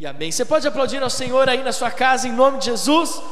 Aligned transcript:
e 0.00 0.06
amém. 0.06 0.32
Você 0.32 0.46
pode 0.46 0.66
aplaudir 0.66 1.02
ao 1.02 1.10
Senhor 1.10 1.46
aí 1.46 1.62
na 1.62 1.72
sua 1.72 1.90
casa, 1.90 2.26
em 2.26 2.32
nome 2.32 2.56
de 2.56 2.64
Jesus? 2.64 3.22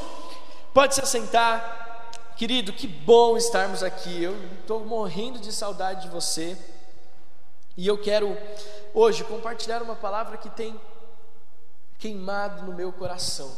Pode 0.75 0.95
se 0.95 1.01
assentar. 1.01 2.11
Querido, 2.37 2.75
que 2.75 2.87
bom 2.87 3.39
estarmos 3.39 3.83
aqui. 3.83 4.23
Eu 4.23 4.37
estou 4.61 4.85
morrendo 4.85 5.39
de 5.39 5.51
saudade 5.51 6.03
de 6.03 6.09
você. 6.09 6.59
E 7.75 7.87
eu 7.87 7.97
quero 7.97 8.37
hoje 8.93 9.25
compartilhar 9.25 9.83
uma 9.83 9.97
palavra 9.97 10.37
que 10.37 10.51
tem 10.51 10.79
queimado 11.99 12.63
no 12.65 12.75
meu 12.75 12.93
coração. 12.93 13.51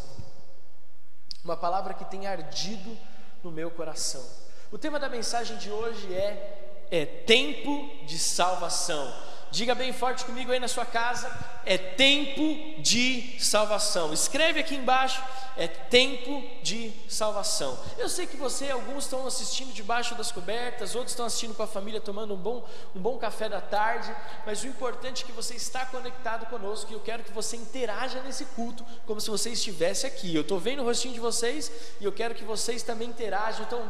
Uma 1.45 1.57
palavra 1.57 1.95
que 1.95 2.05
tem 2.05 2.29
ardido 2.29 2.97
no 3.43 3.51
meu 3.51 3.73
coração. 3.73 4.25
O 4.71 4.79
tema 4.79 5.01
da 5.01 5.09
mensagem 5.09 5.57
de 5.57 5.69
hoje 5.69 6.15
é 6.15 6.69
é 6.93 7.07
tempo 7.07 7.89
de 8.05 8.19
salvação. 8.19 9.13
Diga 9.51 9.75
bem 9.75 9.93
forte 9.93 10.25
comigo 10.25 10.53
aí 10.53 10.61
na 10.61 10.69
sua 10.69 10.87
casa: 10.87 11.31
é 11.67 11.77
tempo 11.77 12.81
de 12.81 13.37
salvação. 13.41 14.13
Escreve 14.13 14.61
aqui 14.61 14.77
embaixo: 14.77 15.21
é 15.57 15.67
tempo 15.67 16.43
de 16.63 16.93
salvação. 17.09 17.79
Eu 17.99 18.09
sei 18.09 18.27
que 18.27 18.37
você, 18.37 18.71
alguns 18.71 19.05
estão 19.05 19.27
assistindo 19.27 19.73
debaixo 19.73 20.15
das 20.15 20.31
cobertas, 20.31 20.95
outros 20.95 21.13
estão 21.13 21.27
assistindo 21.27 21.55
com 21.55 21.63
a 21.63 21.67
família, 21.67 22.01
tomando 22.01 22.35
um 22.35 22.37
bom, 22.37 22.65
um 22.95 23.01
bom 23.01 23.19
café 23.19 23.49
da 23.49 23.61
tarde, 23.61 24.15
mas 24.47 24.63
o 24.63 24.69
importante 24.69 25.25
é 25.25 25.27
que 25.27 25.33
você 25.33 25.55
está 25.55 25.85
conectado 25.85 26.47
conosco 26.47 26.91
e 26.91 26.95
eu 26.95 27.01
quero 27.01 27.25
que 27.25 27.33
você 27.33 27.57
interaja 27.57 28.23
nesse 28.23 28.45
culto 28.47 28.87
como 29.05 29.21
se 29.21 29.29
você 29.29 29.51
estivesse 29.51 30.07
aqui. 30.07 30.35
Eu 30.35 30.43
estou 30.43 30.59
vendo 30.59 30.83
o 30.83 30.85
rostinho 30.85 31.15
de 31.15 31.21
vocês 31.21 31.71
e 32.01 32.05
eu 32.05 32.13
quero 32.13 32.35
que 32.35 32.45
vocês 32.45 32.83
também 32.83 33.09
interajam. 33.09 33.65
Então, 33.67 33.83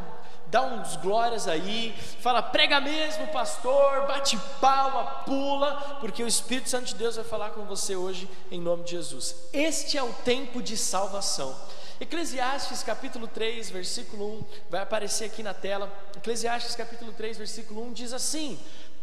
dá 0.50 0.62
uns 0.62 0.96
glórias 0.96 1.46
aí, 1.46 1.94
fala, 2.20 2.42
prega 2.42 2.80
mesmo, 2.80 3.28
pastor, 3.28 4.06
bate 4.06 4.36
palma, 4.60 5.04
pula, 5.24 5.98
porque 6.00 6.22
o 6.22 6.26
Espírito 6.26 6.68
Santo 6.68 6.86
de 6.86 6.96
Deus 6.96 7.16
vai 7.16 7.24
falar 7.24 7.50
com 7.50 7.64
você 7.64 7.94
hoje 7.94 8.28
em 8.50 8.60
nome 8.60 8.82
de 8.82 8.90
Jesus. 8.90 9.48
Este 9.52 9.96
é 9.96 10.02
o 10.02 10.12
tempo 10.12 10.60
de 10.60 10.76
salvação. 10.76 11.56
Eclesiastes 12.00 12.82
capítulo 12.82 13.28
3, 13.28 13.70
versículo 13.70 14.38
1, 14.38 14.44
vai 14.70 14.80
aparecer 14.80 15.26
aqui 15.26 15.42
na 15.42 15.54
tela. 15.54 15.92
Eclesiastes 16.16 16.74
capítulo 16.74 17.12
3, 17.12 17.38
versículo 17.38 17.82
1 17.88 17.92
diz 17.92 18.12
assim: 18.12 18.58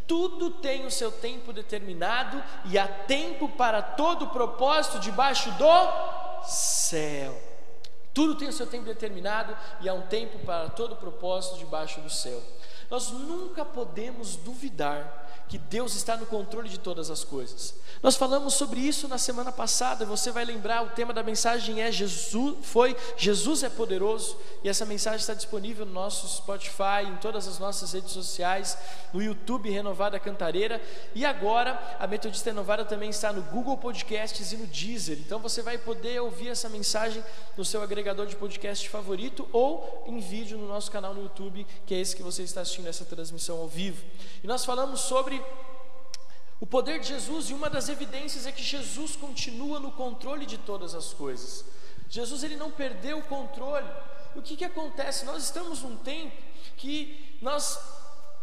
Tudo 0.06 0.50
tem 0.50 0.84
o 0.84 0.90
seu 0.90 1.10
tempo 1.10 1.52
determinado 1.52 2.42
e 2.66 2.76
há 2.76 2.88
tempo 2.88 3.48
para 3.50 3.80
todo 3.80 4.28
propósito 4.28 4.98
debaixo 4.98 5.50
do 5.52 6.44
céu. 6.44 7.47
Tudo 8.14 8.34
tem 8.34 8.48
o 8.48 8.52
seu 8.52 8.66
tempo 8.66 8.84
determinado 8.84 9.56
e 9.80 9.88
há 9.88 9.94
um 9.94 10.02
tempo 10.02 10.38
para 10.40 10.70
todo 10.70 10.96
propósito 10.96 11.58
debaixo 11.58 12.00
do 12.00 12.10
céu. 12.10 12.42
Nós 12.90 13.10
nunca 13.10 13.64
podemos 13.64 14.36
duvidar 14.36 15.27
que 15.48 15.58
Deus 15.58 15.94
está 15.94 16.16
no 16.16 16.26
controle 16.26 16.68
de 16.68 16.78
todas 16.78 17.10
as 17.10 17.24
coisas. 17.24 17.74
Nós 18.02 18.16
falamos 18.16 18.54
sobre 18.54 18.80
isso 18.80 19.08
na 19.08 19.18
semana 19.18 19.50
passada, 19.50 20.04
você 20.04 20.30
vai 20.30 20.44
lembrar, 20.44 20.84
o 20.84 20.90
tema 20.90 21.12
da 21.12 21.22
mensagem 21.22 21.80
é 21.80 21.90
Jesus, 21.90 22.58
foi 22.62 22.96
Jesus 23.16 23.62
é 23.62 23.68
poderoso, 23.68 24.36
e 24.62 24.68
essa 24.68 24.84
mensagem 24.84 25.20
está 25.20 25.34
disponível 25.34 25.86
no 25.86 25.92
nosso 25.92 26.28
Spotify, 26.28 27.06
em 27.06 27.16
todas 27.16 27.48
as 27.48 27.58
nossas 27.58 27.92
redes 27.92 28.12
sociais, 28.12 28.76
no 29.12 29.22
YouTube 29.22 29.70
Renovada 29.70 30.20
Cantareira, 30.20 30.80
e 31.14 31.24
agora 31.24 31.96
a 31.98 32.06
Metodista 32.06 32.50
Renovada 32.50 32.84
também 32.84 33.10
está 33.10 33.32
no 33.32 33.42
Google 33.42 33.76
Podcasts 33.76 34.52
e 34.52 34.56
no 34.56 34.66
Deezer. 34.66 35.18
Então 35.18 35.38
você 35.38 35.62
vai 35.62 35.78
poder 35.78 36.20
ouvir 36.20 36.48
essa 36.48 36.68
mensagem 36.68 37.24
no 37.56 37.64
seu 37.64 37.82
agregador 37.82 38.26
de 38.26 38.36
podcast 38.36 38.88
favorito 38.88 39.48
ou 39.52 40.04
em 40.06 40.20
vídeo 40.20 40.58
no 40.58 40.68
nosso 40.68 40.90
canal 40.90 41.14
no 41.14 41.22
YouTube, 41.22 41.66
que 41.86 41.94
é 41.94 42.00
esse 42.00 42.14
que 42.14 42.22
você 42.22 42.42
está 42.42 42.60
assistindo 42.60 42.86
essa 42.86 43.04
transmissão 43.04 43.58
ao 43.58 43.66
vivo. 43.66 44.04
E 44.42 44.46
nós 44.46 44.64
falamos 44.64 45.00
sobre 45.00 45.37
o 46.60 46.66
poder 46.66 46.98
de 47.00 47.08
Jesus, 47.08 47.50
e 47.50 47.54
uma 47.54 47.70
das 47.70 47.88
evidências 47.88 48.46
é 48.46 48.52
que 48.52 48.62
Jesus 48.62 49.14
continua 49.14 49.78
no 49.78 49.92
controle 49.92 50.44
de 50.44 50.58
todas 50.58 50.94
as 50.94 51.12
coisas. 51.12 51.64
Jesus 52.08 52.42
ele 52.42 52.56
não 52.56 52.70
perdeu 52.70 53.18
o 53.18 53.22
controle. 53.22 53.88
O 54.34 54.42
que, 54.42 54.56
que 54.56 54.64
acontece? 54.64 55.24
Nós 55.24 55.44
estamos 55.44 55.82
num 55.82 55.96
tempo 55.96 56.36
que 56.76 57.38
nós 57.40 57.78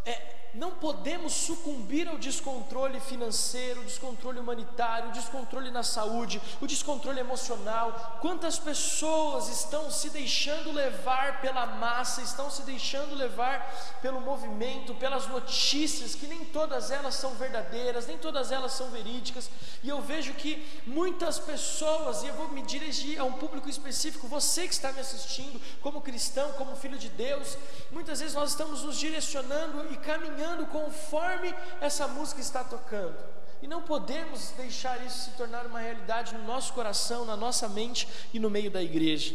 é, 0.06 0.45
não 0.56 0.72
podemos 0.72 1.34
sucumbir 1.34 2.08
ao 2.08 2.18
descontrole 2.18 3.00
financeiro, 3.00 3.84
descontrole 3.84 4.40
humanitário, 4.40 5.12
descontrole 5.12 5.70
na 5.70 5.84
saúde, 5.84 6.42
o 6.62 6.68
descontrole 6.68 7.20
emocional. 7.20 8.20
Quantas 8.22 8.58
pessoas 8.58 9.50
estão 9.50 9.92
se 9.92 10.10
deixando 10.10 10.72
levar 10.72 11.42
pela 11.42 11.66
massa, 11.66 12.22
estão 12.22 12.50
se 12.50 12.62
deixando 12.62 13.16
levar 13.16 14.00
pelo 14.02 14.22
movimento, 14.22 14.96
pelas 14.96 15.28
notícias, 15.28 16.16
que 16.16 16.28
nem 16.28 16.46
todas 16.46 16.90
elas 16.90 17.16
são 17.16 17.32
verdadeiras, 17.32 18.08
nem 18.08 18.18
todas 18.18 18.52
elas 18.52 18.72
são 18.72 18.90
verídicas. 18.90 19.50
E 19.84 19.90
eu 19.90 20.02
vejo 20.02 20.34
que 20.34 20.66
muitas 20.88 21.38
pessoas, 21.38 22.24
e 22.24 22.28
eu 22.28 22.34
vou 22.34 22.48
me 22.50 22.62
dirigir 22.62 23.20
a 23.20 23.26
um 23.26 23.34
público 23.34 23.70
específico, 23.70 24.28
você 24.28 24.68
que 24.68 24.74
está 24.74 24.92
me 24.94 25.02
assistindo, 25.02 25.62
como 25.82 26.02
cristão, 26.02 26.54
como 26.54 26.76
filho 26.78 26.98
de 26.98 27.10
Deus, 27.10 27.58
muitas 27.92 28.20
vezes 28.20 28.36
nós 28.36 28.52
estamos 28.52 28.84
nos 28.84 28.98
direcionando 28.98 29.92
e 29.92 29.98
caminhando 29.98 30.45
conforme 30.68 31.54
essa 31.82 32.08
música 32.08 32.42
está 32.42 32.64
tocando. 32.64 33.18
E 33.62 33.68
não 33.68 33.82
podemos 33.82 34.52
deixar 34.52 35.04
isso 35.06 35.26
se 35.26 35.32
tornar 35.32 35.66
uma 35.66 35.80
realidade 35.80 36.36
no 36.36 36.44
nosso 36.44 36.74
coração, 36.74 37.26
na 37.26 37.36
nossa 37.36 37.68
mente 37.68 38.08
e 38.34 38.40
no 38.40 38.50
meio 38.50 38.70
da 38.70 38.82
igreja. 38.82 39.34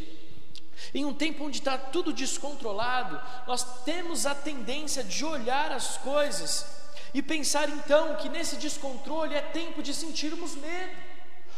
Em 0.95 1.05
um 1.05 1.13
tempo 1.13 1.45
onde 1.45 1.59
está 1.59 1.77
tudo 1.77 2.13
descontrolado, 2.13 3.21
nós 3.47 3.83
temos 3.85 4.27
a 4.27 4.35
tendência 4.35 5.03
de 5.05 5.25
olhar 5.25 5.73
as 5.73 5.99
coisas 5.99 6.65
e 7.13 7.21
pensar 7.23 7.69
então 7.69 8.15
que 8.17 8.29
nesse 8.29 8.57
descontrole 8.57 9.35
é 9.35 9.41
tempo 9.41 9.83
de 9.83 9.93
sentirmos 9.93 10.55
medo. 10.55 11.10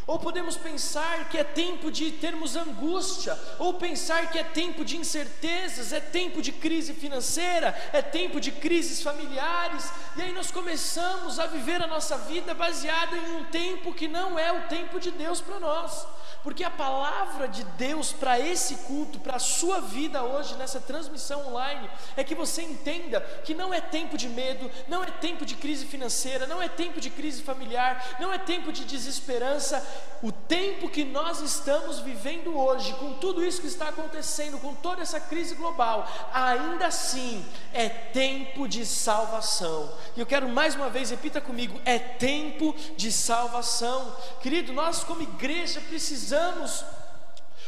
Ou 0.06 0.18
podemos 0.18 0.56
pensar 0.56 1.28
que 1.28 1.38
é 1.38 1.44
tempo 1.44 1.90
de 1.90 2.10
termos 2.10 2.56
angústia, 2.56 3.38
ou 3.58 3.74
pensar 3.74 4.30
que 4.30 4.38
é 4.38 4.42
tempo 4.42 4.84
de 4.84 4.96
incertezas, 4.96 5.92
é 5.92 6.00
tempo 6.00 6.42
de 6.42 6.50
crise 6.50 6.92
financeira, 6.92 7.68
é 7.92 8.02
tempo 8.02 8.40
de 8.40 8.50
crises 8.50 9.00
familiares, 9.00 9.92
e 10.16 10.22
aí 10.22 10.32
nós 10.32 10.50
começamos 10.50 11.38
a 11.38 11.46
viver 11.46 11.80
a 11.80 11.86
nossa 11.86 12.18
vida 12.18 12.52
baseada 12.52 13.16
em 13.16 13.36
um 13.36 13.44
tempo 13.44 13.94
que 13.94 14.08
não 14.08 14.38
é 14.38 14.52
o 14.52 14.68
tempo 14.68 14.98
de 14.98 15.10
Deus 15.12 15.40
para 15.40 15.60
nós. 15.60 16.06
Porque 16.42 16.64
a 16.64 16.70
palavra 16.70 17.46
de 17.46 17.62
Deus 17.62 18.12
para 18.12 18.38
esse 18.38 18.74
culto, 18.78 19.20
para 19.20 19.36
a 19.36 19.40
sua 19.40 19.80
vida 19.80 20.24
hoje, 20.24 20.56
nessa 20.56 20.80
transmissão 20.80 21.46
online, 21.46 21.88
é 22.16 22.24
que 22.24 22.34
você 22.34 22.62
entenda 22.62 23.20
que 23.44 23.54
não 23.54 23.72
é 23.72 23.80
tempo 23.80 24.18
de 24.18 24.28
medo, 24.28 24.68
não 24.88 25.04
é 25.04 25.06
tempo 25.06 25.46
de 25.46 25.54
crise 25.54 25.86
financeira, 25.86 26.46
não 26.46 26.60
é 26.60 26.68
tempo 26.68 27.00
de 27.00 27.10
crise 27.10 27.42
familiar, 27.42 28.16
não 28.18 28.32
é 28.32 28.38
tempo 28.38 28.72
de 28.72 28.84
desesperança. 28.84 29.86
O 30.20 30.32
tempo 30.32 30.88
que 30.88 31.04
nós 31.04 31.40
estamos 31.40 32.00
vivendo 32.00 32.56
hoje, 32.56 32.92
com 32.94 33.14
tudo 33.14 33.44
isso 33.44 33.60
que 33.60 33.66
está 33.68 33.88
acontecendo, 33.88 34.58
com 34.58 34.74
toda 34.74 35.02
essa 35.02 35.20
crise 35.20 35.54
global, 35.54 36.08
ainda 36.32 36.86
assim 36.86 37.44
é 37.72 37.88
tempo 37.88 38.66
de 38.66 38.84
salvação. 38.84 39.92
E 40.16 40.20
eu 40.20 40.26
quero 40.26 40.48
mais 40.48 40.74
uma 40.74 40.90
vez, 40.90 41.10
repita 41.10 41.40
comigo: 41.40 41.80
é 41.84 41.98
tempo 41.98 42.74
de 42.96 43.12
salvação. 43.12 44.16
Querido, 44.40 44.72
nós 44.72 45.04
como 45.04 45.22
igreja 45.22 45.80
precisamos 45.80 46.31
precisamos 46.32 46.84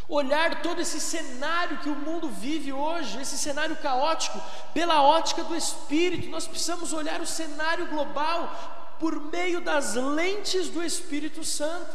olhar 0.08 0.62
todo 0.62 0.80
esse 0.80 0.98
cenário 0.98 1.78
que 1.78 1.90
o 1.90 1.94
mundo 1.94 2.30
vive 2.30 2.72
hoje, 2.72 3.20
esse 3.20 3.36
cenário 3.36 3.76
caótico, 3.76 4.40
pela 4.72 5.02
ótica 5.02 5.44
do 5.44 5.54
Espírito. 5.54 6.28
Nós 6.28 6.46
precisamos 6.46 6.94
olhar 6.94 7.20
o 7.20 7.26
cenário 7.26 7.86
global 7.88 8.96
por 8.98 9.20
meio 9.20 9.60
das 9.60 9.94
lentes 9.94 10.70
do 10.70 10.82
Espírito 10.82 11.44
Santo. 11.44 11.94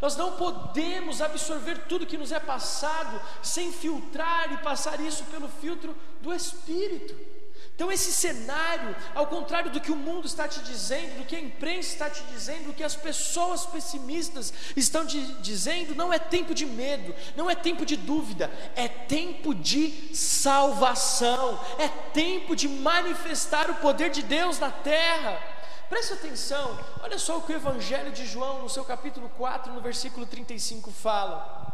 Nós 0.00 0.16
não 0.16 0.32
podemos 0.32 1.22
absorver 1.22 1.86
tudo 1.88 2.06
que 2.06 2.18
nos 2.18 2.32
é 2.32 2.40
passado 2.40 3.20
sem 3.40 3.72
filtrar 3.72 4.52
e 4.52 4.58
passar 4.58 5.00
isso 5.00 5.22
pelo 5.24 5.48
filtro 5.48 5.96
do 6.20 6.34
Espírito. 6.34 7.14
Então, 7.78 7.92
esse 7.92 8.12
cenário, 8.12 8.96
ao 9.14 9.28
contrário 9.28 9.70
do 9.70 9.80
que 9.80 9.92
o 9.92 9.94
mundo 9.94 10.26
está 10.26 10.48
te 10.48 10.58
dizendo, 10.62 11.18
do 11.18 11.24
que 11.24 11.36
a 11.36 11.40
imprensa 11.40 11.92
está 11.92 12.10
te 12.10 12.24
dizendo, 12.24 12.66
do 12.66 12.72
que 12.72 12.82
as 12.82 12.96
pessoas 12.96 13.66
pessimistas 13.66 14.52
estão 14.74 15.06
te 15.06 15.20
dizendo, 15.34 15.94
não 15.94 16.12
é 16.12 16.18
tempo 16.18 16.52
de 16.52 16.66
medo, 16.66 17.14
não 17.36 17.48
é 17.48 17.54
tempo 17.54 17.86
de 17.86 17.96
dúvida, 17.96 18.50
é 18.74 18.88
tempo 18.88 19.54
de 19.54 20.10
salvação, 20.12 21.64
é 21.78 21.86
tempo 22.12 22.56
de 22.56 22.68
manifestar 22.68 23.70
o 23.70 23.76
poder 23.76 24.10
de 24.10 24.24
Deus 24.24 24.58
na 24.58 24.72
terra. 24.72 25.40
Preste 25.88 26.14
atenção, 26.14 26.76
olha 27.00 27.16
só 27.16 27.38
o 27.38 27.42
que 27.42 27.52
o 27.52 27.54
Evangelho 27.56 28.10
de 28.10 28.26
João, 28.26 28.60
no 28.60 28.68
seu 28.68 28.84
capítulo 28.84 29.30
4, 29.38 29.72
no 29.72 29.80
versículo 29.80 30.26
35, 30.26 30.90
fala. 30.90 31.72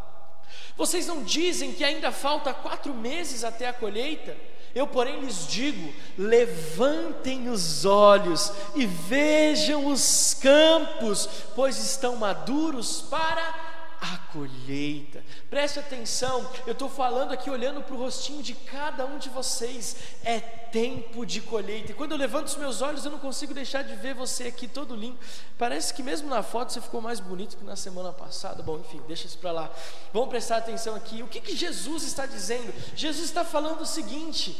Vocês 0.76 1.06
não 1.06 1.22
dizem 1.22 1.72
que 1.72 1.82
ainda 1.82 2.12
falta 2.12 2.52
quatro 2.52 2.92
meses 2.92 3.42
até 3.42 3.66
a 3.66 3.72
colheita? 3.72 4.36
Eu, 4.74 4.86
porém, 4.86 5.20
lhes 5.20 5.46
digo: 5.46 5.92
levantem 6.18 7.48
os 7.48 7.84
olhos 7.84 8.52
e 8.74 8.86
vejam 8.86 9.86
os 9.86 10.34
campos, 10.34 11.28
pois 11.54 11.78
estão 11.78 12.16
maduros 12.16 13.02
para 13.02 13.73
a 14.00 14.18
colheita. 14.32 15.22
Preste 15.48 15.78
atenção, 15.78 16.48
eu 16.66 16.72
estou 16.72 16.88
falando 16.88 17.32
aqui 17.32 17.50
olhando 17.50 17.82
para 17.82 17.94
o 17.94 17.98
rostinho 17.98 18.42
de 18.42 18.54
cada 18.54 19.06
um 19.06 19.18
de 19.18 19.28
vocês. 19.28 19.96
É 20.24 20.40
tempo 20.40 21.24
de 21.24 21.40
colheita. 21.40 21.92
E 21.92 21.94
quando 21.94 22.12
eu 22.12 22.18
levanto 22.18 22.48
os 22.48 22.56
meus 22.56 22.82
olhos, 22.82 23.04
eu 23.04 23.10
não 23.10 23.18
consigo 23.18 23.54
deixar 23.54 23.82
de 23.82 23.94
ver 23.96 24.14
você 24.14 24.44
aqui 24.44 24.66
todo 24.66 24.96
lindo. 24.96 25.18
Parece 25.56 25.94
que 25.94 26.02
mesmo 26.02 26.28
na 26.28 26.42
foto 26.42 26.72
você 26.72 26.80
ficou 26.80 27.00
mais 27.00 27.20
bonito 27.20 27.56
que 27.56 27.64
na 27.64 27.76
semana 27.76 28.12
passada. 28.12 28.62
Bom, 28.62 28.78
enfim, 28.78 29.00
deixa 29.06 29.26
isso 29.26 29.38
para 29.38 29.52
lá. 29.52 29.70
Vamos 30.12 30.28
prestar 30.28 30.56
atenção 30.56 30.94
aqui. 30.94 31.22
O 31.22 31.28
que, 31.28 31.40
que 31.40 31.56
Jesus 31.56 32.02
está 32.02 32.26
dizendo? 32.26 32.72
Jesus 32.96 33.26
está 33.26 33.44
falando 33.44 33.82
o 33.82 33.86
seguinte 33.86 34.56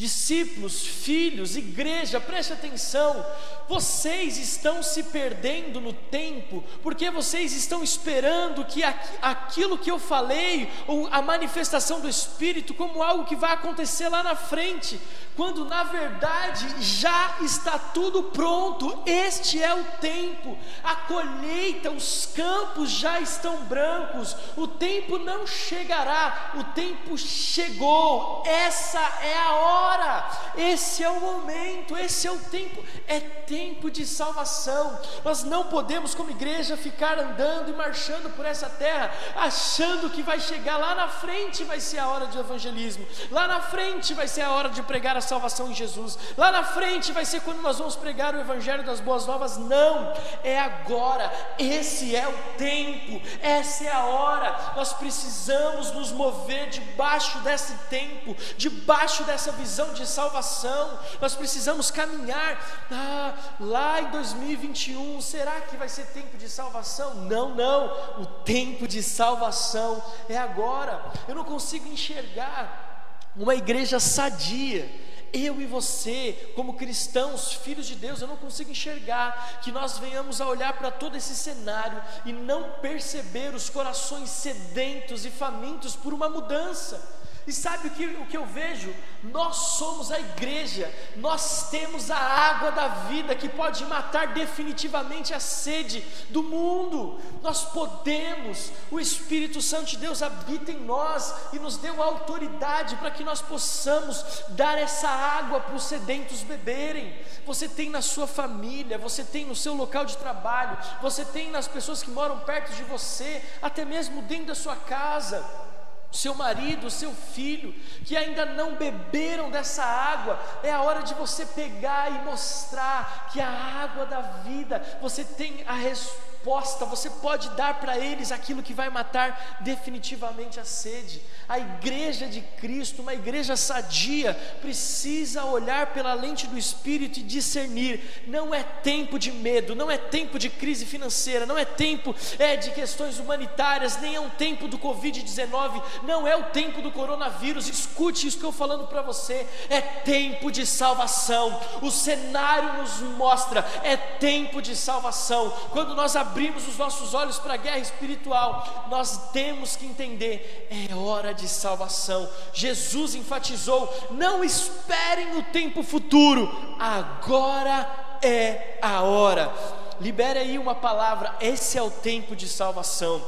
discípulos, 0.00 0.86
filhos, 0.86 1.56
igreja, 1.56 2.18
preste 2.18 2.54
atenção. 2.54 3.22
Vocês 3.68 4.38
estão 4.38 4.82
se 4.82 5.02
perdendo 5.02 5.78
no 5.78 5.92
tempo, 5.92 6.64
porque 6.82 7.10
vocês 7.10 7.52
estão 7.52 7.84
esperando 7.84 8.64
que 8.64 8.82
aquilo 9.20 9.76
que 9.76 9.90
eu 9.90 9.98
falei, 9.98 10.72
ou 10.86 11.06
a 11.12 11.20
manifestação 11.20 12.00
do 12.00 12.08
Espírito, 12.08 12.72
como 12.72 13.02
algo 13.02 13.26
que 13.26 13.36
vai 13.36 13.52
acontecer 13.52 14.08
lá 14.08 14.22
na 14.22 14.34
frente, 14.34 14.98
quando 15.36 15.66
na 15.66 15.84
verdade 15.84 16.66
já 16.80 17.36
está 17.42 17.78
tudo 17.78 18.22
pronto. 18.22 19.02
Este 19.04 19.62
é 19.62 19.74
o 19.74 19.84
tempo, 20.00 20.56
a 20.82 20.96
colheita, 20.96 21.90
os 21.90 22.24
campos 22.34 22.90
já 22.90 23.20
estão 23.20 23.64
brancos, 23.64 24.34
o 24.56 24.66
tempo 24.66 25.18
não 25.18 25.46
chegará, 25.46 26.52
o 26.56 26.64
tempo 26.72 27.18
chegou, 27.18 28.42
essa 28.46 28.98
é 29.22 29.36
a 29.36 29.54
hora 29.56 29.89
hora, 29.90 30.30
esse 30.56 31.02
é 31.02 31.08
o 31.08 31.20
momento, 31.20 31.96
esse 31.96 32.26
é 32.26 32.30
o 32.30 32.38
tempo, 32.38 32.82
é 33.06 33.20
tempo 33.20 33.90
de 33.90 34.06
salvação. 34.06 34.98
Nós 35.24 35.42
não 35.42 35.64
podemos, 35.64 36.14
como 36.14 36.30
igreja, 36.30 36.76
ficar 36.76 37.18
andando 37.18 37.70
e 37.70 37.76
marchando 37.76 38.34
por 38.36 38.44
essa 38.44 38.68
terra, 38.68 39.10
achando 39.34 40.10
que 40.10 40.22
vai 40.22 40.40
chegar. 40.40 40.76
Lá 40.76 40.94
na 40.94 41.08
frente, 41.08 41.64
vai 41.64 41.80
ser 41.80 41.98
a 41.98 42.08
hora 42.08 42.26
de 42.26 42.38
evangelismo, 42.38 43.06
lá 43.30 43.46
na 43.46 43.60
frente 43.60 44.14
vai 44.14 44.28
ser 44.28 44.42
a 44.42 44.52
hora 44.52 44.68
de 44.68 44.82
pregar 44.82 45.16
a 45.16 45.20
salvação 45.20 45.70
em 45.70 45.74
Jesus, 45.74 46.18
lá 46.36 46.52
na 46.52 46.62
frente 46.62 47.12
vai 47.12 47.24
ser 47.24 47.40
quando 47.40 47.60
nós 47.60 47.78
vamos 47.78 47.96
pregar 47.96 48.34
o 48.34 48.40
evangelho 48.40 48.84
das 48.84 49.00
boas 49.00 49.26
novas. 49.26 49.56
Não, 49.56 50.12
é 50.44 50.58
agora, 50.58 51.30
esse 51.58 52.14
é 52.14 52.28
o 52.28 52.32
tempo, 52.56 53.20
essa 53.42 53.84
é 53.84 53.92
a 53.92 54.04
hora. 54.04 54.72
Nós 54.76 54.92
precisamos 54.92 55.90
nos 55.92 56.12
mover 56.12 56.68
debaixo 56.68 57.38
desse 57.40 57.74
tempo, 57.88 58.36
debaixo 58.56 59.24
dessa 59.24 59.52
visão 59.52 59.79
visão 59.80 59.94
de 59.94 60.06
salvação, 60.06 60.98
nós 61.20 61.34
precisamos 61.34 61.90
caminhar. 61.90 62.86
Ah, 62.90 63.34
lá 63.58 64.02
em 64.02 64.10
2021, 64.10 65.20
será 65.20 65.60
que 65.62 65.76
vai 65.76 65.88
ser 65.88 66.06
tempo 66.06 66.36
de 66.36 66.48
salvação? 66.48 67.14
Não, 67.14 67.54
não, 67.54 68.20
o 68.20 68.26
tempo 68.44 68.86
de 68.86 69.02
salvação 69.02 70.02
é 70.28 70.36
agora. 70.36 71.02
Eu 71.26 71.34
não 71.34 71.44
consigo 71.44 71.88
enxergar 71.88 73.30
uma 73.36 73.54
igreja 73.54 73.98
sadia 73.98 74.88
eu 75.32 75.60
e 75.60 75.64
você, 75.64 76.52
como 76.56 76.74
cristãos, 76.74 77.52
filhos 77.52 77.86
de 77.86 77.94
Deus, 77.94 78.20
eu 78.20 78.26
não 78.26 78.36
consigo 78.36 78.72
enxergar 78.72 79.60
que 79.62 79.70
nós 79.70 79.96
venhamos 79.96 80.40
a 80.40 80.48
olhar 80.48 80.72
para 80.72 80.90
todo 80.90 81.16
esse 81.16 81.36
cenário 81.36 82.02
e 82.24 82.32
não 82.32 82.72
perceber 82.80 83.54
os 83.54 83.70
corações 83.70 84.28
sedentos 84.28 85.24
e 85.24 85.30
famintos 85.30 85.94
por 85.94 86.12
uma 86.12 86.28
mudança. 86.28 87.19
E 87.46 87.52
sabe 87.52 87.88
o 87.88 87.90
que, 87.90 88.06
o 88.06 88.26
que 88.26 88.36
eu 88.36 88.44
vejo? 88.44 88.94
Nós 89.22 89.56
somos 89.78 90.12
a 90.12 90.20
igreja, 90.20 90.92
nós 91.16 91.70
temos 91.70 92.10
a 92.10 92.16
água 92.16 92.70
da 92.70 92.88
vida 92.88 93.34
que 93.34 93.48
pode 93.48 93.84
matar 93.86 94.28
definitivamente 94.28 95.32
a 95.32 95.40
sede 95.40 96.04
do 96.28 96.42
mundo. 96.42 97.18
Nós 97.42 97.64
podemos, 97.64 98.70
o 98.90 99.00
Espírito 99.00 99.62
Santo 99.62 99.86
de 99.86 99.96
Deus 99.96 100.22
habita 100.22 100.70
em 100.70 100.80
nós 100.80 101.34
e 101.52 101.58
nos 101.58 101.76
deu 101.78 102.02
autoridade 102.02 102.96
para 102.96 103.10
que 103.10 103.24
nós 103.24 103.40
possamos 103.40 104.22
dar 104.50 104.78
essa 104.78 105.08
água 105.08 105.60
para 105.60 105.74
os 105.74 105.84
sedentos 105.84 106.42
beberem. 106.42 107.18
Você 107.46 107.68
tem 107.68 107.88
na 107.88 108.02
sua 108.02 108.26
família, 108.26 108.98
você 108.98 109.24
tem 109.24 109.46
no 109.46 109.56
seu 109.56 109.74
local 109.74 110.04
de 110.04 110.16
trabalho, 110.18 110.76
você 111.00 111.24
tem 111.24 111.50
nas 111.50 111.66
pessoas 111.66 112.02
que 112.02 112.10
moram 112.10 112.38
perto 112.40 112.74
de 112.74 112.82
você, 112.84 113.42
até 113.62 113.84
mesmo 113.84 114.22
dentro 114.22 114.46
da 114.46 114.54
sua 114.54 114.76
casa 114.76 115.69
seu 116.10 116.34
marido, 116.34 116.90
seu 116.90 117.12
filho, 117.12 117.72
que 118.04 118.16
ainda 118.16 118.44
não 118.44 118.74
beberam 118.74 119.50
dessa 119.50 119.84
água, 119.84 120.40
é 120.62 120.72
a 120.72 120.82
hora 120.82 121.02
de 121.02 121.14
você 121.14 121.46
pegar 121.46 122.10
e 122.10 122.24
mostrar 122.24 123.28
que 123.32 123.40
a 123.40 123.48
água 123.48 124.06
da 124.06 124.20
vida, 124.20 124.82
você 125.00 125.24
tem 125.24 125.64
a 125.66 125.74
resposta, 125.74 126.29
você 126.42 127.10
pode 127.10 127.50
dar 127.50 127.80
para 127.80 127.98
eles 127.98 128.32
aquilo 128.32 128.62
que 128.62 128.72
vai 128.72 128.88
matar 128.88 129.58
definitivamente 129.60 130.58
a 130.58 130.64
sede. 130.64 131.20
A 131.48 131.58
igreja 131.58 132.26
de 132.26 132.40
Cristo, 132.40 133.02
uma 133.02 133.12
igreja 133.12 133.56
sadia, 133.56 134.34
precisa 134.60 135.44
olhar 135.44 135.88
pela 135.88 136.14
lente 136.14 136.46
do 136.46 136.56
Espírito 136.56 137.18
e 137.18 137.22
discernir. 137.22 138.24
Não 138.26 138.54
é 138.54 138.62
tempo 138.62 139.18
de 139.18 139.30
medo, 139.30 139.74
não 139.74 139.90
é 139.90 139.98
tempo 139.98 140.38
de 140.38 140.48
crise 140.48 140.86
financeira, 140.86 141.44
não 141.44 141.58
é 141.58 141.64
tempo 141.64 142.14
é, 142.38 142.56
de 142.56 142.70
questões 142.70 143.18
humanitárias, 143.18 144.00
nem 144.00 144.14
é 144.14 144.20
um 144.20 144.30
tempo 144.30 144.66
do 144.66 144.78
Covid-19, 144.78 145.82
não 146.04 146.26
é 146.26 146.36
o 146.36 146.44
tempo 146.44 146.80
do 146.80 146.90
coronavírus. 146.90 147.68
Escute 147.68 148.26
isso 148.26 148.38
que 148.38 148.44
eu 148.44 148.52
falando 148.52 148.86
para 148.86 149.02
você. 149.02 149.46
É 149.68 149.80
tempo 149.80 150.50
de 150.50 150.64
salvação. 150.64 151.60
O 151.82 151.90
cenário 151.90 152.80
nos 152.80 153.00
mostra, 153.16 153.66
é 153.82 153.96
tempo 153.96 154.62
de 154.62 154.74
salvação. 154.74 155.50
Quando 155.70 155.94
nós 155.94 156.16
abrimos 156.16 156.29
os 156.68 156.78
nossos 156.78 157.14
olhos 157.14 157.38
para 157.38 157.54
a 157.54 157.56
guerra 157.56 157.78
espiritual, 157.78 158.86
nós 158.90 159.30
temos 159.32 159.76
que 159.76 159.86
entender, 159.86 160.68
é 160.70 160.94
hora 160.94 161.32
de 161.34 161.48
salvação. 161.48 162.28
Jesus 162.52 163.14
enfatizou: 163.14 163.92
não 164.10 164.44
esperem 164.44 165.38
o 165.38 165.42
tempo 165.44 165.82
futuro, 165.82 166.48
agora 166.78 168.18
é 168.22 168.78
a 168.80 169.02
hora. 169.02 169.52
Libere 170.00 170.38
aí 170.38 170.58
uma 170.58 170.74
palavra: 170.74 171.36
esse 171.40 171.76
é 171.76 171.82
o 171.82 171.90
tempo 171.90 172.34
de 172.34 172.48
salvação. 172.48 173.20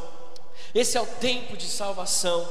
Esse 0.74 0.96
é 0.96 1.00
o 1.00 1.06
tempo 1.06 1.56
de 1.56 1.66
salvação. 1.66 2.48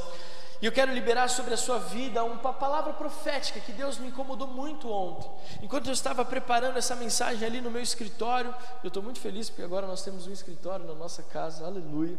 E 0.61 0.65
eu 0.67 0.71
quero 0.71 0.93
liberar 0.93 1.27
sobre 1.27 1.55
a 1.55 1.57
sua 1.57 1.79
vida 1.79 2.23
uma 2.23 2.53
palavra 2.53 2.93
profética 2.93 3.59
que 3.59 3.71
Deus 3.71 3.97
me 3.97 4.09
incomodou 4.09 4.47
muito 4.47 4.91
ontem. 4.91 5.27
Enquanto 5.59 5.87
eu 5.87 5.93
estava 5.93 6.23
preparando 6.23 6.77
essa 6.77 6.95
mensagem 6.95 7.43
ali 7.43 7.59
no 7.59 7.71
meu 7.71 7.81
escritório, 7.81 8.53
eu 8.83 8.89
estou 8.89 9.01
muito 9.01 9.19
feliz 9.19 9.49
porque 9.49 9.63
agora 9.63 9.87
nós 9.87 10.03
temos 10.03 10.27
um 10.27 10.31
escritório 10.31 10.85
na 10.85 10.93
nossa 10.93 11.23
casa, 11.23 11.65
aleluia. 11.65 12.15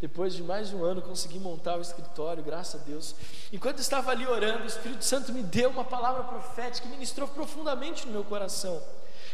Depois 0.00 0.34
de 0.34 0.42
mais 0.42 0.70
de 0.70 0.76
um 0.76 0.82
ano 0.82 1.02
consegui 1.02 1.38
montar 1.38 1.78
o 1.78 1.80
escritório, 1.80 2.42
graças 2.42 2.80
a 2.80 2.84
Deus. 2.84 3.14
Enquanto 3.52 3.76
eu 3.76 3.82
estava 3.82 4.10
ali 4.10 4.26
orando, 4.26 4.64
o 4.64 4.66
Espírito 4.66 5.04
Santo 5.04 5.32
me 5.32 5.44
deu 5.44 5.70
uma 5.70 5.84
palavra 5.84 6.24
profética 6.24 6.88
que 6.88 6.92
ministrou 6.92 7.28
profundamente 7.28 8.06
no 8.06 8.12
meu 8.12 8.24
coração. 8.24 8.82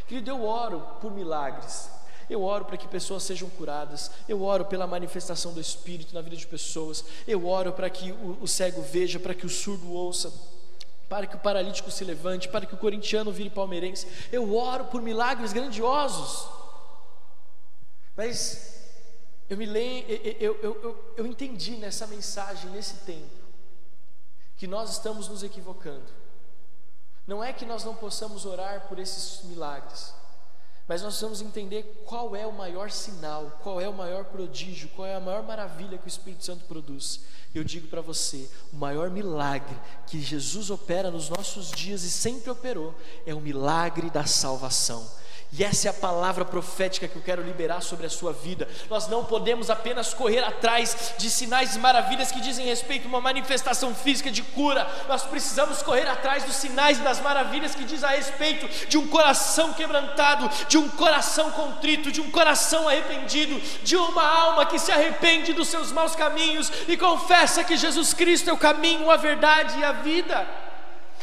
Querido, 0.06 0.30
eu 0.30 0.44
oro 0.44 0.86
por 1.00 1.10
milagres. 1.10 1.88
Eu 2.30 2.42
oro 2.42 2.64
para 2.64 2.76
que 2.76 2.88
pessoas 2.88 3.24
sejam 3.24 3.50
curadas. 3.50 4.10
Eu 4.28 4.42
oro 4.42 4.64
pela 4.64 4.86
manifestação 4.86 5.52
do 5.52 5.60
Espírito 5.60 6.14
na 6.14 6.22
vida 6.22 6.36
de 6.36 6.46
pessoas. 6.46 7.04
Eu 7.26 7.46
oro 7.46 7.72
para 7.72 7.90
que 7.90 8.12
o, 8.12 8.38
o 8.40 8.48
cego 8.48 8.80
veja, 8.80 9.18
para 9.18 9.34
que 9.34 9.44
o 9.44 9.50
surdo 9.50 9.92
ouça 9.92 10.32
para 11.10 11.26
que 11.26 11.34
o 11.34 11.40
paralítico 11.40 11.90
se 11.90 12.04
levante, 12.04 12.48
para 12.48 12.64
que 12.64 12.72
o 12.72 12.78
corintiano 12.78 13.32
vire 13.32 13.50
palmeirense. 13.50 14.06
Eu 14.30 14.54
oro 14.54 14.84
por 14.84 15.02
milagres 15.02 15.52
grandiosos. 15.52 16.48
Mas 18.16 18.84
eu 19.48 19.56
me 19.56 19.66
lembro, 19.66 20.12
eu, 20.12 20.56
eu, 20.62 20.82
eu, 20.82 21.14
eu 21.16 21.26
entendi 21.26 21.72
nessa 21.72 22.06
mensagem, 22.06 22.70
nesse 22.70 22.98
tempo, 22.98 23.26
que 24.56 24.68
nós 24.68 24.92
estamos 24.92 25.28
nos 25.28 25.42
equivocando. 25.42 26.12
Não 27.26 27.42
é 27.42 27.52
que 27.52 27.66
nós 27.66 27.82
não 27.82 27.96
possamos 27.96 28.46
orar 28.46 28.86
por 28.86 29.00
esses 29.00 29.42
milagres, 29.44 30.14
mas 30.88 31.02
nós 31.02 31.14
precisamos 31.14 31.40
entender 31.40 32.02
qual 32.04 32.34
é 32.34 32.46
o 32.46 32.52
maior 32.52 32.90
sinal, 32.90 33.58
qual 33.62 33.80
é 33.80 33.88
o 33.88 33.94
maior 33.94 34.24
prodígio, 34.24 34.88
qual 34.96 35.06
é 35.06 35.14
a 35.14 35.20
maior 35.20 35.42
maravilha 35.42 35.98
que 35.98 36.06
o 36.06 36.08
Espírito 36.08 36.44
Santo 36.44 36.64
produz. 36.64 37.20
Eu 37.54 37.64
digo 37.64 37.88
para 37.88 38.00
você: 38.00 38.48
o 38.72 38.76
maior 38.76 39.10
milagre 39.10 39.76
que 40.06 40.20
Jesus 40.20 40.70
opera 40.70 41.10
nos 41.10 41.28
nossos 41.28 41.70
dias 41.70 42.02
e 42.02 42.10
sempre 42.10 42.50
operou 42.50 42.94
é 43.26 43.34
o 43.34 43.40
milagre 43.40 44.10
da 44.10 44.24
salvação. 44.24 45.06
E 45.52 45.64
essa 45.64 45.88
é 45.88 45.90
a 45.90 45.94
palavra 45.94 46.44
profética 46.44 47.08
que 47.08 47.16
eu 47.16 47.22
quero 47.22 47.42
liberar 47.42 47.80
sobre 47.80 48.06
a 48.06 48.10
sua 48.10 48.32
vida. 48.32 48.68
Nós 48.88 49.08
não 49.08 49.24
podemos 49.24 49.68
apenas 49.68 50.14
correr 50.14 50.44
atrás 50.44 51.14
de 51.18 51.28
sinais 51.28 51.74
e 51.74 51.78
maravilhas 51.80 52.30
que 52.30 52.40
dizem 52.40 52.66
respeito 52.66 53.06
a 53.06 53.08
uma 53.08 53.20
manifestação 53.20 53.92
física 53.92 54.30
de 54.30 54.44
cura. 54.44 54.88
Nós 55.08 55.24
precisamos 55.24 55.82
correr 55.82 56.06
atrás 56.08 56.44
dos 56.44 56.54
sinais 56.54 56.98
e 56.98 57.02
das 57.02 57.20
maravilhas 57.20 57.74
que 57.74 57.82
diz 57.82 58.04
a 58.04 58.10
respeito 58.10 58.68
de 58.88 58.96
um 58.96 59.08
coração 59.08 59.72
quebrantado, 59.72 60.48
de 60.68 60.78
um 60.78 60.88
coração 60.88 61.50
contrito, 61.50 62.12
de 62.12 62.20
um 62.20 62.30
coração 62.30 62.88
arrependido, 62.88 63.60
de 63.82 63.96
uma 63.96 64.22
alma 64.24 64.66
que 64.66 64.78
se 64.78 64.92
arrepende 64.92 65.52
dos 65.52 65.66
seus 65.66 65.90
maus 65.90 66.14
caminhos 66.14 66.70
e 66.86 66.96
confessa 66.96 67.64
que 67.64 67.76
Jesus 67.76 68.14
Cristo 68.14 68.50
é 68.50 68.52
o 68.52 68.56
caminho, 68.56 69.10
a 69.10 69.16
verdade 69.16 69.80
e 69.80 69.84
a 69.84 69.90
vida. 69.90 70.46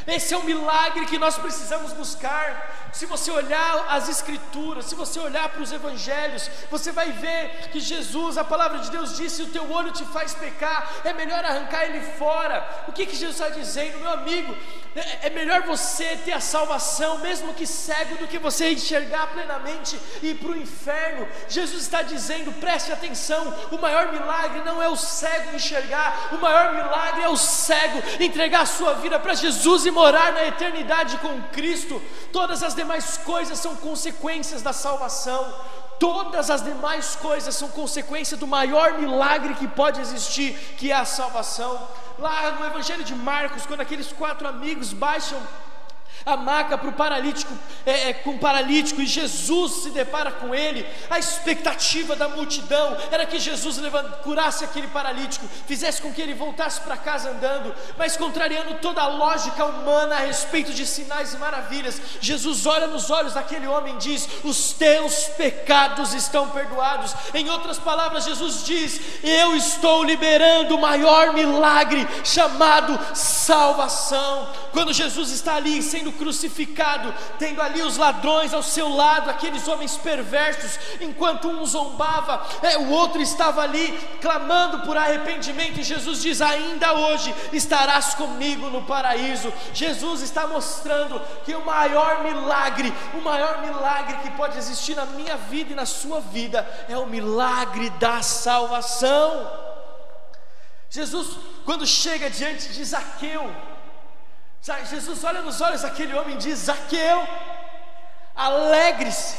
Esse 0.05 0.33
é 0.33 0.37
o 0.37 0.43
milagre 0.43 1.05
que 1.05 1.17
nós 1.17 1.37
precisamos 1.37 1.91
buscar. 1.91 2.86
Se 2.91 3.05
você 3.05 3.29
olhar 3.31 3.85
as 3.89 4.09
Escrituras, 4.09 4.85
se 4.85 4.95
você 4.95 5.19
olhar 5.19 5.49
para 5.49 5.61
os 5.61 5.71
Evangelhos, 5.71 6.49
você 6.69 6.91
vai 6.91 7.11
ver 7.11 7.69
que 7.71 7.79
Jesus, 7.79 8.37
a 8.37 8.43
palavra 8.43 8.79
de 8.79 8.89
Deus 8.89 9.15
disse: 9.15 9.43
o 9.43 9.47
teu 9.47 9.71
olho 9.71 9.91
te 9.91 10.05
faz 10.05 10.33
pecar, 10.33 10.91
é 11.03 11.13
melhor 11.13 11.43
arrancar 11.43 11.85
ele 11.85 12.01
fora. 12.13 12.85
O 12.87 12.91
que, 12.91 13.05
que 13.05 13.15
Jesus 13.15 13.39
está 13.39 13.49
dizendo, 13.49 13.99
meu 13.99 14.11
amigo? 14.11 14.55
É, 14.95 15.27
é 15.27 15.29
melhor 15.29 15.61
você 15.61 16.17
ter 16.25 16.33
a 16.33 16.39
salvação, 16.39 17.19
mesmo 17.19 17.53
que 17.53 17.67
cego, 17.67 18.15
do 18.15 18.27
que 18.27 18.39
você 18.39 18.71
enxergar 18.71 19.27
plenamente 19.27 19.99
e 20.23 20.29
ir 20.29 20.35
para 20.35 20.51
o 20.51 20.57
inferno. 20.57 21.27
Jesus 21.47 21.83
está 21.83 22.01
dizendo: 22.01 22.51
preste 22.59 22.91
atenção, 22.91 23.53
o 23.71 23.77
maior 23.77 24.11
milagre 24.11 24.61
não 24.63 24.81
é 24.81 24.87
o 24.89 24.95
cego 24.95 25.55
enxergar, 25.55 26.29
o 26.31 26.37
maior 26.37 26.73
milagre 26.73 27.23
é 27.23 27.29
o 27.29 27.37
cego 27.37 28.01
entregar 28.19 28.61
a 28.61 28.65
sua 28.65 28.93
vida 28.95 29.19
para 29.19 29.35
Jesus 29.35 29.85
e 29.85 29.91
morar 29.91 30.31
na 30.33 30.45
eternidade 30.45 31.17
com 31.17 31.41
Cristo. 31.51 32.01
Todas 32.31 32.63
as 32.63 32.73
demais 32.77 33.17
coisas 33.17 33.59
são 33.59 33.75
consequências 33.75 34.61
da 34.61 34.71
salvação. 34.71 35.53
Todas 35.99 36.49
as 36.49 36.63
demais 36.63 37.15
coisas 37.15 37.53
são 37.55 37.69
consequência 37.69 38.37
do 38.37 38.47
maior 38.47 38.99
milagre 38.99 39.55
que 39.55 39.67
pode 39.67 39.99
existir, 39.99 40.53
que 40.77 40.91
é 40.91 40.95
a 40.95 41.05
salvação. 41.05 41.71
Lá 42.17 42.51
no 42.51 42.65
Evangelho 42.65 43.03
de 43.03 43.15
Marcos, 43.15 43.65
quando 43.65 43.81
aqueles 43.81 44.13
quatro 44.13 44.47
amigos 44.47 44.93
baixam 44.93 45.39
a 46.27 46.35
maca 46.35 46.77
para 46.77 46.89
o 46.89 46.93
paralítico, 46.93 47.53
é, 47.85 48.09
é, 48.09 48.13
com 48.13 48.31
o 48.31 48.37
paralítico, 48.37 49.01
e 49.01 49.05
Jesus 49.05 49.83
se 49.83 49.91
depara 49.91 50.29
com 50.29 50.53
ele. 50.53 50.85
A 51.09 51.17
expectativa 51.17 52.17
da 52.17 52.27
multidão 52.27 52.97
era 53.09 53.25
que 53.25 53.39
Jesus 53.39 53.79
curasse 54.23 54.65
aquele 54.65 54.87
paralítico, 54.87 55.47
fizesse 55.65 56.01
com 56.01 56.13
que 56.13 56.21
ele 56.21 56.33
voltasse 56.33 56.81
para 56.81 56.97
casa 56.97 57.29
andando, 57.29 57.73
mas 57.97 58.17
contrariando 58.17 58.75
toda 58.81 59.01
a 59.01 59.07
lógica 59.07 59.63
humana 59.63 60.15
a 60.15 60.19
respeito 60.19 60.73
de 60.73 60.85
sinais 60.85 61.33
e 61.33 61.37
maravilhas. 61.37 62.01
Jesus 62.19 62.65
olha 62.65 62.87
nos 62.87 63.09
olhos 63.09 63.33
daquele 63.33 63.65
homem 63.65 63.95
e 63.95 63.99
diz: 63.99 64.27
Os 64.43 64.73
teus 64.73 65.23
pecados 65.37 66.13
estão 66.13 66.49
perdoados. 66.49 67.15
Em 67.33 67.49
outras 67.49 67.79
palavras, 67.79 68.25
Jesus 68.25 68.65
diz: 68.65 68.99
Eu 69.23 69.55
estou 69.55 70.03
liberando 70.03 70.75
o 70.75 70.81
maior 70.81 71.31
milagre 71.31 72.05
chamado 72.25 72.99
salvação. 73.15 74.49
Quando 74.73 74.91
Jesus 74.91 75.31
está 75.31 75.55
ali 75.55 75.81
sendo 75.81 76.16
crucificado, 76.17 77.13
tendo 77.39 77.61
ali 77.61 77.81
os 77.81 77.97
ladrões 77.97 78.53
ao 78.53 78.63
seu 78.63 78.89
lado, 78.89 79.29
aqueles 79.29 79.67
homens 79.67 79.95
perversos, 79.97 80.79
enquanto 80.99 81.47
um 81.47 81.65
zombava, 81.65 82.45
é, 82.61 82.77
o 82.77 82.89
outro 82.89 83.21
estava 83.21 83.61
ali 83.61 83.97
clamando 84.21 84.79
por 84.79 84.97
arrependimento, 84.97 85.79
e 85.79 85.83
Jesus 85.83 86.21
diz: 86.21 86.41
Ainda 86.41 86.93
hoje 86.93 87.33
estarás 87.53 88.13
comigo 88.15 88.69
no 88.69 88.83
paraíso. 88.83 89.53
Jesus 89.73 90.21
está 90.21 90.47
mostrando 90.47 91.21
que 91.45 91.55
o 91.55 91.65
maior 91.65 92.23
milagre, 92.23 92.93
o 93.13 93.21
maior 93.21 93.61
milagre 93.61 94.17
que 94.23 94.31
pode 94.31 94.57
existir 94.57 94.95
na 94.95 95.05
minha 95.05 95.37
vida 95.37 95.71
e 95.71 95.75
na 95.75 95.85
sua 95.85 96.19
vida 96.19 96.67
é 96.89 96.97
o 96.97 97.05
milagre 97.05 97.89
da 97.91 98.21
salvação. 98.21 99.67
Jesus, 100.89 101.37
quando 101.65 101.85
chega 101.85 102.29
diante 102.29 102.69
de 102.69 102.83
Zaqueu, 102.83 103.53
Jesus 104.61 105.23
olha 105.23 105.41
nos 105.41 105.61
olhos 105.61 105.81
daquele 105.81 106.13
homem 106.13 106.35
e 106.35 106.39
diz: 106.39 106.59
Zaqueu, 106.59 107.27
alegre-se, 108.35 109.37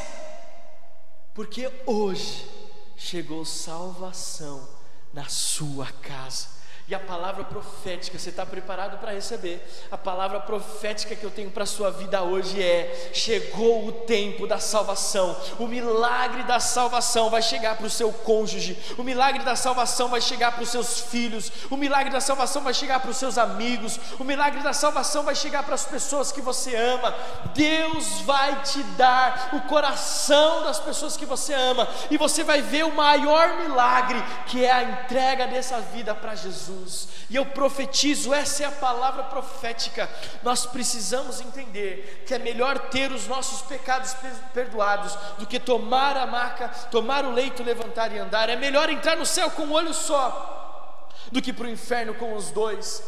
porque 1.35 1.71
hoje 1.87 2.49
chegou 2.97 3.45
salvação 3.45 4.69
na 5.13 5.29
sua 5.29 5.87
casa. 6.03 6.58
E 6.91 6.95
a 6.95 6.99
palavra 6.99 7.45
profética, 7.45 8.19
você 8.19 8.31
está 8.31 8.47
preparado 8.47 8.97
para 8.97 9.13
receber? 9.13 9.63
A 9.91 9.99
palavra 9.99 10.41
profética 10.41 11.15
que 11.15 11.23
eu 11.23 11.31
tenho 11.31 11.51
para 11.51 11.65
a 11.65 11.67
sua 11.67 11.91
vida 11.91 12.23
hoje 12.23 12.63
é: 12.63 13.11
chegou 13.13 13.87
o 13.87 13.93
tempo 13.93 14.47
da 14.47 14.59
salvação, 14.59 15.37
o 15.59 15.67
milagre 15.67 16.45
da 16.45 16.59
salvação 16.59 17.29
vai 17.29 17.43
chegar 17.43 17.77
para 17.77 17.87
o 17.87 17.91
seu 17.91 18.11
cônjuge, 18.11 18.79
o 18.97 19.03
milagre 19.03 19.45
da 19.45 19.55
salvação 19.55 20.09
vai 20.09 20.23
chegar 20.23 20.53
para 20.53 20.63
os 20.63 20.71
seus 20.71 21.01
filhos, 21.01 21.53
o 21.71 21.77
milagre 21.77 22.11
da 22.11 22.23
salvação 22.23 22.63
vai 22.63 22.73
chegar 22.73 23.01
para 23.01 23.11
os 23.11 23.19
seus 23.19 23.37
amigos, 23.37 24.01
o 24.19 24.25
milagre 24.25 24.63
da 24.63 24.73
salvação 24.73 25.25
vai 25.25 25.35
chegar 25.35 25.65
para 25.65 25.75
as 25.75 25.85
pessoas 25.85 26.33
que 26.33 26.41
você 26.41 26.75
ama. 26.75 27.15
Deus 27.55 28.23
vai 28.23 28.63
te 28.63 28.83
dar 28.97 29.51
o 29.53 29.61
coração 29.69 30.63
das 30.63 30.81
pessoas 30.81 31.19
que 31.19 31.27
você 31.27 31.53
ama, 31.53 31.87
e 32.11 32.17
você 32.17 32.43
vai 32.43 32.63
ver 32.63 32.87
o 32.87 32.95
maior 32.95 33.59
milagre 33.59 34.25
que 34.47 34.65
é 34.65 34.73
a 34.73 34.83
entrega 34.83 35.47
dessa 35.47 35.81
vida 35.81 36.15
para 36.15 36.35
Jesus. 36.35 36.78
Jesus. 36.79 37.09
E 37.31 37.37
eu 37.37 37.45
profetizo, 37.47 38.33
essa 38.33 38.63
é 38.63 38.67
a 38.67 38.73
palavra 38.73 39.25
profética. 39.25 40.09
Nós 40.43 40.67
precisamos 40.67 41.41
entender 41.41 42.25
que 42.27 42.35
é 42.35 42.39
melhor 42.39 42.79
ter 42.91 43.13
os 43.13 43.27
nossos 43.27 43.63
pecados 43.63 44.15
perdoados 44.53 45.15
do 45.39 45.47
que 45.47 45.59
tomar 45.59 46.17
a 46.17 46.27
maca, 46.27 46.69
tomar 46.91 47.25
o 47.25 47.33
leito, 47.33 47.63
levantar 47.63 48.15
e 48.15 48.19
andar. 48.19 48.49
É 48.49 48.57
melhor 48.57 48.89
entrar 48.89 49.17
no 49.17 49.27
céu 49.27 49.51
com 49.51 49.63
um 49.63 49.73
olho 49.73 49.93
só 49.93 51.09
do 51.31 51.43
que 51.43 51.53
para 51.53 51.67
o 51.67 51.71
inferno 51.71 52.15
com 52.15 52.35
os 52.35 52.51
dois. 52.51 53.03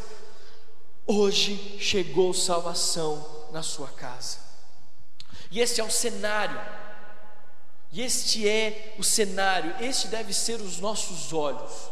Hoje 1.06 1.78
chegou 1.80 2.34
salvação 2.34 3.48
na 3.52 3.62
sua 3.62 3.88
casa. 3.88 4.38
E 5.50 5.60
esse 5.60 5.80
é 5.80 5.84
o 5.84 5.90
cenário. 5.90 6.60
E 7.92 8.02
este 8.02 8.48
é 8.48 8.94
o 8.98 9.02
cenário, 9.02 9.74
este 9.80 10.06
deve 10.06 10.32
ser 10.32 10.60
os 10.60 10.78
nossos 10.78 11.32
olhos. 11.32 11.90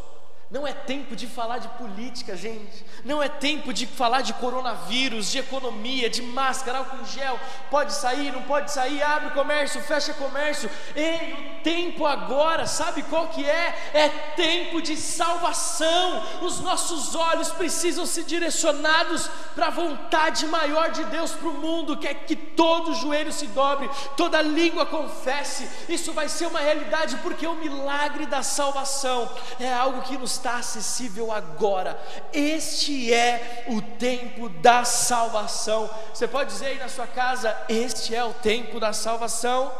Não 0.50 0.66
é 0.66 0.72
tempo 0.72 1.14
de 1.14 1.26
falar 1.26 1.58
de 1.58 1.68
política, 1.68 2.34
gente. 2.34 2.82
Não 3.04 3.22
é 3.22 3.28
tempo 3.28 3.70
de 3.70 3.86
falar 3.86 4.22
de 4.22 4.32
coronavírus, 4.32 5.30
de 5.30 5.38
economia, 5.38 6.08
de 6.08 6.22
máscara, 6.22 6.78
álcool 6.78 7.02
em 7.02 7.04
gel. 7.04 7.38
Pode 7.70 7.92
sair, 7.92 8.32
não 8.32 8.42
pode 8.42 8.72
sair, 8.72 9.02
abre 9.02 9.30
comércio, 9.32 9.82
fecha 9.82 10.14
comércio. 10.14 10.70
Ei, 10.96 11.34
o 11.34 11.62
tempo 11.62 12.06
agora, 12.06 12.66
sabe 12.66 13.02
qual 13.02 13.28
que 13.28 13.44
é? 13.44 13.90
É 13.92 14.08
tempo 14.36 14.80
de 14.80 14.96
salvação. 14.96 16.22
Os 16.40 16.60
nossos 16.60 17.14
olhos 17.14 17.50
precisam 17.50 18.06
ser 18.06 18.24
direcionados 18.24 19.28
para 19.54 19.66
a 19.66 19.70
vontade 19.70 20.46
maior 20.46 20.90
de 20.92 21.04
Deus 21.04 21.32
para 21.32 21.48
o 21.48 21.54
mundo, 21.54 21.98
que 21.98 22.08
é 22.08 22.14
que 22.14 22.34
todo 22.34 22.94
joelho 22.94 23.32
se 23.34 23.46
dobre, 23.48 23.90
toda 24.16 24.40
língua 24.40 24.86
confesse. 24.86 25.68
Isso 25.90 26.10
vai 26.14 26.26
ser 26.26 26.46
uma 26.46 26.60
realidade 26.60 27.16
porque 27.16 27.46
o 27.46 27.54
milagre 27.54 28.24
da 28.24 28.42
salvação 28.42 29.30
é 29.60 29.70
algo 29.70 30.00
que 30.02 30.16
nos 30.16 30.37
está 30.38 30.56
acessível 30.56 31.30
agora. 31.30 32.00
Este 32.32 33.12
é 33.12 33.66
o 33.68 33.82
tempo 33.82 34.48
da 34.48 34.84
salvação. 34.84 35.90
Você 36.12 36.26
pode 36.26 36.50
dizer 36.50 36.66
aí 36.66 36.78
na 36.78 36.88
sua 36.88 37.06
casa: 37.06 37.56
Este 37.68 38.14
é 38.14 38.24
o 38.24 38.32
tempo 38.32 38.80
da 38.80 38.92
salvação. 38.92 39.70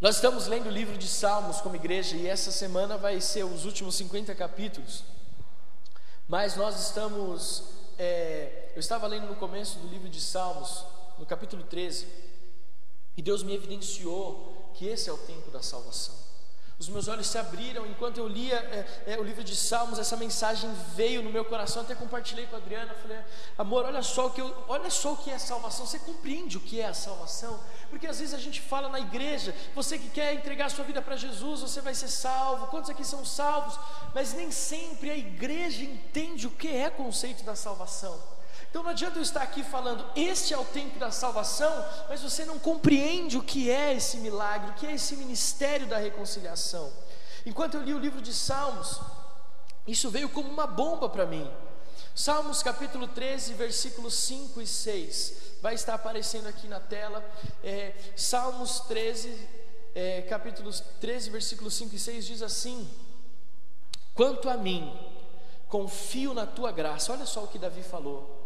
Nós 0.00 0.16
estamos 0.16 0.46
lendo 0.46 0.66
o 0.66 0.70
livro 0.70 0.96
de 0.96 1.06
Salmos 1.06 1.60
como 1.60 1.76
igreja 1.76 2.16
e 2.16 2.26
essa 2.26 2.50
semana 2.50 2.96
vai 2.96 3.20
ser 3.20 3.44
os 3.44 3.66
últimos 3.66 3.94
50 3.96 4.34
capítulos. 4.34 5.04
Mas 6.26 6.56
nós 6.56 6.80
estamos. 6.80 7.64
É, 7.98 8.70
eu 8.74 8.80
estava 8.80 9.06
lendo 9.06 9.26
no 9.26 9.36
começo 9.36 9.78
do 9.78 9.88
livro 9.88 10.08
de 10.08 10.20
Salmos, 10.20 10.86
no 11.18 11.26
capítulo 11.26 11.62
13, 11.64 12.06
e 13.14 13.20
Deus 13.20 13.42
me 13.42 13.54
evidenciou 13.54 14.72
que 14.72 14.86
esse 14.86 15.10
é 15.10 15.12
o 15.12 15.18
tempo 15.18 15.50
da 15.50 15.62
salvação. 15.62 16.29
Os 16.80 16.88
meus 16.88 17.08
olhos 17.08 17.26
se 17.26 17.36
abriram 17.36 17.84
enquanto 17.84 18.16
eu 18.16 18.26
lia 18.26 18.56
é, 18.56 19.12
é, 19.12 19.18
o 19.18 19.22
livro 19.22 19.44
de 19.44 19.54
Salmos. 19.54 19.98
Essa 19.98 20.16
mensagem 20.16 20.72
veio 20.96 21.22
no 21.22 21.28
meu 21.28 21.44
coração. 21.44 21.82
Até 21.82 21.94
compartilhei 21.94 22.46
com 22.46 22.56
a 22.56 22.58
Adriana. 22.58 22.94
Falei, 22.94 23.18
amor, 23.58 23.84
olha 23.84 24.02
só 24.02 24.28
o 24.28 24.30
que 24.30 24.40
eu, 24.40 24.64
olha 24.66 24.88
só 24.88 25.12
o 25.12 25.16
que 25.18 25.30
é 25.30 25.38
salvação. 25.38 25.84
Você 25.84 25.98
compreende 25.98 26.56
o 26.56 26.60
que 26.60 26.80
é 26.80 26.86
a 26.86 26.94
salvação? 26.94 27.60
Porque 27.90 28.06
às 28.06 28.18
vezes 28.18 28.32
a 28.32 28.38
gente 28.38 28.62
fala 28.62 28.88
na 28.88 28.98
igreja, 28.98 29.54
você 29.74 29.98
que 29.98 30.08
quer 30.08 30.32
entregar 30.32 30.66
a 30.66 30.70
sua 30.70 30.86
vida 30.86 31.02
para 31.02 31.16
Jesus, 31.16 31.60
você 31.60 31.82
vai 31.82 31.94
ser 31.94 32.08
salvo. 32.08 32.68
Quantos 32.68 32.88
aqui 32.88 33.04
são 33.04 33.26
salvos? 33.26 33.78
Mas 34.14 34.32
nem 34.32 34.50
sempre 34.50 35.10
a 35.10 35.16
igreja 35.18 35.82
entende 35.82 36.46
o 36.46 36.50
que 36.50 36.68
é 36.68 36.88
conceito 36.88 37.44
da 37.44 37.54
salvação. 37.54 38.18
Então 38.70 38.84
não 38.84 38.90
adianta 38.90 39.18
eu 39.18 39.22
estar 39.22 39.42
aqui 39.42 39.64
falando, 39.64 40.06
este 40.14 40.54
é 40.54 40.58
o 40.58 40.64
tempo 40.64 40.96
da 40.96 41.10
salvação, 41.10 41.84
mas 42.08 42.22
você 42.22 42.44
não 42.44 42.56
compreende 42.56 43.36
o 43.36 43.42
que 43.42 43.68
é 43.68 43.94
esse 43.94 44.18
milagre, 44.18 44.70
o 44.70 44.74
que 44.74 44.86
é 44.86 44.94
esse 44.94 45.16
ministério 45.16 45.88
da 45.88 45.98
reconciliação. 45.98 46.92
Enquanto 47.44 47.74
eu 47.74 47.82
li 47.82 47.92
o 47.92 47.98
livro 47.98 48.22
de 48.22 48.32
Salmos, 48.32 49.00
isso 49.88 50.08
veio 50.08 50.28
como 50.28 50.48
uma 50.48 50.68
bomba 50.68 51.08
para 51.08 51.26
mim. 51.26 51.50
Salmos 52.14 52.62
capítulo 52.62 53.08
13, 53.08 53.54
versículos 53.54 54.14
5 54.14 54.62
e 54.62 54.66
6, 54.66 55.34
vai 55.60 55.74
estar 55.74 55.94
aparecendo 55.94 56.46
aqui 56.46 56.68
na 56.68 56.78
tela. 56.78 57.28
É, 57.64 57.92
Salmos 58.14 58.80
13, 58.80 59.48
é, 59.96 60.22
capítulos 60.22 60.80
13, 61.00 61.30
versículos 61.30 61.74
5 61.74 61.96
e 61.96 61.98
6 61.98 62.24
diz 62.24 62.42
assim: 62.42 62.88
Quanto 64.14 64.48
a 64.48 64.56
mim, 64.56 64.96
confio 65.68 66.32
na 66.32 66.46
tua 66.46 66.70
graça. 66.70 67.12
Olha 67.12 67.26
só 67.26 67.42
o 67.42 67.48
que 67.48 67.58
Davi 67.58 67.82
falou 67.82 68.39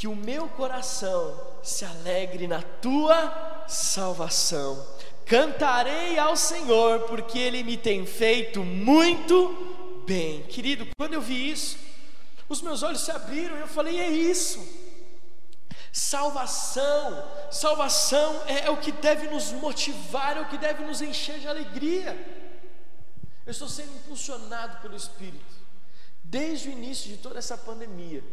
que 0.00 0.08
o 0.08 0.16
meu 0.16 0.48
coração 0.48 1.38
se 1.62 1.84
alegre 1.84 2.48
na 2.48 2.62
tua 2.62 3.66
salvação. 3.68 4.82
Cantarei 5.26 6.18
ao 6.18 6.34
Senhor, 6.38 7.00
porque 7.00 7.38
Ele 7.38 7.62
me 7.62 7.76
tem 7.76 8.06
feito 8.06 8.64
muito 8.64 10.02
bem. 10.06 10.42
Querido, 10.44 10.86
quando 10.98 11.12
eu 11.12 11.20
vi 11.20 11.50
isso, 11.50 11.76
os 12.48 12.62
meus 12.62 12.82
olhos 12.82 13.02
se 13.02 13.10
abriram 13.10 13.58
e 13.58 13.60
eu 13.60 13.68
falei: 13.68 14.00
é 14.00 14.08
isso. 14.08 14.66
Salvação, 15.92 17.22
salvação 17.50 18.42
é, 18.46 18.68
é, 18.68 18.70
o 18.70 18.78
que 18.78 18.92
deve 18.92 19.28
nos 19.28 19.52
motivar, 19.52 20.38
é 20.38 20.40
o 20.40 20.48
que 20.48 20.56
deve 20.56 20.82
nos 20.82 21.02
encher 21.02 21.38
de 21.40 21.46
alegria. 21.46 22.16
Eu 23.44 23.50
estou 23.50 23.68
sendo 23.68 23.94
impulsionado 23.96 24.80
pelo 24.80 24.96
Espírito, 24.96 25.54
desde 26.24 26.70
o 26.70 26.72
início 26.72 27.10
de 27.10 27.18
toda 27.18 27.38
essa 27.38 27.58
pandemia, 27.58 28.24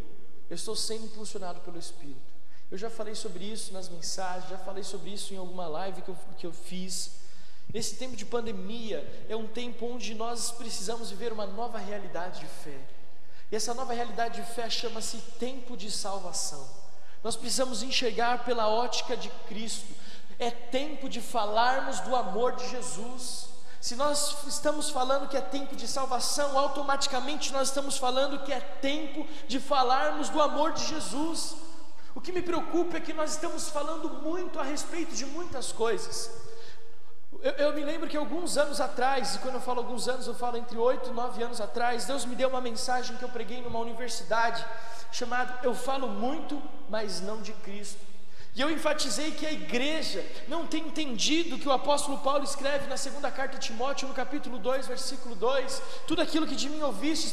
eu 0.49 0.55
estou 0.55 0.75
sendo 0.75 1.05
impulsionado 1.05 1.59
pelo 1.61 1.77
Espírito. 1.77 2.37
Eu 2.69 2.77
já 2.77 2.89
falei 2.89 3.15
sobre 3.15 3.45
isso 3.45 3.71
nas 3.73 3.87
mensagens, 3.87 4.49
já 4.49 4.57
falei 4.57 4.83
sobre 4.83 5.09
isso 5.11 5.33
em 5.33 5.37
alguma 5.37 5.67
live 5.67 6.01
que 6.01 6.09
eu, 6.09 6.17
que 6.37 6.45
eu 6.45 6.53
fiz. 6.53 7.11
Esse 7.73 7.95
tempo 7.95 8.15
de 8.15 8.25
pandemia 8.25 9.05
é 9.29 9.35
um 9.35 9.47
tempo 9.47 9.85
onde 9.85 10.13
nós 10.13 10.51
precisamos 10.51 11.09
viver 11.09 11.31
uma 11.31 11.45
nova 11.45 11.77
realidade 11.77 12.39
de 12.41 12.45
fé. 12.45 12.77
E 13.51 13.55
essa 13.55 13.73
nova 13.73 13.93
realidade 13.93 14.41
de 14.41 14.47
fé 14.53 14.69
chama-se 14.69 15.17
tempo 15.39 15.77
de 15.77 15.89
salvação. 15.89 16.67
Nós 17.23 17.35
precisamos 17.35 17.81
enxergar 17.81 18.43
pela 18.43 18.69
ótica 18.69 19.15
de 19.15 19.29
Cristo. 19.47 19.93
É 20.37 20.51
tempo 20.51 21.09
de 21.09 21.21
falarmos 21.21 21.99
do 22.01 22.15
amor 22.15 22.55
de 22.55 22.69
Jesus. 22.69 23.47
Se 23.79 23.95
nós 23.95 24.35
estamos 24.47 24.89
falando 24.89 25.27
que 25.29 25.37
é 25.37 25.41
tempo 25.41 25.75
de 25.75 25.87
salvação, 25.87 26.57
automaticamente 26.57 27.53
nós 27.53 27.69
estamos 27.69 27.97
falando 27.97 28.43
que 28.43 28.51
é 28.51 28.59
tempo 28.59 29.25
de 29.47 29.59
falarmos 29.59 30.29
do 30.29 30.41
amor 30.41 30.73
de 30.73 30.85
Jesus. 30.85 31.55
O 32.15 32.21
que 32.21 32.31
me 32.31 32.41
preocupa 32.41 32.97
é 32.97 32.99
que 32.99 33.13
nós 33.13 33.31
estamos 33.31 33.69
falando 33.69 34.09
muito 34.21 34.59
a 34.59 34.63
respeito 34.63 35.15
de 35.15 35.25
muitas 35.25 35.71
coisas. 35.71 36.31
Eu, 37.41 37.51
eu, 37.51 37.73
me 37.73 37.83
lembro 37.83 38.09
que 38.09 38.17
alguns 38.17 38.57
anos 38.57 38.81
atrás, 38.81 39.35
e 39.35 39.39
quando 39.39 39.55
eu 39.55 39.61
falo 39.61 39.79
alguns 39.79 40.07
anos, 40.07 40.25
eu 40.25 40.33
falo 40.33 40.57
entre 40.57 40.77
oito 40.77 41.09
e 41.09 41.13
nove 41.13 41.43
anos 41.43 41.61
atrás, 41.61 42.05
Deus 42.05 42.25
me 42.25 42.35
deu 42.35 42.49
uma 42.49 42.61
mensagem 42.61 43.15
que 43.17 43.23
eu 43.23 43.29
preguei 43.29 43.61
numa 43.61 43.77
universidade, 43.77 44.65
chamado 45.11 45.53
Eu 45.63 45.75
Falo 45.75 46.07
Muito, 46.07 46.61
mas 46.89 47.21
não 47.21 47.41
de 47.41 47.53
Cristo. 47.53 48.16
E 48.57 48.61
eu 48.61 48.71
enfatizei 48.71 49.29
que 49.29 49.45
a 49.45 49.51
igreja 49.51 50.25
não 50.47 50.65
tem 50.65 50.87
entendido 50.87 51.55
o 51.55 51.59
que 51.59 51.69
o 51.69 51.71
apóstolo 51.71 52.17
Paulo 52.17 52.43
escreve 52.43 52.87
na 52.87 52.97
segunda 52.97 53.29
carta 53.29 53.55
de 53.55 53.67
Timóteo, 53.67 54.07
no 54.07 54.15
capítulo 54.15 54.57
2, 54.57 54.87
versículo 54.87 55.35
2: 55.35 55.79
tudo 56.07 56.23
aquilo 56.23 56.47
que 56.47 56.55
de 56.55 56.67
mim 56.67 56.81
ouvistes, 56.81 57.31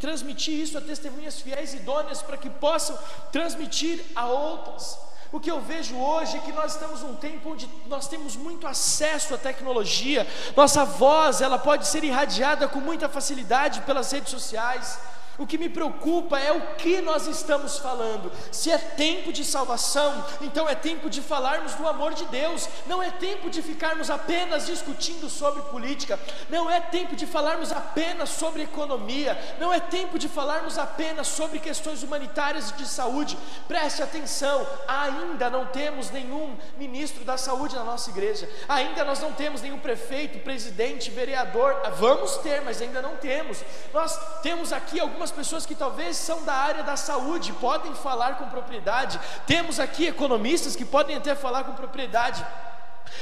transmitir 0.00 0.58
isso 0.58 0.78
a 0.78 0.80
testemunhas 0.80 1.38
fiéis 1.38 1.74
e 1.74 1.76
idôneas, 1.76 2.22
para 2.22 2.38
que 2.38 2.48
possam 2.48 2.98
transmitir 3.30 4.02
a 4.16 4.24
outras. 4.24 4.98
O 5.30 5.38
que 5.38 5.50
eu 5.50 5.60
vejo 5.60 5.98
hoje 5.98 6.38
é 6.38 6.40
que 6.40 6.52
nós 6.52 6.72
estamos 6.72 7.02
num 7.02 7.16
tempo 7.16 7.50
onde 7.50 7.68
nós 7.86 8.08
temos 8.08 8.34
muito 8.34 8.66
acesso 8.66 9.34
à 9.34 9.36
tecnologia, 9.36 10.26
nossa 10.56 10.82
voz 10.82 11.42
ela 11.42 11.58
pode 11.58 11.86
ser 11.86 12.02
irradiada 12.04 12.66
com 12.68 12.80
muita 12.80 13.06
facilidade 13.06 13.82
pelas 13.82 14.10
redes 14.10 14.30
sociais. 14.30 14.98
O 15.38 15.46
que 15.46 15.58
me 15.58 15.68
preocupa 15.68 16.38
é 16.38 16.52
o 16.52 16.60
que 16.76 17.00
nós 17.00 17.26
estamos 17.26 17.78
falando. 17.78 18.30
Se 18.52 18.70
é 18.70 18.78
tempo 18.78 19.32
de 19.32 19.44
salvação, 19.44 20.24
então 20.40 20.68
é 20.68 20.74
tempo 20.74 21.10
de 21.10 21.20
falarmos 21.20 21.74
do 21.74 21.86
amor 21.88 22.14
de 22.14 22.24
Deus. 22.26 22.68
Não 22.86 23.02
é 23.02 23.10
tempo 23.10 23.50
de 23.50 23.60
ficarmos 23.62 24.10
apenas 24.10 24.66
discutindo 24.66 25.28
sobre 25.28 25.62
política. 25.62 26.18
Não 26.48 26.70
é 26.70 26.80
tempo 26.80 27.16
de 27.16 27.26
falarmos 27.26 27.72
apenas 27.72 28.30
sobre 28.30 28.62
economia. 28.62 29.36
Não 29.58 29.72
é 29.72 29.80
tempo 29.80 30.18
de 30.18 30.28
falarmos 30.28 30.78
apenas 30.78 31.26
sobre 31.26 31.58
questões 31.58 32.02
humanitárias 32.02 32.70
e 32.70 32.74
de 32.74 32.86
saúde. 32.86 33.36
Preste 33.66 34.02
atenção: 34.02 34.66
ainda 34.86 35.50
não 35.50 35.66
temos 35.66 36.10
nenhum 36.10 36.56
ministro 36.78 37.24
da 37.24 37.36
saúde 37.36 37.74
na 37.74 37.84
nossa 37.84 38.10
igreja. 38.10 38.48
Ainda 38.68 39.04
nós 39.04 39.20
não 39.20 39.32
temos 39.32 39.62
nenhum 39.62 39.78
prefeito, 39.78 40.38
presidente, 40.40 41.10
vereador. 41.10 41.74
Vamos 41.96 42.36
ter, 42.38 42.62
mas 42.62 42.80
ainda 42.80 43.02
não 43.02 43.16
temos. 43.16 43.62
Nós 43.92 44.18
temos 44.42 44.72
aqui 44.72 45.00
algumas 45.00 45.23
algumas 45.24 45.30
pessoas 45.30 45.64
que 45.64 45.74
talvez 45.74 46.18
são 46.18 46.42
da 46.44 46.52
área 46.52 46.82
da 46.82 46.96
saúde, 46.96 47.52
podem 47.54 47.94
falar 47.94 48.36
com 48.36 48.46
propriedade. 48.48 49.18
Temos 49.46 49.80
aqui 49.80 50.06
economistas 50.06 50.76
que 50.76 50.84
podem 50.84 51.16
até 51.16 51.34
falar 51.34 51.64
com 51.64 51.72
propriedade. 51.72 52.44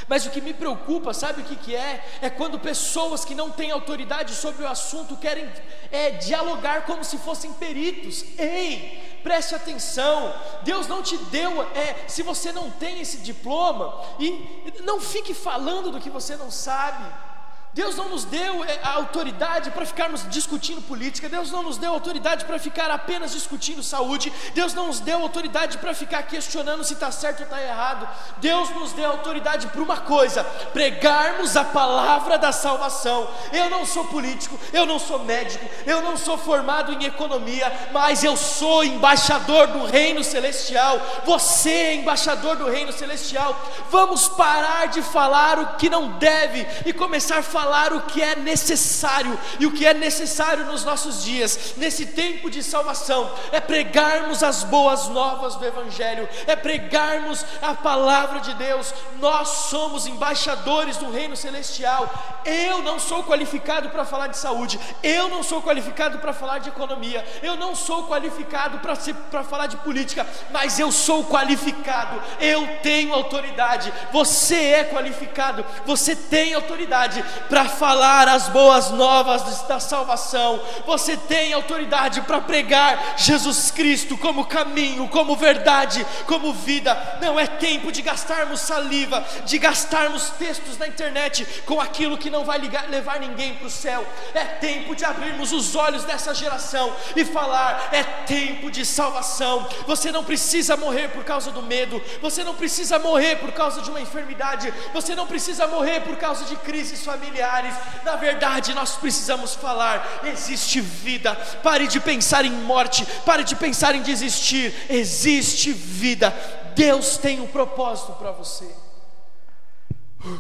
Mas 0.09 0.27
o 0.27 0.31
que 0.31 0.41
me 0.41 0.53
preocupa, 0.53 1.15
sabe 1.15 1.43
o 1.43 1.45
que, 1.45 1.55
que 1.55 1.77
é? 1.77 2.05
É 2.21 2.29
quando 2.29 2.59
pessoas 2.59 3.25
que 3.25 3.37
não 3.37 3.51
têm 3.51 3.71
autoridade 3.71 4.35
sobre 4.35 4.65
o 4.65 4.69
assunto 4.69 5.17
querem 5.17 5.49
é, 5.93 6.11
dialogar 6.11 6.87
como 6.87 7.05
se 7.05 7.19
fossem 7.19 7.53
peritos. 7.53 8.25
Ei, 8.37 9.21
preste 9.23 9.55
atenção, 9.55 10.35
Deus 10.63 10.89
não 10.89 11.03
te 11.03 11.17
deu, 11.17 11.63
é, 11.63 12.09
se 12.09 12.23
você 12.23 12.51
não 12.51 12.69
tem 12.71 13.01
esse 13.01 13.19
diploma, 13.19 14.03
e 14.19 14.83
não 14.83 15.01
fique 15.01 15.35
falando 15.35 15.93
do 15.93 16.01
que 16.01 16.11
você 16.11 16.37
não 16.37 16.51
sabe. 16.51 17.32
Deus 17.75 17.97
não 17.97 18.11
nos 18.11 18.25
deu 18.25 18.63
eh, 18.65 18.81
a 18.83 18.91
autoridade 18.91 19.71
para 19.71 19.87
ficarmos 19.87 20.29
discutindo 20.29 20.83
política, 20.83 21.27
Deus 21.27 21.51
não 21.51 21.63
nos 21.63 21.79
deu 21.79 21.91
autoridade 21.91 22.45
para 22.45 22.59
ficar 22.59 22.91
apenas 22.91 23.33
discutindo 23.33 23.83
saúde, 23.83 24.31
Deus 24.55 24.75
não 24.75 24.89
nos 24.89 25.01
deu 25.01 25.23
autoridade 25.23 25.79
para 25.79 25.95
ficar 25.95 26.23
questionando 26.25 26.85
se 26.85 26.93
está 26.93 27.11
certo 27.11 27.41
ou 27.41 27.45
está 27.45 27.63
errado, 27.63 28.07
Deus 28.37 28.69
nos 28.71 28.93
deu 28.93 29.11
autoridade 29.11 29.69
para 29.69 29.81
uma 29.81 29.97
coisa: 29.97 30.45
pregarmos 30.75 31.57
a 31.57 31.65
palavra 31.65 32.37
da 32.37 32.53
salvação. 32.53 33.27
Eu 33.51 33.71
não 33.71 33.87
sou 33.87 34.05
político, 34.05 34.61
eu 34.71 34.85
não 34.85 34.99
sou 34.99 35.21
médico, 35.21 35.65
eu 35.87 36.03
não 36.03 36.19
sou 36.19 36.37
formado 36.37 36.93
em 36.93 37.05
economia, 37.05 37.73
mas 37.91 38.23
eu 38.23 38.37
sou 38.37 38.85
embaixador 38.85 39.69
do 39.69 39.87
reino 39.87 40.23
celestial, 40.23 41.01
você 41.25 41.71
é 41.71 41.95
embaixador 41.95 42.57
do 42.57 42.69
reino 42.69 42.93
celestial. 42.93 43.59
Vamos 43.91 44.29
parar 44.29 44.89
de 44.89 45.01
falar 45.01 45.59
o 45.59 45.77
que 45.77 45.89
não 45.89 46.11
deve 46.19 46.67
e 46.85 46.93
começar 46.93 47.39
a 47.39 47.43
falar 47.43 47.62
falar 47.63 47.93
o 47.93 48.01
que 48.03 48.21
é 48.21 48.35
necessário, 48.35 49.39
e 49.61 49.67
o 49.67 49.71
que 49.71 49.87
é 49.87 49.95
necessário 49.95 50.65
nos 50.67 50.83
nossos 50.85 51.23
dias, 51.23 51.75
nesse 51.77 52.07
tempo 52.07 52.51
de 52.51 52.61
salvação, 52.61 53.31
é 53.53 53.61
pregarmos 53.61 54.43
as 54.43 54.65
boas 54.65 55.07
novas 55.09 55.55
do 55.55 55.65
Evangelho, 55.65 56.29
é 56.49 56.57
pregarmos 56.57 57.47
a 57.61 57.73
palavra 57.73 58.41
de 58.41 58.53
Deus. 58.55 58.93
Nós 59.21 59.49
somos 59.71 60.09
embaixadores 60.09 60.97
do 60.97 61.09
reino 61.09 61.37
celestial. 61.37 62.13
Eu 62.45 62.83
não 62.83 62.99
sou 62.99 63.23
qualificado 63.23 63.91
para 63.91 64.05
falar 64.05 64.27
de 64.27 64.37
saúde, 64.37 64.81
eu 65.01 65.29
não 65.29 65.45
sou 65.45 65.63
qualificado 65.63 66.19
para 66.19 66.33
falar 66.33 66.59
de 66.59 66.69
economia, 66.69 67.25
eu 67.41 67.57
não 67.57 67.77
sou 67.77 68.09
qualificado 68.09 68.81
para 68.81 69.45
falar 69.45 69.69
de 69.69 69.77
política, 69.77 70.27
mas 70.51 70.81
eu 70.81 70.91
sou 70.91 71.25
qualificado, 71.27 72.21
eu 72.41 72.67
tenho 72.83 73.15
autoridade. 73.15 73.93
Você 74.13 74.57
é 74.57 74.85
qualificado, 74.85 75.65
você 75.87 76.17
tem 76.17 76.55
autoridade 76.55 77.25
para 77.53 77.67
falar 77.67 78.29
as 78.29 78.49
boas 78.49 78.91
novas 78.93 79.61
da 79.65 79.79
salvação, 79.79 80.59
você 80.87 81.19
tem 81.19 81.53
autoridade 81.53 82.23
para 82.23 82.41
pregar 82.41 83.13
Jesus 83.19 83.71
Cristo 83.71 84.17
como 84.17 84.47
caminho, 84.47 85.07
como 85.09 85.37
verdade, 85.37 86.07
como 86.27 86.55
vida. 86.55 87.19
Não 87.21 87.39
é 87.39 87.47
tempo 87.47 87.93
de 87.93 88.01
gastarmos 88.01 88.59
saliva, 88.59 89.23
de 89.45 89.59
gastarmos 89.59 90.31
textos 90.39 90.79
na 90.79 90.89
internet 90.89 91.47
com 91.67 91.79
aquilo 91.79 92.17
que 92.17 92.31
não 92.31 92.43
vai 92.43 92.57
ligar, 92.57 92.89
levar 92.89 93.21
ninguém 93.21 93.53
para 93.53 93.67
o 93.67 93.71
céu. 93.71 94.03
É 94.33 94.45
tempo 94.47 94.97
de 94.97 95.05
abrirmos 95.05 95.53
os 95.53 95.75
olhos 95.77 96.05
dessa 96.05 96.35
geração 96.35 96.91
e 97.15 97.23
falar: 97.23 97.91
é 97.93 98.03
tempo 98.03 98.71
de 98.71 98.87
salvação. 98.87 99.69
Você 99.87 100.11
não 100.11 100.25
precisa 100.25 100.75
morrer 100.75 101.09
por 101.09 101.23
causa 101.23 101.51
do 101.51 101.61
medo, 101.61 102.03
você 102.23 102.43
não 102.43 102.55
precisa 102.55 102.99
morrer 102.99 103.37
por 103.37 103.53
causa 103.53 103.83
de 103.83 103.91
uma 103.91 104.01
enfermidade, 104.01 104.73
você 104.95 105.15
não 105.15 105.27
precisa 105.27 105.67
morrer 105.67 106.01
por 106.01 106.17
causa 106.17 106.47
de 106.47 106.57
crises 106.57 107.05
familiares 107.05 107.42
familiares. 107.43 107.75
Na 108.05 108.17
verdade, 108.17 108.75
nós 108.75 108.97
precisamos 108.97 109.55
falar: 109.55 110.21
existe 110.25 110.81
vida. 110.81 111.35
Pare 111.63 111.87
de 111.87 112.01
pensar 112.01 112.45
em 112.45 112.53
morte, 112.53 113.05
pare 113.25 113.45
de 113.45 113.57
pensar 113.57 113.95
em 113.95 114.03
desistir. 114.03 114.73
Existe 114.89 115.73
vida. 115.73 116.33
Deus 116.75 117.17
tem 117.17 117.41
um 117.41 117.47
propósito 117.47 118.13
para 118.13 118.31
você. 118.31 118.71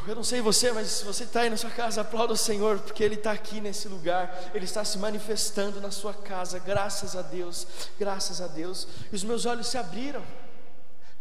Eu 0.06 0.14
não 0.14 0.22
sei 0.22 0.40
você, 0.40 0.70
mas 0.70 0.86
se 0.88 1.04
você 1.04 1.24
está 1.24 1.40
aí 1.40 1.50
na 1.50 1.56
sua 1.56 1.70
casa, 1.70 2.02
aplauda 2.02 2.32
o 2.32 2.36
Senhor, 2.36 2.78
porque 2.78 3.02
Ele 3.02 3.16
está 3.16 3.32
aqui 3.32 3.60
nesse 3.60 3.88
lugar, 3.88 4.32
Ele 4.54 4.64
está 4.64 4.84
se 4.84 4.96
manifestando 4.96 5.80
na 5.80 5.90
sua 5.90 6.14
casa, 6.14 6.60
graças 6.60 7.16
a 7.16 7.22
Deus, 7.22 7.66
graças 7.98 8.40
a 8.40 8.46
Deus. 8.46 8.86
E 9.10 9.16
os 9.16 9.24
meus 9.24 9.44
olhos 9.44 9.66
se 9.66 9.76
abriram. 9.76 10.22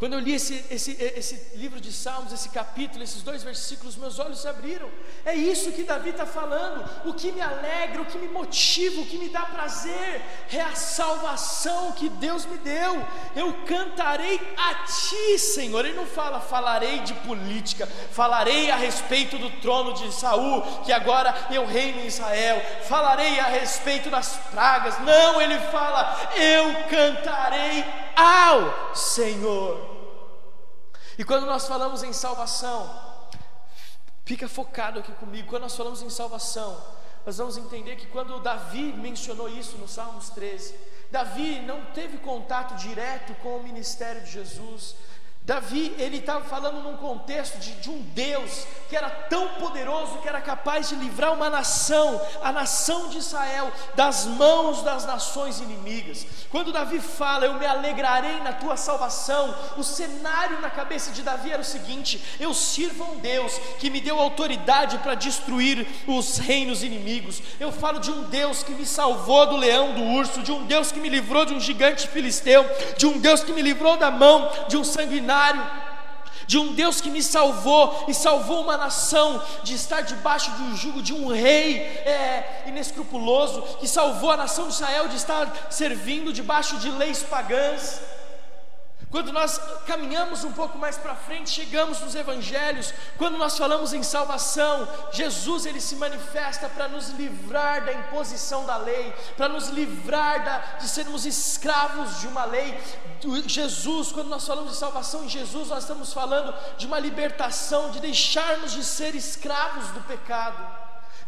Quando 0.02 0.14
eu 0.14 0.20
li 0.20 0.34
esse, 0.34 0.66
esse, 0.72 0.98
esse 1.00 1.56
livro 1.56 1.80
de 1.80 1.94
Salmos, 1.94 2.34
esse 2.34 2.50
capítulo, 2.50 3.04
esses 3.04 3.22
dois 3.22 3.44
versículos, 3.44 3.96
meus 3.96 4.18
olhos 4.18 4.42
se 4.42 4.48
abriram. 4.48 4.90
É 5.24 5.36
isso 5.36 5.72
que 5.72 5.84
Davi 5.84 6.10
está 6.10 6.26
falando. 6.26 6.90
O 7.06 7.14
que 7.14 7.32
me 7.32 7.40
alegra, 7.40 8.02
o 8.02 8.06
que 8.08 8.18
me 8.18 8.28
motiva, 8.28 9.00
o 9.00 9.06
que 9.06 9.20
me 9.20 9.30
dá 9.30 9.42
prazer 9.42 10.24
é 10.52 10.60
a 10.60 10.74
salvação 10.74 11.92
que 11.92 12.10
Deus 12.10 12.48
me 12.48 12.58
deu. 12.58 13.06
Eu 13.36 13.54
cantarei 13.68 14.42
a 14.58 14.74
Ti, 14.86 15.38
Senhor. 15.38 15.86
Ele 15.86 15.96
não 15.96 16.08
fala, 16.08 16.40
falarei 16.40 17.02
de 17.02 17.14
política, 17.14 17.88
falarei 18.12 18.72
a 18.72 18.78
respeito 18.78 19.38
do 19.38 19.52
trono 19.62 19.94
de 19.94 20.12
Saul, 20.12 20.64
que 20.84 20.92
agora 20.92 21.32
eu 21.52 21.64
reino 21.64 22.00
em 22.00 22.08
Israel, 22.08 22.60
falarei 22.88 23.40
a 23.40 23.46
respeito 23.46 24.10
das 24.10 24.36
pragas. 24.50 24.98
Não, 25.02 25.40
ele 25.40 25.60
fala, 25.70 26.18
eu 26.36 26.74
cantarei 26.90 27.86
ao 28.16 28.96
Senhor. 28.96 29.91
E 31.22 31.24
quando 31.24 31.46
nós 31.46 31.68
falamos 31.68 32.02
em 32.02 32.12
salvação, 32.12 32.90
fica 34.26 34.50
focado 34.50 34.98
aqui 34.98 35.12
comigo. 35.12 35.48
Quando 35.48 35.62
nós 35.62 35.78
falamos 35.78 36.02
em 36.02 36.10
salvação, 36.10 36.84
nós 37.24 37.38
vamos 37.38 37.58
entender 37.58 37.96
que 37.96 38.08
quando 38.08 38.40
Davi 38.40 38.92
mencionou 38.92 39.48
isso 39.48 39.78
no 39.78 39.88
Salmos 39.88 40.32
13, 40.32 40.74
Davi 41.12 41.60
não 41.60 41.86
teve 41.94 42.18
contato 42.18 42.76
direto 42.78 43.36
com 43.36 43.58
o 43.58 43.62
ministério 43.62 44.24
de 44.24 44.32
Jesus, 44.32 44.96
Davi, 45.44 45.94
ele 46.00 46.18
estava 46.18 46.44
falando 46.46 46.82
num 46.82 46.98
contexto 46.98 47.60
de, 47.60 47.76
de, 47.76 47.92
um 47.92 48.02
Deus 48.02 48.66
que 48.92 48.98
era 48.98 49.10
tão 49.10 49.48
poderoso 49.54 50.18
que 50.18 50.28
era 50.28 50.42
capaz 50.42 50.90
de 50.90 50.96
livrar 50.96 51.32
uma 51.32 51.50
nação, 51.50 52.22
a 52.44 52.52
nação 52.52 53.08
de 53.08 53.20
Israel, 53.20 53.72
das 53.96 54.26
mãos 54.26 54.84
das 54.84 55.06
nações 55.06 55.62
inimigas. 55.62 56.28
Quando 56.50 56.74
Davi 56.74 57.00
fala, 57.00 57.46
eu 57.46 57.54
me 57.54 57.66
alegrarei 57.66 58.42
na 58.42 58.52
tua 58.52 58.76
salvação, 58.76 59.56
o 59.78 59.84
cenário 59.84 60.60
na 60.60 60.70
cabeça 60.70 61.12
de 61.12 61.22
Davi 61.22 61.52
era 61.52 61.62
o 61.62 61.66
seguinte: 61.66 62.22
eu 62.38 62.54
sirvo 62.54 63.06
a 63.06 63.08
um 63.12 63.20
Deus 63.20 63.58
que 63.80 63.90
me 63.90 64.02
deu 64.02 64.20
autoridade 64.20 64.98
para 64.98 65.16
destruir 65.16 65.88
os 66.06 66.38
reinos 66.38 66.84
inimigos. 66.84 67.42
Eu 67.62 67.72
falo 67.72 67.98
de 67.98 68.12
um 68.12 68.24
Deus 68.24 68.62
que 68.62 68.74
me 68.74 68.86
salvou 68.86 69.46
do 69.46 69.56
leão, 69.56 69.94
do 69.94 70.04
urso, 70.04 70.42
de 70.42 70.52
um 70.52 70.66
Deus 70.66 70.92
que 70.92 71.00
me 71.00 71.08
livrou 71.08 71.46
de 71.46 71.54
um 71.54 71.62
gigante 71.62 72.10
filisteu, 72.10 72.70
de 72.98 73.06
um 73.06 73.18
Deus 73.18 73.42
que 73.42 73.54
me 73.54 73.62
livrou 73.62 73.96
da 73.96 74.12
mão 74.12 74.52
de 74.68 74.76
um 74.76 74.84
sanguinário 74.84 75.91
de 76.52 76.58
um 76.58 76.74
Deus 76.74 77.00
que 77.00 77.10
me 77.10 77.24
salvou 77.24 78.04
e 78.10 78.14
salvou 78.14 78.62
uma 78.62 78.76
nação 78.76 79.42
de 79.64 79.74
estar 79.74 80.02
debaixo 80.02 80.52
do 80.52 80.76
jugo 80.76 81.02
de 81.02 81.14
um 81.14 81.28
rei 81.30 81.78
é, 81.78 82.64
inescrupuloso, 82.68 83.62
que 83.80 83.88
salvou 83.88 84.32
a 84.32 84.36
nação 84.36 84.68
de 84.68 84.74
Israel 84.74 85.08
de 85.08 85.16
estar 85.16 85.68
servindo 85.70 86.34
debaixo 86.34 86.76
de 86.78 86.92
leis 86.92 87.24
pagãs. 87.24 88.02
Quando 89.12 89.34
nós 89.34 89.60
caminhamos 89.86 90.46
um 90.46 90.54
pouco 90.54 90.78
mais 90.78 90.98
para 90.98 91.14
frente, 91.14 91.50
chegamos 91.50 92.00
nos 92.00 92.16
evangelhos, 92.16 92.94
quando 93.18 93.38
nós 93.38 93.58
falamos 93.58 93.92
em 93.92 94.02
salvação, 94.02 94.88
Jesus 95.12 95.66
ele 95.66 95.82
se 95.82 95.98
manifesta 95.98 96.70
para 96.70 96.88
nos 96.88 97.10
livrar 97.10 97.84
da 97.84 97.92
imposição 97.92 98.66
da 98.66 98.78
lei, 98.78 99.14
para 99.36 99.50
nos 99.50 99.68
livrar 99.68 100.46
da, 100.46 100.58
de 100.80 100.88
sermos 100.88 101.26
escravos 101.26 102.22
de 102.22 102.28
uma 102.28 102.46
lei. 102.46 102.80
Jesus, 103.48 104.14
quando 104.14 104.30
nós 104.30 104.48
falamos 104.48 104.72
de 104.72 104.78
salvação 104.78 105.26
em 105.26 105.30
Jesus, 105.30 105.68
nós 105.68 105.84
estamos 105.84 106.14
falando 106.14 106.56
de 106.78 106.88
uma 106.88 106.98
libertação, 106.98 107.92
de 107.92 108.00
deixarmos 108.00 108.72
de 108.72 108.84
ser 108.84 109.14
escravos 109.14 109.90
do 109.90 110.00
pecado. 110.08 110.81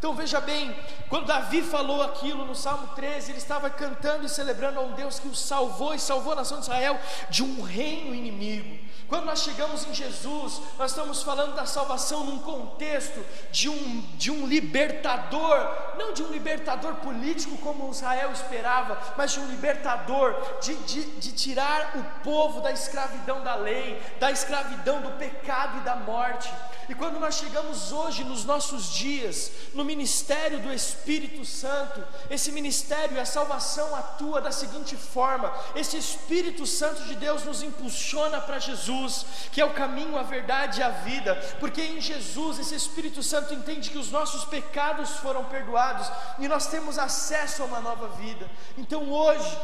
Então 0.03 0.13
veja 0.13 0.41
bem, 0.41 0.75
quando 1.07 1.27
Davi 1.27 1.61
falou 1.61 2.01
aquilo 2.01 2.43
no 2.43 2.53
Salmo 2.53 2.89
13, 2.93 3.31
ele 3.31 3.37
estava 3.37 3.69
cantando 3.69 4.25
e 4.25 4.29
celebrando 4.29 4.77
a 4.77 4.83
um 4.83 4.91
Deus 4.91 5.17
que 5.17 5.29
o 5.29 5.33
salvou 5.33 5.95
e 5.95 5.99
salvou 5.99 6.33
a 6.33 6.35
nação 6.35 6.57
de 6.57 6.63
Israel 6.63 6.99
de 7.29 7.41
um 7.41 7.61
reino 7.61 8.13
inimigo. 8.13 8.83
Quando 9.07 9.25
nós 9.25 9.39
chegamos 9.43 9.87
em 9.87 9.93
Jesus, 9.93 10.59
nós 10.77 10.91
estamos 10.91 11.23
falando 11.23 11.55
da 11.55 11.65
salvação 11.65 12.25
num 12.25 12.39
contexto 12.39 13.23
de 13.51 13.69
um, 13.69 14.01
de 14.15 14.29
um 14.29 14.45
libertador, 14.45 15.69
não 15.97 16.11
de 16.11 16.21
um 16.21 16.31
libertador 16.31 16.95
político 16.95 17.55
como 17.59 17.89
Israel 17.89 18.31
esperava, 18.31 18.97
mas 19.15 19.31
de 19.31 19.39
um 19.39 19.45
libertador, 19.45 20.35
de, 20.61 20.75
de, 20.75 21.03
de 21.19 21.31
tirar 21.31 21.93
o 21.95 22.23
povo 22.23 22.59
da 22.59 22.71
escravidão 22.71 23.41
da 23.41 23.55
lei, 23.55 24.01
da 24.19 24.31
escravidão 24.31 25.01
do 25.01 25.11
pecado 25.11 25.77
e 25.77 25.81
da 25.81 25.95
morte. 25.95 26.51
E 26.89 26.95
quando 26.95 27.19
nós 27.19 27.35
chegamos 27.35 27.91
hoje, 27.91 28.23
nos 28.23 28.43
nossos 28.43 28.91
dias, 28.91 29.51
no 29.73 29.85
ministério 29.93 30.59
do 30.59 30.73
Espírito 30.73 31.45
Santo, 31.45 32.03
esse 32.29 32.51
ministério 32.51 33.15
e 33.15 33.19
a 33.19 33.25
salvação 33.25 33.95
atua 33.95 34.41
da 34.41 34.51
seguinte 34.51 34.95
forma: 34.95 35.53
esse 35.75 35.95
Espírito 35.97 36.65
Santo 36.65 37.03
de 37.03 37.15
Deus 37.15 37.43
nos 37.43 37.61
impulsiona 37.61 38.41
para 38.41 38.57
Jesus, 38.57 39.25
que 39.51 39.61
é 39.61 39.65
o 39.65 39.73
caminho, 39.73 40.17
a 40.17 40.23
verdade 40.23 40.79
e 40.79 40.83
a 40.83 40.89
vida, 40.89 41.35
porque 41.59 41.81
em 41.81 42.01
Jesus 42.01 42.59
esse 42.59 42.75
Espírito 42.75 43.21
Santo 43.21 43.53
entende 43.53 43.91
que 43.91 43.97
os 43.97 44.09
nossos 44.09 44.43
pecados 44.45 45.11
foram 45.17 45.45
perdoados 45.45 46.11
e 46.39 46.47
nós 46.47 46.67
temos 46.67 46.97
acesso 46.97 47.61
a 47.61 47.65
uma 47.65 47.79
nova 47.79 48.07
vida. 48.09 48.49
Então 48.77 49.11
hoje, 49.11 49.57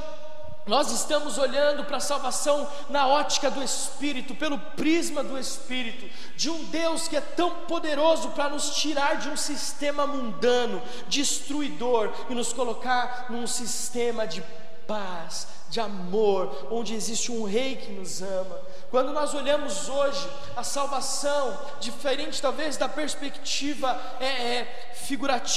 nós 0.69 0.91
estamos 0.91 1.39
olhando 1.39 1.83
para 1.83 1.97
a 1.97 1.99
salvação 1.99 2.69
na 2.89 3.07
ótica 3.07 3.49
do 3.49 3.61
Espírito, 3.61 4.35
pelo 4.35 4.59
prisma 4.59 5.23
do 5.23 5.37
Espírito, 5.37 6.07
de 6.37 6.47
um 6.47 6.63
Deus 6.65 7.07
que 7.07 7.17
é 7.17 7.21
tão 7.21 7.49
poderoso 7.65 8.29
para 8.29 8.49
nos 8.49 8.75
tirar 8.75 9.15
de 9.15 9.29
um 9.29 9.35
sistema 9.35 10.05
mundano, 10.05 10.79
destruidor, 11.07 12.13
e 12.29 12.35
nos 12.35 12.53
colocar 12.53 13.25
num 13.31 13.47
sistema 13.47 14.27
de 14.27 14.43
paz, 14.87 15.47
de 15.71 15.79
amor, 15.79 16.67
onde 16.69 16.93
existe 16.93 17.31
um 17.31 17.45
Rei 17.45 17.75
que 17.75 17.91
nos 17.91 18.21
ama. 18.21 18.61
Quando 18.89 19.13
nós 19.13 19.35
olhamos 19.35 19.87
hoje 19.87 20.27
a 20.55 20.63
salvação, 20.63 21.59
diferente 21.79 22.41
talvez 22.41 22.75
da 22.75 22.89
perspectiva 22.89 23.99
é, 24.19 24.25
é, 24.25 24.89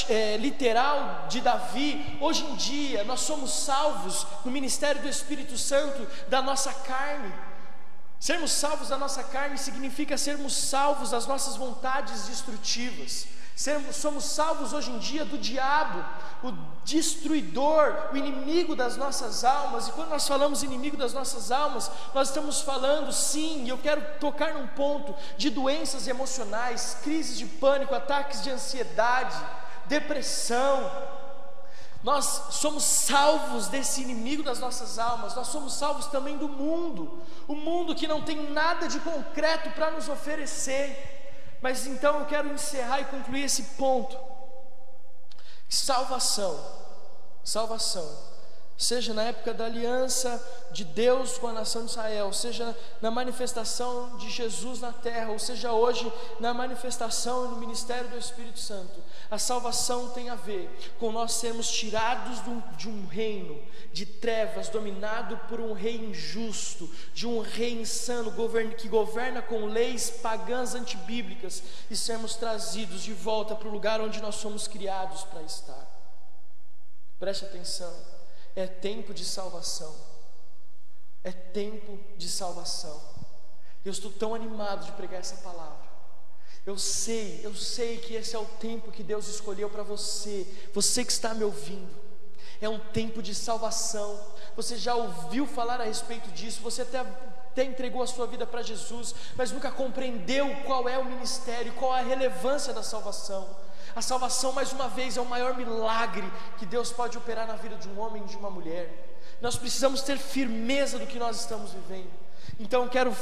é, 0.08 0.36
literal 0.36 1.26
de 1.28 1.40
Davi, 1.40 2.18
hoje 2.20 2.44
em 2.44 2.54
dia 2.56 3.04
nós 3.04 3.20
somos 3.20 3.50
salvos 3.50 4.26
no 4.44 4.50
ministério 4.50 5.00
do 5.00 5.08
Espírito 5.08 5.56
Santo 5.56 6.06
da 6.28 6.42
nossa 6.42 6.72
carne. 6.72 7.32
Sermos 8.20 8.52
salvos 8.52 8.88
da 8.88 8.98
nossa 8.98 9.24
carne 9.24 9.56
significa 9.56 10.18
sermos 10.18 10.54
salvos 10.54 11.10
das 11.10 11.26
nossas 11.26 11.56
vontades 11.56 12.28
destrutivas. 12.28 13.26
Somos 13.92 14.24
salvos 14.24 14.72
hoje 14.72 14.90
em 14.90 14.98
dia 14.98 15.24
do 15.24 15.38
diabo, 15.38 16.04
o 16.42 16.52
destruidor, 16.84 18.08
o 18.12 18.16
inimigo 18.16 18.74
das 18.74 18.96
nossas 18.96 19.44
almas. 19.44 19.86
E 19.86 19.92
quando 19.92 20.08
nós 20.08 20.26
falamos 20.26 20.64
inimigo 20.64 20.96
das 20.96 21.12
nossas 21.12 21.52
almas, 21.52 21.88
nós 22.12 22.28
estamos 22.28 22.60
falando, 22.60 23.12
sim, 23.12 23.68
eu 23.68 23.78
quero 23.78 24.18
tocar 24.18 24.54
num 24.54 24.66
ponto 24.66 25.14
de 25.36 25.48
doenças 25.48 26.08
emocionais, 26.08 26.96
crises 27.04 27.38
de 27.38 27.46
pânico, 27.46 27.94
ataques 27.94 28.42
de 28.42 28.50
ansiedade, 28.50 29.36
depressão. 29.86 30.90
Nós 32.02 32.24
somos 32.50 32.82
salvos 32.82 33.68
desse 33.68 34.02
inimigo 34.02 34.42
das 34.42 34.58
nossas 34.58 34.98
almas, 34.98 35.36
nós 35.36 35.46
somos 35.46 35.74
salvos 35.74 36.06
também 36.06 36.36
do 36.36 36.48
mundo, 36.48 37.22
o 37.46 37.54
mundo 37.54 37.94
que 37.94 38.08
não 38.08 38.22
tem 38.22 38.50
nada 38.50 38.88
de 38.88 38.98
concreto 38.98 39.70
para 39.70 39.92
nos 39.92 40.08
oferecer. 40.08 41.11
Mas 41.62 41.86
então 41.86 42.18
eu 42.18 42.26
quero 42.26 42.52
encerrar 42.52 43.00
e 43.00 43.04
concluir 43.06 43.44
esse 43.44 43.62
ponto. 43.62 44.18
Salvação, 45.68 46.60
salvação 47.42 48.32
seja 48.82 49.14
na 49.14 49.22
época 49.22 49.54
da 49.54 49.66
aliança 49.66 50.42
de 50.72 50.84
Deus 50.84 51.38
com 51.38 51.46
a 51.46 51.52
nação 51.52 51.84
de 51.84 51.92
Israel, 51.92 52.32
seja 52.32 52.76
na 53.00 53.10
manifestação 53.10 54.16
de 54.16 54.28
Jesus 54.28 54.80
na 54.80 54.92
terra, 54.92 55.30
ou 55.30 55.38
seja 55.38 55.72
hoje 55.72 56.12
na 56.40 56.52
manifestação 56.52 57.44
e 57.44 57.48
no 57.48 57.56
ministério 57.56 58.08
do 58.08 58.18
Espírito 58.18 58.58
Santo. 58.58 59.00
A 59.32 59.38
salvação 59.38 60.10
tem 60.10 60.28
a 60.28 60.34
ver 60.34 60.68
com 61.00 61.10
nós 61.10 61.32
sermos 61.32 61.70
tirados 61.70 62.38
de 62.76 62.86
um 62.86 63.06
reino 63.06 63.58
de 63.90 64.04
trevas 64.04 64.68
dominado 64.68 65.38
por 65.48 65.58
um 65.58 65.72
rei 65.72 65.96
injusto, 65.96 66.86
de 67.14 67.26
um 67.26 67.40
rei 67.40 67.80
insano 67.80 68.30
que 68.76 68.88
governa 68.90 69.40
com 69.40 69.64
leis 69.64 70.10
pagãs 70.10 70.74
antibíblicas 70.74 71.62
e 71.90 71.96
sermos 71.96 72.36
trazidos 72.36 73.02
de 73.02 73.14
volta 73.14 73.56
para 73.56 73.68
o 73.68 73.72
lugar 73.72 74.02
onde 74.02 74.20
nós 74.20 74.34
somos 74.34 74.68
criados 74.68 75.24
para 75.24 75.42
estar. 75.42 75.88
Preste 77.18 77.46
atenção 77.46 78.12
é 78.54 78.66
tempo 78.66 79.14
de 79.14 79.24
salvação. 79.24 79.94
É 81.24 81.32
tempo 81.32 81.98
de 82.18 82.28
salvação. 82.28 83.00
Eu 83.84 83.92
estou 83.92 84.10
tão 84.10 84.34
animado 84.34 84.84
de 84.84 84.92
pregar 84.92 85.20
essa 85.20 85.36
palavra. 85.36 85.81
Eu 86.64 86.78
sei, 86.78 87.40
eu 87.42 87.54
sei 87.54 87.98
que 87.98 88.14
esse 88.14 88.36
é 88.36 88.38
o 88.38 88.44
tempo 88.44 88.92
que 88.92 89.02
Deus 89.02 89.26
escolheu 89.26 89.68
para 89.68 89.82
você, 89.82 90.46
você 90.72 91.04
que 91.04 91.10
está 91.10 91.34
me 91.34 91.42
ouvindo. 91.42 91.90
É 92.60 92.68
um 92.68 92.78
tempo 92.78 93.20
de 93.20 93.34
salvação. 93.34 94.20
Você 94.54 94.76
já 94.76 94.94
ouviu 94.94 95.44
falar 95.44 95.80
a 95.80 95.84
respeito 95.84 96.30
disso, 96.30 96.60
você 96.62 96.82
até, 96.82 97.00
até 97.00 97.64
entregou 97.64 98.00
a 98.00 98.06
sua 98.06 98.28
vida 98.28 98.46
para 98.46 98.62
Jesus, 98.62 99.12
mas 99.34 99.50
nunca 99.50 99.72
compreendeu 99.72 100.54
qual 100.64 100.88
é 100.88 100.96
o 100.96 101.04
ministério, 101.04 101.72
qual 101.72 101.96
é 101.96 102.00
a 102.00 102.04
relevância 102.04 102.72
da 102.72 102.82
salvação. 102.82 103.56
A 103.96 104.00
salvação, 104.00 104.52
mais 104.52 104.72
uma 104.72 104.88
vez, 104.88 105.16
é 105.16 105.20
o 105.20 105.26
maior 105.26 105.56
milagre 105.56 106.30
que 106.58 106.64
Deus 106.64 106.92
pode 106.92 107.18
operar 107.18 107.48
na 107.48 107.56
vida 107.56 107.74
de 107.74 107.88
um 107.88 107.98
homem 107.98 108.22
e 108.22 108.26
de 108.26 108.36
uma 108.36 108.50
mulher. 108.50 109.18
Nós 109.40 109.56
precisamos 109.56 110.02
ter 110.02 110.16
firmeza 110.16 110.98
do 110.98 111.06
que 111.08 111.18
nós 111.18 111.40
estamos 111.40 111.72
vivendo. 111.72 112.21
Então, 112.58 112.88
quero 112.88 113.16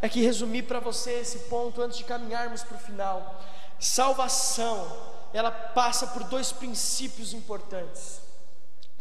aqui 0.00 0.22
resumir 0.22 0.62
para 0.62 0.80
você 0.80 1.12
esse 1.20 1.40
ponto 1.40 1.82
antes 1.82 1.98
de 1.98 2.04
caminharmos 2.04 2.62
para 2.62 2.76
o 2.76 2.80
final. 2.80 3.42
Salvação, 3.78 4.90
ela 5.32 5.50
passa 5.50 6.06
por 6.06 6.24
dois 6.24 6.52
princípios 6.52 7.32
importantes, 7.32 8.20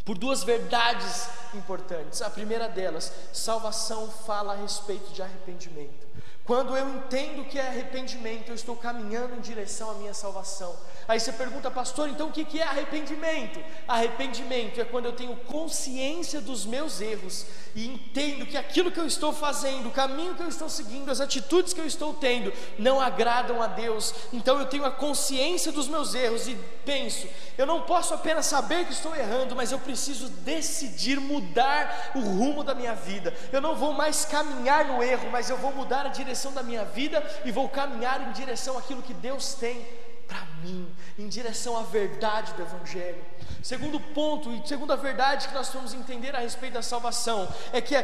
por 0.04 0.18
duas 0.18 0.44
verdades 0.44 1.30
importantes. 1.54 2.22
A 2.22 2.30
primeira 2.30 2.68
delas, 2.68 3.12
salvação 3.32 4.10
fala 4.10 4.54
a 4.54 4.58
respeito 4.58 5.12
de 5.14 5.22
arrependimento. 5.22 6.06
Quando 6.46 6.78
eu 6.78 6.88
entendo 6.90 7.44
que 7.46 7.58
é 7.58 7.68
arrependimento, 7.68 8.50
eu 8.50 8.56
estou 8.56 8.76
caminhando 8.76 9.34
em 9.36 9.40
direção 9.40 9.90
à 9.90 9.94
minha 9.96 10.14
salvação. 10.14 10.76
Aí 11.08 11.20
você 11.20 11.32
pergunta, 11.32 11.72
pastor, 11.72 12.08
então 12.08 12.28
o 12.28 12.32
que 12.32 12.60
é 12.60 12.64
arrependimento? 12.64 13.60
Arrependimento 13.88 14.80
é 14.80 14.86
quando 14.86 15.06
eu 15.06 15.14
tenho 15.14 15.36
consciência 15.38 16.40
dos 16.40 16.64
meus 16.64 17.02
erros 17.02 17.48
e 17.76 17.88
entendo 17.88 18.46
que 18.46 18.58
aquilo 18.58 18.92
que 18.92 19.00
eu 19.00 19.08
estou 19.08 19.34
fazendo, 19.34 19.90
o 19.90 19.92
caminho 19.92 20.36
que 20.36 20.44
eu 20.44 20.48
estou 20.48 20.70
seguindo, 20.70 21.12
as 21.12 21.20
atitudes 21.20 21.74
que 21.74 21.82
eu 21.82 21.86
estou 21.86 22.14
tendo, 22.14 22.54
não 22.78 23.02
agradam 23.02 23.62
a 23.62 23.68
Deus. 23.68 24.14
Então 24.32 24.60
eu 24.60 24.68
tenho 24.68 24.86
a 24.86 24.92
consciência 24.92 25.72
dos 25.72 25.88
meus 25.88 26.14
erros 26.14 26.48
e 26.48 26.56
penso, 26.86 27.28
eu 27.58 27.66
não 27.66 27.82
posso 27.82 28.14
apenas 28.14 28.46
saber 28.46 28.86
que 28.86 28.94
estou 28.94 29.16
errando, 29.16 29.56
mas 29.56 29.72
eu 29.72 29.80
preciso 29.80 30.30
decidir 30.30 31.20
mudar 31.20 32.12
o 32.16 32.20
rumo 32.20 32.64
da 32.64 32.76
minha 32.76 32.94
vida. 32.94 33.36
Eu 33.52 33.62
não 33.62 33.76
vou 33.76 33.94
mais 33.94 34.26
caminhar 34.26 34.86
no 34.86 35.02
erro, 35.02 35.30
mas 35.32 35.50
eu 35.50 35.58
vou 35.58 35.74
mudar 35.74 36.06
a 36.06 36.10
direção 36.10 36.35
da 36.52 36.62
minha 36.64 36.86
vida 36.86 37.24
e 37.44 37.52
vou 37.52 37.70
caminhar 37.70 38.28
em 38.28 38.32
direção 38.32 38.78
àquilo 38.78 39.02
que 39.02 39.14
Deus 39.14 39.54
tem 39.56 39.86
para 40.28 40.44
mim, 40.62 40.88
em 41.18 41.28
direção 41.28 41.78
à 41.78 41.84
verdade 41.84 42.54
do 42.54 42.62
Evangelho. 42.64 43.24
Segundo 43.62 44.00
ponto, 44.00 44.52
e 44.52 44.68
segunda 44.68 44.96
verdade 44.96 45.48
que 45.48 45.54
nós 45.54 45.70
vamos 45.70 45.94
entender 45.94 46.36
a 46.36 46.40
respeito 46.40 46.74
da 46.74 46.82
salvação, 46.82 47.48
é 47.72 47.82
que 47.82 47.96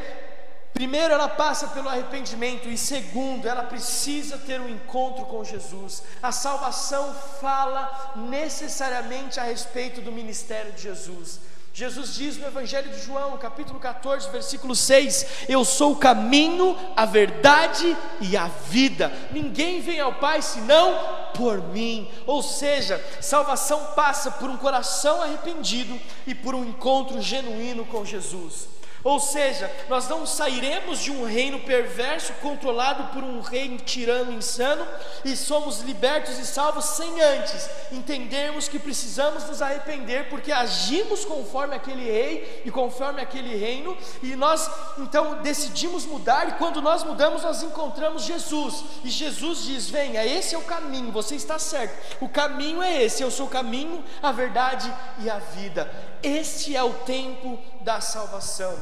Primeiro, 0.73 1.13
ela 1.13 1.27
passa 1.27 1.67
pelo 1.67 1.89
arrependimento, 1.89 2.69
e 2.69 2.77
segundo, 2.77 3.47
ela 3.47 3.63
precisa 3.63 4.37
ter 4.37 4.59
um 4.59 4.69
encontro 4.69 5.25
com 5.25 5.43
Jesus. 5.43 6.01
A 6.23 6.31
salvação 6.31 7.13
fala 7.41 8.13
necessariamente 8.15 9.39
a 9.39 9.43
respeito 9.43 10.01
do 10.01 10.11
ministério 10.11 10.71
de 10.71 10.83
Jesus. 10.83 11.41
Jesus 11.73 12.15
diz 12.15 12.37
no 12.37 12.47
Evangelho 12.47 12.91
de 12.91 13.01
João, 13.01 13.37
capítulo 13.37 13.79
14, 13.79 14.29
versículo 14.29 14.75
6: 14.75 15.45
Eu 15.47 15.63
sou 15.63 15.93
o 15.93 15.97
caminho, 15.97 16.77
a 16.97 17.05
verdade 17.05 17.95
e 18.19 18.35
a 18.35 18.47
vida. 18.47 19.09
Ninguém 19.31 19.79
vem 19.79 19.99
ao 20.01 20.15
Pai 20.15 20.41
senão 20.41 20.99
por 21.33 21.61
mim. 21.69 22.11
Ou 22.27 22.43
seja, 22.43 23.01
salvação 23.21 23.93
passa 23.95 24.29
por 24.31 24.49
um 24.49 24.57
coração 24.57 25.21
arrependido 25.21 25.97
e 26.27 26.35
por 26.35 26.53
um 26.53 26.65
encontro 26.65 27.21
genuíno 27.21 27.85
com 27.85 28.03
Jesus. 28.03 28.67
Ou 29.03 29.19
seja, 29.19 29.71
nós 29.89 30.07
não 30.07 30.25
sairemos 30.25 30.99
de 30.99 31.11
um 31.11 31.25
reino 31.25 31.59
perverso 31.59 32.33
controlado 32.33 33.05
por 33.13 33.23
um 33.23 33.41
rei 33.41 33.77
tirano 33.77 34.31
insano 34.31 34.85
e 35.25 35.35
somos 35.35 35.79
libertos 35.81 36.37
e 36.37 36.45
salvos 36.45 36.85
sem 36.85 37.19
antes 37.19 37.69
entendermos 37.91 38.67
que 38.67 38.77
precisamos 38.77 39.45
nos 39.45 39.61
arrepender 39.61 40.29
porque 40.29 40.51
agimos 40.51 41.25
conforme 41.25 41.75
aquele 41.75 42.03
rei 42.03 42.61
e 42.65 42.71
conforme 42.71 43.21
aquele 43.21 43.55
reino 43.55 43.97
e 44.21 44.35
nós 44.35 44.69
então 44.99 45.41
decidimos 45.41 46.05
mudar 46.05 46.49
e 46.49 46.53
quando 46.53 46.81
nós 46.81 47.03
mudamos 47.03 47.43
nós 47.43 47.63
encontramos 47.63 48.23
Jesus 48.23 48.83
e 49.03 49.09
Jesus 49.09 49.63
diz: 49.63 49.89
"Venha, 49.89 50.25
esse 50.25 50.53
é 50.53 50.57
o 50.57 50.63
caminho, 50.63 51.11
você 51.11 51.35
está 51.35 51.57
certo. 51.57 52.17
O 52.21 52.29
caminho 52.29 52.81
é 52.81 53.03
esse, 53.03 53.23
eu 53.23 53.31
sou 53.31 53.47
o 53.47 53.49
caminho, 53.49 54.03
a 54.21 54.31
verdade 54.31 54.91
e 55.19 55.29
a 55.29 55.39
vida. 55.39 56.10
Este 56.23 56.75
é 56.75 56.83
o 56.83 56.93
tempo 56.93 57.59
da 57.81 57.99
salvação. 57.99 58.77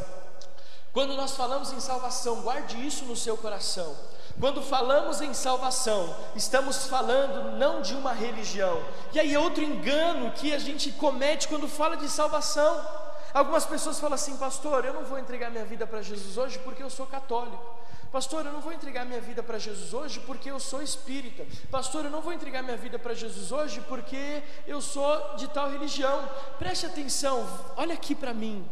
Quando 0.91 1.15
nós 1.15 1.32
falamos 1.32 1.71
em 1.71 1.80
salvação, 1.80 2.41
guarde 2.41 2.86
isso 2.86 3.06
no 3.06 3.15
seu 3.15 3.38
coração. 3.38 3.95
Quando 4.39 4.62
falamos 4.62 5.21
em 5.21 5.34
salvação, 5.34 6.15
estamos 6.36 6.88
falando 6.88 7.58
não 7.58 7.82
de 7.82 7.93
uma 7.93 8.13
religião. 8.13 8.82
E 9.13 9.19
aí 9.19 9.34
é 9.34 9.39
outro 9.39 9.63
engano 9.63 10.32
que 10.32 10.54
a 10.54 10.60
gente 10.60 10.91
comete 10.91 11.47
quando 11.47 11.67
fala 11.67 11.95
de 11.95 12.10
salvação. 12.10 12.86
Algumas 13.34 13.65
pessoas 13.65 13.99
falam 13.99 14.15
assim, 14.15 14.36
pastor, 14.38 14.86
eu 14.86 14.93
não 14.93 15.04
vou 15.04 15.19
entregar 15.19 15.52
minha 15.52 15.65
vida 15.65 15.86
para 15.86 16.02
Jesus 16.02 16.38
hoje 16.38 16.58
porque 16.60 16.82
eu 16.82 16.89
sou 16.89 17.06
católico. 17.06 17.63
Pastor, 18.12 18.45
eu 18.45 18.52
não 18.52 18.62
vou 18.62 18.74
entregar 18.74 19.06
minha 19.06 19.22
vida 19.22 19.43
para 19.43 19.60
Jesus 19.60 19.93
hoje 19.93 20.19
porque 20.22 20.50
eu 20.50 20.60
sou 20.60 20.82
espírita. 20.82 21.45
Pastor, 21.69 22.06
eu 22.06 22.12
não 22.12 22.22
vou 22.22 22.34
entregar 22.34 22.63
minha 22.63 22.78
vida 22.78 22.98
para 22.98 23.13
Jesus 23.13 23.52
hoje 23.52 23.82
porque 23.82 24.41
eu 24.65 24.82
sou 24.82 25.36
de 25.36 25.48
tal 25.50 25.69
religião. 25.69 26.28
Preste 26.58 26.88
atenção, 26.88 27.48
olha 27.78 27.93
aqui 27.93 28.15
para 28.15 28.34
mim. 28.34 28.67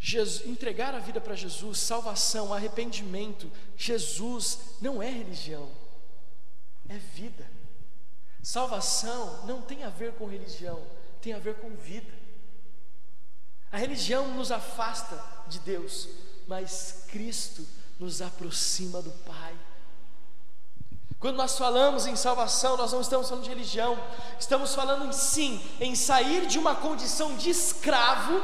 Jesus, 0.00 0.46
entregar 0.46 0.94
a 0.94 0.98
vida 0.98 1.20
para 1.20 1.34
Jesus, 1.34 1.78
salvação, 1.80 2.54
arrependimento, 2.54 3.50
Jesus 3.76 4.76
não 4.80 5.02
é 5.02 5.10
religião, 5.10 5.68
é 6.88 6.96
vida. 6.96 7.44
Salvação 8.40 9.44
não 9.44 9.60
tem 9.60 9.82
a 9.82 9.90
ver 9.90 10.12
com 10.12 10.26
religião, 10.26 10.80
tem 11.20 11.32
a 11.34 11.38
ver 11.38 11.56
com 11.56 11.70
vida. 11.70 12.12
A 13.70 13.76
religião 13.76 14.28
nos 14.34 14.50
afasta 14.50 15.22
de 15.48 15.58
Deus, 15.58 16.08
mas 16.46 17.04
Cristo 17.10 17.66
nos 17.98 18.22
aproxima 18.22 19.02
do 19.02 19.10
Pai. 19.10 19.54
Quando 21.18 21.36
nós 21.36 21.58
falamos 21.58 22.06
em 22.06 22.14
salvação, 22.14 22.76
nós 22.76 22.92
não 22.92 23.00
estamos 23.00 23.28
falando 23.28 23.44
de 23.44 23.50
religião, 23.50 23.98
estamos 24.38 24.74
falando 24.74 25.12
sim 25.12 25.60
em 25.80 25.96
sair 25.96 26.46
de 26.46 26.58
uma 26.58 26.76
condição 26.76 27.34
de 27.36 27.50
escravo 27.50 28.40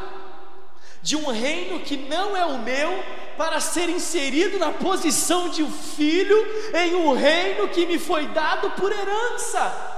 de 1.05 1.17
um 1.17 1.31
reino 1.31 1.81
que 1.81 1.99
não 1.99 2.35
é 2.35 2.47
o 2.47 2.59
meu, 2.59 2.91
para 3.37 3.61
ser 3.61 3.91
inserido 3.91 4.59
na 4.59 4.73
posição 4.73 5.51
de 5.51 5.63
um 5.63 5.71
filho 5.71 6.37
em 6.73 6.95
um 6.95 7.13
reino 7.13 7.69
que 7.69 7.85
me 7.85 7.99
foi 7.99 8.27
dado 8.29 8.71
por 8.71 8.91
herança. 8.91 9.94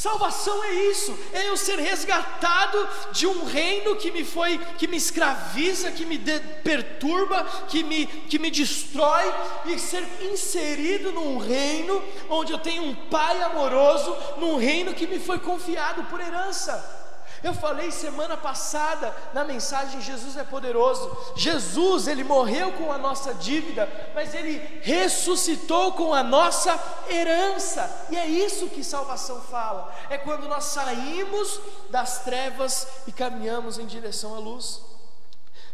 Salvação 0.00 0.64
é 0.64 0.72
isso, 0.84 1.14
é 1.30 1.46
eu 1.46 1.58
ser 1.58 1.78
resgatado 1.78 2.88
de 3.12 3.26
um 3.26 3.44
reino 3.44 3.94
que 3.96 4.10
me 4.10 4.24
foi, 4.24 4.56
que 4.78 4.88
me 4.88 4.96
escraviza, 4.96 5.92
que 5.92 6.06
me 6.06 6.16
de, 6.16 6.40
perturba, 6.64 7.44
que 7.68 7.84
me, 7.84 8.06
que 8.06 8.38
me 8.38 8.50
destrói, 8.50 9.30
e 9.66 9.78
ser 9.78 10.02
inserido 10.22 11.12
num 11.12 11.36
reino 11.36 12.02
onde 12.30 12.50
eu 12.50 12.58
tenho 12.58 12.82
um 12.82 12.94
pai 12.94 13.42
amoroso, 13.42 14.16
num 14.38 14.56
reino 14.56 14.94
que 14.94 15.06
me 15.06 15.18
foi 15.18 15.38
confiado 15.38 16.02
por 16.04 16.18
herança. 16.18 16.99
Eu 17.42 17.54
falei 17.54 17.90
semana 17.90 18.36
passada 18.36 19.14
na 19.32 19.44
mensagem 19.44 20.00
Jesus 20.00 20.36
é 20.36 20.44
poderoso. 20.44 21.34
Jesus, 21.34 22.06
ele 22.06 22.22
morreu 22.22 22.72
com 22.72 22.92
a 22.92 22.98
nossa 22.98 23.32
dívida, 23.32 23.88
mas 24.14 24.34
ele 24.34 24.80
ressuscitou 24.82 25.92
com 25.92 26.12
a 26.12 26.22
nossa 26.22 26.78
herança. 27.08 28.06
E 28.10 28.16
é 28.16 28.26
isso 28.26 28.68
que 28.68 28.84
salvação 28.84 29.40
fala. 29.40 29.92
É 30.10 30.18
quando 30.18 30.48
nós 30.48 30.64
saímos 30.64 31.60
das 31.88 32.24
trevas 32.24 32.86
e 33.06 33.12
caminhamos 33.12 33.78
em 33.78 33.86
direção 33.86 34.34
à 34.34 34.38
luz. 34.38 34.82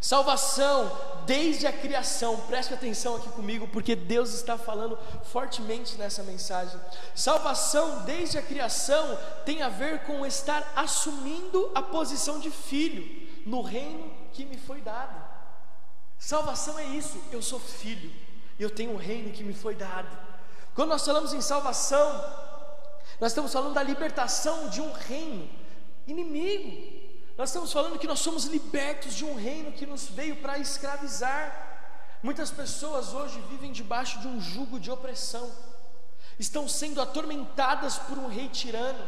Salvação 0.00 0.92
desde 1.26 1.66
a 1.66 1.72
criação, 1.72 2.38
preste 2.42 2.72
atenção 2.72 3.16
aqui 3.16 3.28
comigo, 3.30 3.66
porque 3.68 3.94
Deus 3.96 4.32
está 4.32 4.56
falando 4.56 4.98
fortemente 5.24 5.96
nessa 5.96 6.22
mensagem. 6.22 6.80
Salvação 7.14 8.04
desde 8.04 8.38
a 8.38 8.42
criação 8.42 9.18
tem 9.44 9.62
a 9.62 9.68
ver 9.68 10.04
com 10.04 10.24
estar 10.24 10.72
assumindo 10.76 11.70
a 11.74 11.82
posição 11.82 12.38
de 12.38 12.50
filho 12.50 13.26
no 13.44 13.60
reino 13.60 14.10
que 14.32 14.44
me 14.44 14.56
foi 14.56 14.80
dado. 14.80 15.22
Salvação 16.18 16.78
é 16.78 16.84
isso, 16.84 17.20
eu 17.30 17.42
sou 17.42 17.60
filho, 17.60 18.10
eu 18.58 18.70
tenho 18.70 18.92
um 18.92 18.96
reino 18.96 19.32
que 19.32 19.44
me 19.44 19.52
foi 19.52 19.74
dado. 19.74 20.08
Quando 20.74 20.90
nós 20.90 21.04
falamos 21.04 21.34
em 21.34 21.40
salvação, 21.40 22.08
nós 23.20 23.32
estamos 23.32 23.52
falando 23.52 23.74
da 23.74 23.82
libertação 23.82 24.68
de 24.68 24.80
um 24.80 24.92
reino 24.92 25.48
inimigo. 26.06 26.95
Nós 27.36 27.50
estamos 27.50 27.70
falando 27.70 27.98
que 27.98 28.06
nós 28.06 28.20
somos 28.20 28.44
libertos 28.44 29.14
de 29.14 29.24
um 29.24 29.34
reino 29.34 29.72
que 29.72 29.84
nos 29.84 30.04
veio 30.06 30.36
para 30.36 30.58
escravizar. 30.58 31.64
Muitas 32.22 32.50
pessoas 32.50 33.12
hoje 33.12 33.38
vivem 33.50 33.72
debaixo 33.72 34.18
de 34.20 34.26
um 34.26 34.40
jugo 34.40 34.80
de 34.80 34.90
opressão, 34.90 35.50
estão 36.38 36.66
sendo 36.66 37.00
atormentadas 37.00 37.98
por 37.98 38.16
um 38.16 38.26
rei 38.26 38.48
tirano, 38.48 38.98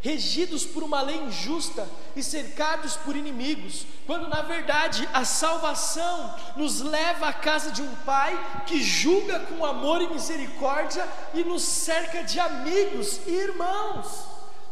regidos 0.00 0.66
por 0.66 0.82
uma 0.82 1.00
lei 1.00 1.16
injusta 1.22 1.88
e 2.16 2.24
cercados 2.24 2.96
por 2.96 3.14
inimigos, 3.14 3.86
quando 4.04 4.28
na 4.28 4.42
verdade 4.42 5.08
a 5.12 5.24
salvação 5.24 6.34
nos 6.56 6.80
leva 6.80 7.28
à 7.28 7.32
casa 7.32 7.70
de 7.70 7.82
um 7.82 7.94
pai 8.04 8.64
que 8.66 8.82
julga 8.82 9.38
com 9.40 9.64
amor 9.64 10.02
e 10.02 10.08
misericórdia 10.08 11.08
e 11.34 11.44
nos 11.44 11.62
cerca 11.62 12.24
de 12.24 12.40
amigos 12.40 13.20
e 13.28 13.30
irmãos. 13.30 14.29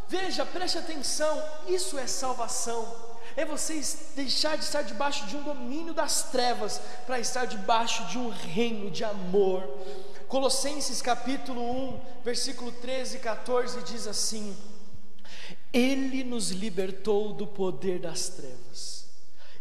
Veja, 0.08 0.46
preste 0.46 0.78
atenção, 0.78 1.42
isso 1.66 1.98
é 1.98 2.06
salvação. 2.06 2.90
É 3.36 3.44
você 3.44 3.80
deixar 4.16 4.56
de 4.56 4.64
estar 4.64 4.80
debaixo 4.80 5.26
de 5.26 5.36
um 5.36 5.42
domínio 5.42 5.92
das 5.92 6.30
trevas 6.30 6.80
para 7.06 7.20
estar 7.20 7.44
debaixo 7.44 8.06
de 8.06 8.16
um 8.16 8.30
reino 8.30 8.90
de 8.90 9.04
amor. 9.04 9.62
Colossenses 10.26 11.02
capítulo 11.02 11.60
1, 11.60 12.00
versículo 12.24 12.72
13 12.72 13.18
e 13.18 13.20
14 13.20 13.82
diz 13.82 14.06
assim: 14.06 14.56
Ele 15.72 16.24
nos 16.24 16.50
libertou 16.50 17.34
do 17.34 17.46
poder 17.46 17.98
das 17.98 18.30
trevas 18.30 19.06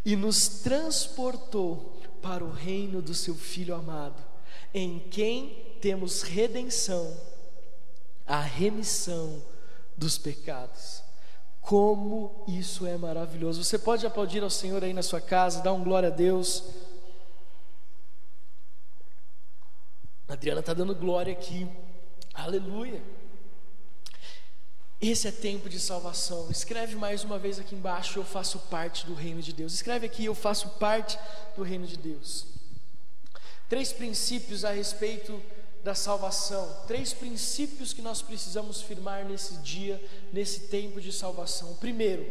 e 0.05 0.15
nos 0.15 0.47
transportou 0.47 1.99
para 2.21 2.43
o 2.43 2.51
reino 2.51 3.01
do 3.01 3.13
seu 3.13 3.35
Filho 3.35 3.75
amado, 3.75 4.23
em 4.73 4.99
quem 5.11 5.77
temos 5.81 6.21
redenção, 6.21 7.15
a 8.25 8.39
remissão 8.39 9.41
dos 9.97 10.17
pecados. 10.17 11.01
Como 11.59 12.45
isso 12.47 12.85
é 12.85 12.95
maravilhoso. 12.97 13.63
Você 13.63 13.77
pode 13.77 14.05
aplaudir 14.05 14.43
ao 14.43 14.49
Senhor 14.49 14.83
aí 14.83 14.93
na 14.93 15.03
sua 15.03 15.19
casa, 15.19 15.61
dar 15.61 15.73
um 15.73 15.83
glória 15.83 16.07
a 16.07 16.11
Deus. 16.11 16.63
A 20.29 20.33
Adriana 20.33 20.59
está 20.59 20.73
dando 20.73 20.95
glória 20.95 21.33
aqui. 21.33 21.67
Aleluia. 22.33 23.01
Esse 25.01 25.27
é 25.27 25.31
tempo 25.31 25.69
de 25.69 25.79
salvação. 25.79 26.49
Escreve 26.49 26.95
mais 26.95 27.23
uma 27.23 27.37
vez 27.37 27.59
aqui 27.59 27.75
embaixo: 27.75 28.17
Eu 28.17 28.23
faço 28.23 28.59
parte 28.59 29.05
do 29.05 29.13
reino 29.13 29.41
de 29.41 29.53
Deus. 29.53 29.73
Escreve 29.73 30.05
aqui: 30.05 30.25
Eu 30.25 30.35
faço 30.35 30.69
parte 30.79 31.19
do 31.55 31.63
reino 31.63 31.85
de 31.85 31.97
Deus. 31.97 32.45
Três 33.69 33.91
princípios 33.91 34.63
a 34.63 34.71
respeito 34.71 35.41
da 35.87 35.95
salvação. 35.95 36.83
Três 36.85 37.13
princípios 37.13 37.93
que 37.93 38.01
nós 38.01 38.21
precisamos 38.21 38.81
firmar 38.81 39.23
nesse 39.23 39.55
dia, 39.57 40.03
nesse 40.33 40.67
tempo 40.67 40.99
de 40.99 41.13
salvação. 41.13 41.75
Primeiro, 41.75 42.29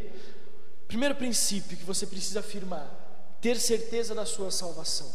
primeiro 0.86 1.14
princípio 1.14 1.76
que 1.76 1.84
você 1.84 2.06
precisa 2.06 2.40
afirmar: 2.40 2.86
ter 3.40 3.58
certeza 3.58 4.14
da 4.14 4.26
sua 4.26 4.50
salvação. 4.50 5.10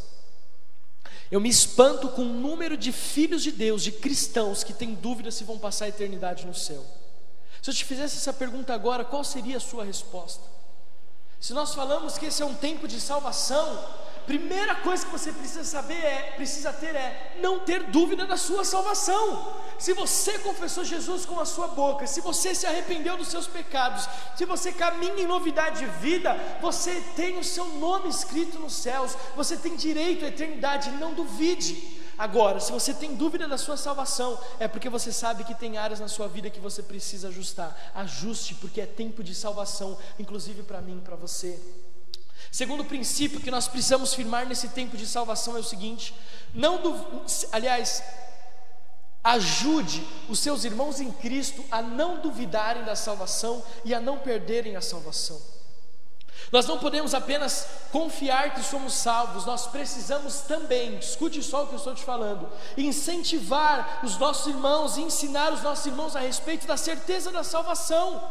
Eu 1.30 1.39
me 1.39 1.49
espanto 1.49 2.10
com 2.10 2.23
o 2.23 2.34
número 2.34 2.75
de 2.75 2.91
filhos 2.91 3.43
de 3.43 3.51
Deus, 3.51 3.84
de 3.84 3.91
cristãos, 3.91 4.63
que 4.63 4.73
têm 4.73 4.95
dúvida 4.95 5.30
se 5.30 5.43
vão 5.43 5.60
passar 5.60 5.86
a 5.86 5.89
eternidade 5.89 6.45
no 6.45 6.56
céu. 6.56 6.84
Se 7.62 7.69
eu 7.69 7.73
te 7.75 7.86
fizesse 7.86 8.17
essa 8.17 8.34
pergunta 8.34 8.73
agora, 8.73 9.06
qual 9.06 9.23
seria 9.23 9.58
a 9.58 9.62
sua 9.62 9.86
resposta? 9.86 10.43
Se 11.39 11.54
nós 11.54 11.75
falamos 11.75 12.17
que 12.17 12.25
esse 12.25 12.41
é 12.41 12.45
um 12.45 12.56
tempo 12.56 12.88
de 12.88 12.99
salvação, 12.99 13.88
primeira 14.25 14.75
coisa 14.75 15.05
que 15.05 15.12
você 15.12 15.31
precisa 15.31 15.63
saber 15.63 16.03
é, 16.03 16.34
precisa 16.36 16.71
ter 16.71 16.95
é 16.95 17.38
não 17.41 17.60
ter 17.60 17.84
dúvida 17.84 18.25
da 18.25 18.38
sua 18.38 18.63
salvação. 18.63 19.53
Se 19.77 19.93
você 19.93 20.38
confessou 20.39 20.84
Jesus 20.84 21.25
com 21.25 21.39
a 21.39 21.45
sua 21.45 21.67
boca, 21.67 22.05
se 22.05 22.21
você 22.21 22.53
se 22.53 22.65
arrependeu 22.65 23.17
dos 23.17 23.29
seus 23.29 23.47
pecados, 23.47 24.07
se 24.36 24.45
você 24.45 24.71
caminha 24.71 25.21
em 25.21 25.27
novidade 25.27 25.79
de 25.79 25.86
vida, 25.99 26.36
você 26.62 27.01
tem 27.15 27.39
o 27.39 27.43
seu 27.43 27.65
nome 27.65 28.10
escrito 28.10 28.60
nos 28.60 28.73
céus, 28.73 29.15
você 29.36 29.57
tem 29.57 29.75
direito 29.75 30.25
à 30.25 30.27
eternidade, 30.27 30.91
não 30.91 31.13
duvide. 31.13 31.99
Agora, 32.17 32.60
se 32.60 32.71
você 32.71 32.93
tem 32.93 33.15
dúvida 33.15 33.47
da 33.47 33.57
sua 33.57 33.75
salvação, 33.75 34.39
é 34.60 34.67
porque 34.67 34.89
você 34.89 35.12
sabe 35.12 35.43
que 35.43 35.55
tem 35.55 35.77
áreas 35.77 35.99
na 35.99 36.07
sua 36.07 36.27
vida 36.27 36.51
que 36.51 36.60
você 36.60 36.84
precisa 36.84 37.29
ajustar. 37.29 37.75
Ajuste, 37.95 38.53
porque 38.55 38.79
é 38.79 38.86
tempo 38.86 39.23
de 39.23 39.34
salvação, 39.34 39.97
inclusive 40.19 40.62
para 40.62 40.81
mim 40.81 40.99
e 40.99 41.01
para 41.01 41.15
você. 41.15 41.60
Segundo 42.49 42.86
princípio 42.86 43.39
que 43.39 43.51
nós 43.51 43.67
precisamos 43.67 44.13
firmar 44.13 44.47
nesse 44.47 44.69
tempo 44.69 44.95
de 44.95 45.06
salvação 45.06 45.58
é 45.58 45.60
o 45.60 45.63
seguinte: 45.63 46.13
não 46.54 46.80
aliás, 47.51 48.01
ajude 49.23 50.06
os 50.27 50.39
seus 50.39 50.63
irmãos 50.63 50.99
em 50.99 51.12
Cristo 51.12 51.63
a 51.69 51.82
não 51.82 52.19
duvidarem 52.19 52.84
da 52.84 52.95
salvação 52.95 53.63
e 53.86 53.93
a 53.93 53.99
não 53.99 54.17
perderem 54.17 54.75
a 54.75 54.82
salvação. 54.82 55.39
Nós 56.51 56.65
não 56.65 56.80
podemos 56.80 57.13
apenas 57.13 57.67
confiar 57.91 58.54
que 58.54 58.63
somos 58.63 58.93
salvos, 58.93 59.45
nós 59.45 59.67
precisamos 59.67 60.41
também, 60.41 60.97
escute 60.97 61.41
só 61.43 61.63
o 61.63 61.67
que 61.67 61.73
eu 61.73 61.77
estou 61.77 61.93
te 61.93 62.04
falando, 62.04 62.49
incentivar 62.75 64.01
os 64.04 64.17
nossos 64.17 64.47
irmãos 64.47 64.97
e 64.97 65.01
ensinar 65.01 65.54
os 65.54 65.62
nossos 65.62 65.86
irmãos 65.86 66.15
a 66.15 66.19
respeito 66.19 66.65
da 66.65 66.75
certeza 66.75 67.32
da 67.32 67.43
salvação. 67.43 68.21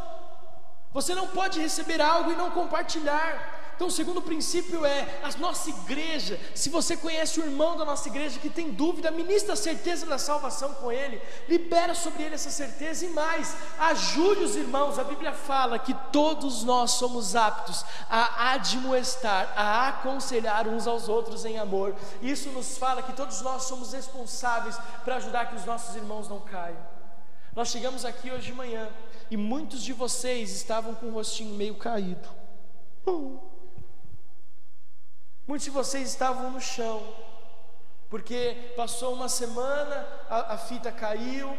Você 0.93 1.15
não 1.15 1.27
pode 1.27 1.59
receber 1.59 2.01
algo 2.01 2.31
e 2.31 2.35
não 2.35 2.51
compartilhar. 2.51 3.60
Então, 3.81 3.89
o 3.89 3.91
segundo 3.91 4.21
princípio 4.21 4.85
é 4.85 5.07
a 5.23 5.35
nossa 5.39 5.71
igreja. 5.71 6.39
Se 6.53 6.69
você 6.69 6.95
conhece 6.95 7.39
o 7.39 7.43
irmão 7.43 7.75
da 7.75 7.83
nossa 7.83 8.07
igreja 8.09 8.37
que 8.37 8.47
tem 8.47 8.69
dúvida, 8.69 9.09
ministra 9.09 9.53
a 9.53 9.55
certeza 9.55 10.05
da 10.05 10.19
salvação 10.19 10.75
com 10.75 10.91
ele, 10.91 11.19
libera 11.49 11.95
sobre 11.95 12.21
ele 12.21 12.35
essa 12.35 12.51
certeza 12.51 13.07
e 13.07 13.09
mais, 13.09 13.55
ajude 13.79 14.43
os 14.43 14.55
irmãos. 14.55 14.99
A 14.99 15.03
Bíblia 15.03 15.33
fala 15.33 15.79
que 15.79 15.95
todos 16.11 16.63
nós 16.63 16.91
somos 16.91 17.35
aptos 17.35 17.83
a 18.07 18.51
admoestar, 18.51 19.51
a 19.55 19.87
aconselhar 19.87 20.67
uns 20.67 20.85
aos 20.85 21.09
outros 21.09 21.43
em 21.43 21.57
amor. 21.57 21.95
Isso 22.21 22.49
nos 22.49 22.77
fala 22.77 23.01
que 23.01 23.13
todos 23.13 23.41
nós 23.41 23.63
somos 23.63 23.93
responsáveis 23.93 24.77
para 25.03 25.15
ajudar 25.15 25.49
que 25.49 25.55
os 25.55 25.65
nossos 25.65 25.95
irmãos 25.95 26.29
não 26.29 26.39
caiam. 26.39 26.77
Nós 27.55 27.69
chegamos 27.69 28.05
aqui 28.05 28.29
hoje 28.29 28.45
de 28.45 28.53
manhã 28.53 28.87
e 29.31 29.35
muitos 29.35 29.81
de 29.81 29.91
vocês 29.91 30.51
estavam 30.51 30.93
com 30.93 31.07
o 31.07 31.13
rostinho 31.13 31.55
meio 31.55 31.73
caído. 31.73 32.29
Uh. 33.07 33.50
Muitos 35.51 35.65
de 35.65 35.71
vocês 35.71 36.07
estavam 36.07 36.49
no 36.49 36.61
chão, 36.61 37.05
porque 38.09 38.71
passou 38.77 39.13
uma 39.13 39.27
semana, 39.27 40.07
a, 40.29 40.53
a 40.53 40.57
fita 40.57 40.89
caiu, 40.93 41.57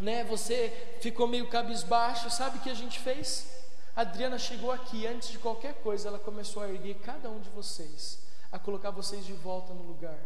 né? 0.00 0.24
Você 0.24 0.96
ficou 0.98 1.28
meio 1.28 1.46
cabisbaixo. 1.50 2.30
Sabe 2.30 2.56
o 2.56 2.60
que 2.62 2.70
a 2.70 2.74
gente 2.74 2.98
fez? 2.98 3.46
A 3.94 4.00
Adriana 4.00 4.38
chegou 4.38 4.72
aqui, 4.72 5.06
antes 5.06 5.28
de 5.28 5.38
qualquer 5.38 5.74
coisa, 5.82 6.08
ela 6.08 6.18
começou 6.18 6.62
a 6.62 6.70
erguer 6.70 6.94
cada 7.04 7.28
um 7.28 7.38
de 7.38 7.50
vocês, 7.50 8.18
a 8.50 8.58
colocar 8.58 8.90
vocês 8.90 9.26
de 9.26 9.34
volta 9.34 9.74
no 9.74 9.82
lugar. 9.82 10.18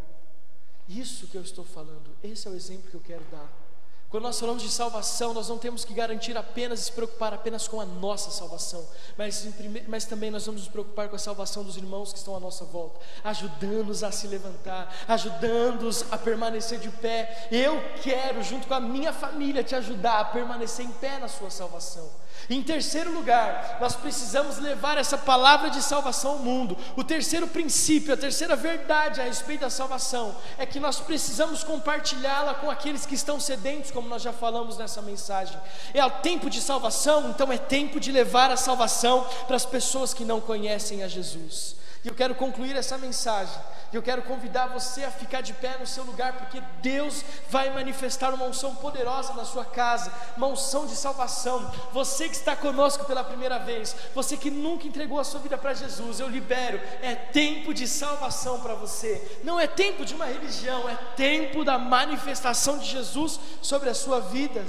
Isso 0.89 1.27
que 1.27 1.37
eu 1.37 1.43
estou 1.43 1.65
falando, 1.65 2.17
esse 2.23 2.47
é 2.47 2.53
o 2.53 2.55
exemplo 2.55 2.89
que 2.89 2.97
eu 2.97 3.03
quero 3.05 3.25
dar. 3.33 3.66
Quando 4.09 4.23
nós 4.23 4.39
falamos 4.39 4.63
de 4.63 4.69
salvação, 4.69 5.35
nós 5.35 5.49
não 5.49 5.59
temos 5.59 5.85
que 5.85 5.93
garantir 5.93 6.37
apenas 6.37 6.81
se 6.81 6.93
preocupar 6.93 7.35
apenas 7.35 7.67
com 7.67 7.81
a 7.81 7.85
nossa 7.85 8.31
salvação, 8.31 8.87
mas, 9.19 9.47
mas 9.89 10.05
também 10.05 10.31
nós 10.31 10.47
vamos 10.47 10.61
nos 10.61 10.71
preocupar 10.71 11.09
com 11.09 11.17
a 11.17 11.19
salvação 11.19 11.65
dos 11.65 11.77
irmãos 11.77 12.13
que 12.13 12.19
estão 12.19 12.37
à 12.37 12.41
nossa 12.41 12.65
volta, 12.65 13.01
ajudando-os 13.25 14.05
a 14.05 14.13
se 14.13 14.29
levantar, 14.29 14.95
ajudando-os 15.09 16.05
a 16.13 16.17
permanecer 16.17 16.79
de 16.79 16.89
pé. 16.89 17.49
Eu 17.51 17.83
quero, 18.03 18.45
junto 18.45 18.69
com 18.69 18.75
a 18.75 18.81
minha 18.81 19.13
família, 19.13 19.65
te 19.65 19.75
ajudar 19.75 20.21
a 20.21 20.25
permanecer 20.25 20.87
em 20.87 20.93
pé 20.93 21.19
na 21.19 21.27
sua 21.27 21.51
salvação. 21.51 22.09
Em 22.49 22.63
terceiro 22.63 23.13
lugar, 23.13 23.79
nós 23.81 23.97
precisamos 23.97 24.59
levar 24.59 24.97
essa 24.99 25.19
palavra 25.19 25.69
de 25.69 25.83
salvação 25.83 26.33
ao 26.33 26.39
mundo. 26.39 26.77
O 26.95 27.03
terceiro 27.03 27.47
princípio, 27.47 28.15
a 28.15 28.17
terceira 28.17 28.55
verdade 28.55 29.21
a 29.21 29.25
respeito 29.25 29.63
da 29.63 29.71
salvação 29.71 30.37
é 30.57 30.65
que 30.65 30.79
nós 30.79 31.01
precisamos 31.01 31.65
compartilhá-la 31.65 32.55
com 32.55 32.71
aqueles 32.71 33.05
que 33.05 33.15
estão 33.15 33.41
sedentos, 33.41 33.91
como 33.91 34.09
nós 34.09 34.23
já 34.23 34.33
falamos 34.33 34.79
nessa 34.79 35.03
mensagem. 35.03 35.59
É 35.93 36.05
o 36.05 36.11
tempo 36.11 36.49
de 36.49 36.61
salvação, 36.61 37.31
então 37.31 37.53
é 37.53 37.59
tempo 37.59 37.99
de 37.99 38.13
levar 38.13 38.51
a 38.51 38.57
salvação 38.57 39.27
para 39.47 39.57
as 39.57 39.67
pessoas 39.67 40.15
que 40.15 40.25
não 40.25 40.41
conhecem 40.41 41.03
a 41.03 41.09
Jesus. 41.09 41.77
E 42.07 42.09
eu 42.09 42.15
quero 42.15 42.37
concluir 42.37 42.77
essa 42.77 42.97
mensagem. 42.97 43.61
E 43.93 43.97
eu 43.97 44.01
quero 44.01 44.23
convidar 44.23 44.69
você 44.69 45.03
a 45.03 45.11
ficar 45.11 45.41
de 45.41 45.53
pé 45.53 45.77
no 45.81 45.87
seu 45.89 46.05
lugar, 46.05 46.35
porque 46.35 46.63
Deus 46.81 47.25
vai 47.51 47.69
manifestar 47.71 48.33
uma 48.33 48.45
unção 48.45 48.77
poderosa 48.77 49.35
na 49.35 49.45
sua 49.45 49.65
casa, 49.65 50.13
uma 50.37 50.47
unção 50.47 50.87
de 50.87 50.95
salvação. 50.95 51.69
Você 51.93 52.29
que 52.29 52.37
está 52.37 52.55
conosco 52.55 53.05
pela 53.07 53.25
primeira 53.25 53.59
vez, 53.59 53.97
você 54.15 54.37
que 54.37 54.53
nunca 54.53 54.87
entregou 54.87 55.19
a 55.19 55.25
sua 55.25 55.41
vida 55.41 55.59
para 55.59 55.75
Jesus, 55.75 56.21
eu 56.21 56.29
libero. 56.29 56.81
É 57.03 57.17
tempo 57.17 57.75
de 57.75 57.89
salvação 57.89 58.61
para 58.61 58.77
você. 58.77 59.41
Não 59.43 59.59
é 59.59 59.67
tempo 59.67 60.05
de 60.05 60.15
uma 60.15 60.27
religião, 60.27 60.89
é 60.89 60.95
tempo 61.17 61.65
da 61.65 61.77
manifestação 61.77 62.79
de 62.79 62.87
Jesus 62.87 63.41
sobre 63.61 63.89
a 63.89 63.95
sua 63.95 64.21
vida. 64.21 64.65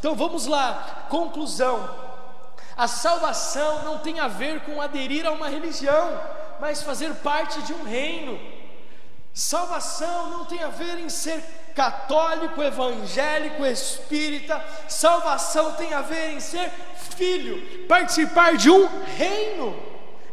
Então 0.00 0.16
vamos 0.16 0.46
lá, 0.46 1.06
conclusão. 1.08 2.07
A 2.78 2.86
salvação 2.86 3.82
não 3.82 3.98
tem 3.98 4.20
a 4.20 4.28
ver 4.28 4.60
com 4.60 4.80
aderir 4.80 5.26
a 5.26 5.32
uma 5.32 5.48
religião, 5.48 6.16
mas 6.60 6.80
fazer 6.80 7.12
parte 7.16 7.60
de 7.62 7.72
um 7.72 7.82
reino. 7.82 8.38
Salvação 9.34 10.30
não 10.30 10.44
tem 10.44 10.62
a 10.62 10.68
ver 10.68 10.96
em 11.00 11.08
ser 11.08 11.42
católico, 11.74 12.62
evangélico, 12.62 13.66
espírita. 13.66 14.64
Salvação 14.86 15.72
tem 15.72 15.92
a 15.92 16.02
ver 16.02 16.34
em 16.34 16.38
ser 16.38 16.70
filho, 17.16 17.88
participar 17.88 18.56
de 18.56 18.70
um 18.70 18.86
reino. 19.04 19.76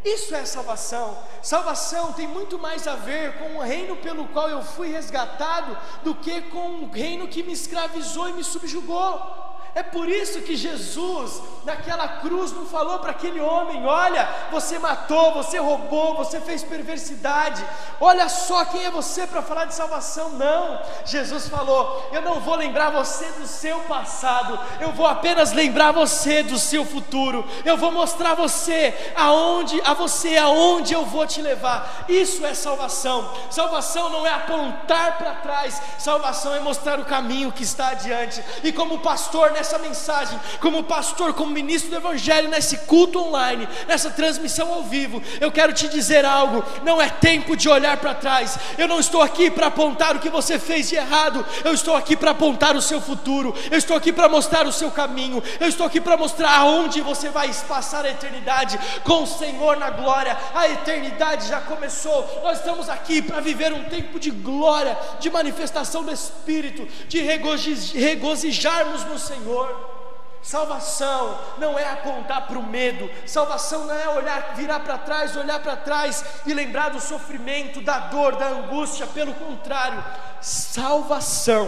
Isso 0.04 0.36
é 0.36 0.46
salvação. 0.46 1.18
Salvação 1.42 2.14
tem 2.14 2.28
muito 2.28 2.60
mais 2.60 2.88
a 2.88 2.96
ver 2.96 3.40
com 3.40 3.56
o 3.56 3.62
reino 3.62 3.96
pelo 3.96 4.28
qual 4.28 4.48
eu 4.48 4.62
fui 4.62 4.92
resgatado 4.92 5.76
do 6.04 6.14
que 6.14 6.42
com 6.42 6.84
o 6.84 6.92
reino 6.92 7.28
que 7.28 7.42
me 7.42 7.54
escravizou 7.54 8.30
e 8.30 8.34
me 8.34 8.44
subjugou. 8.44 9.45
É 9.76 9.84
por 9.84 10.08
isso 10.08 10.40
que 10.40 10.56
Jesus, 10.56 11.42
naquela 11.66 12.08
cruz, 12.08 12.54
não 12.54 12.66
falou 12.66 13.00
para 13.00 13.12
aquele 13.12 13.42
homem: 13.42 13.86
Olha, 13.86 14.26
você 14.50 14.80
matou, 14.80 15.34
você 15.34 15.58
roubou, 15.58 16.16
você 16.16 16.40
fez 16.40 16.64
perversidade, 16.64 17.62
olha 18.00 18.30
só 18.30 18.64
quem 18.64 18.86
é 18.86 18.90
você 18.90 19.28
para 19.28 19.42
falar 19.42 19.66
de 19.66 19.76
salvação. 19.76 20.30
Não, 20.30 20.80
Jesus 21.04 21.50
falou: 21.50 22.08
Eu 22.14 22.22
não 22.22 22.40
vou 22.40 22.56
lembrar 22.56 22.90
você 22.90 23.26
do 23.34 23.46
seu 23.46 23.78
passado, 23.82 24.58
eu 24.80 24.94
vou 24.94 25.06
apenas 25.06 25.52
lembrar 25.52 25.92
você 25.92 26.42
do 26.42 26.58
seu 26.58 26.86
futuro, 26.86 27.46
eu 27.66 27.76
vou 27.76 27.92
mostrar 27.92 28.34
você 28.34 29.14
aonde, 29.14 29.82
a 29.84 29.94
você 29.94 30.38
aonde 30.38 30.94
eu 30.94 31.04
vou 31.04 31.28
te 31.28 31.42
levar. 31.42 32.06
Isso 32.08 32.46
é 32.46 32.54
salvação. 32.54 33.30
Salvação 33.50 34.10
não 34.10 34.26
é 34.26 34.34
apontar 34.34 35.18
para 35.18 35.34
trás, 35.34 35.82
salvação 36.00 36.56
é 36.56 36.62
mostrar 36.62 36.98
o 36.98 37.04
caminho 37.04 37.52
que 37.52 37.64
está 37.64 37.90
adiante. 37.90 38.42
E 38.64 38.72
como 38.72 39.00
pastor, 39.00 39.52
nessa 39.52 39.65
essa 39.66 39.80
mensagem, 39.80 40.40
como 40.62 40.84
pastor, 40.84 41.34
como 41.34 41.52
ministro 41.52 41.90
do 41.90 41.98
Evangelho, 41.98 42.50
nesse 42.50 42.78
culto 42.80 43.20
online, 43.20 43.68
nessa 43.88 44.12
transmissão 44.12 44.72
ao 44.72 44.84
vivo, 44.84 45.22
eu 45.42 45.52
quero 45.52 45.74
te 45.74 45.88
dizer 45.88 46.24
algo: 46.24 46.64
não 46.84 47.02
é 47.02 47.10
tempo 47.10 47.58
de 47.58 47.68
olhar 47.68 47.98
para 47.98 48.14
trás. 48.14 48.58
Eu 48.78 48.88
não 48.88 49.00
estou 49.00 49.22
aqui 49.22 49.50
para 49.50 49.68
apontar 49.68 50.16
o 50.16 50.20
que 50.20 50.30
você 50.30 50.60
fez 50.60 50.90
de 50.90 50.96
errado, 50.96 51.46
eu 51.64 51.74
estou 51.74 51.96
aqui 51.96 52.16
para 52.16 52.32
apontar 52.32 52.76
o 52.76 52.82
seu 52.82 53.02
futuro, 53.02 53.54
eu 53.72 53.78
estou 53.78 53.98
aqui 53.98 54.14
para 54.14 54.30
mostrar 54.30 54.68
o 54.68 54.72
seu 54.72 54.92
caminho, 54.92 55.42
eu 55.60 55.68
estou 55.68 55.86
aqui 55.86 56.00
para 56.00 56.16
mostrar 56.16 56.60
aonde 56.60 57.02
você 57.02 57.30
vai 57.30 57.52
passar 57.68 58.06
a 58.06 58.10
eternidade 58.10 58.80
com 59.04 59.24
o 59.24 59.28
Senhor 59.28 59.78
na 59.78 59.90
glória. 59.90 60.38
A 60.54 60.68
eternidade 60.68 61.48
já 61.48 61.60
começou, 61.62 62.42
nós 62.44 62.60
estamos 62.60 62.88
aqui 62.88 63.22
para 63.22 63.40
viver 63.40 63.74
um 63.74 63.86
tempo 63.86 64.20
de 64.20 64.30
glória, 64.30 64.98
de 65.20 65.30
manifestação 65.30 66.04
do 66.04 66.12
Espírito, 66.12 66.88
de 67.08 67.22
regozijarmos 67.22 69.04
no 69.06 69.18
Senhor. 69.18 69.55
Salvação 70.42 71.40
não 71.58 71.78
é 71.78 71.90
apontar 71.92 72.46
para 72.46 72.60
o 72.60 72.64
medo, 72.64 73.10
salvação 73.26 73.86
não 73.86 73.96
é 73.96 74.08
olhar, 74.10 74.54
virar 74.56 74.80
para 74.80 74.96
trás, 75.00 75.36
olhar 75.36 75.60
para 75.60 75.76
trás 75.76 76.24
e 76.46 76.54
lembrar 76.54 76.90
do 76.90 77.02
sofrimento, 77.02 77.82
da 77.82 77.98
dor, 77.98 78.36
da 78.36 78.50
angústia, 78.50 79.08
pelo 79.08 79.34
contrário, 79.34 80.04
salvação 80.40 81.68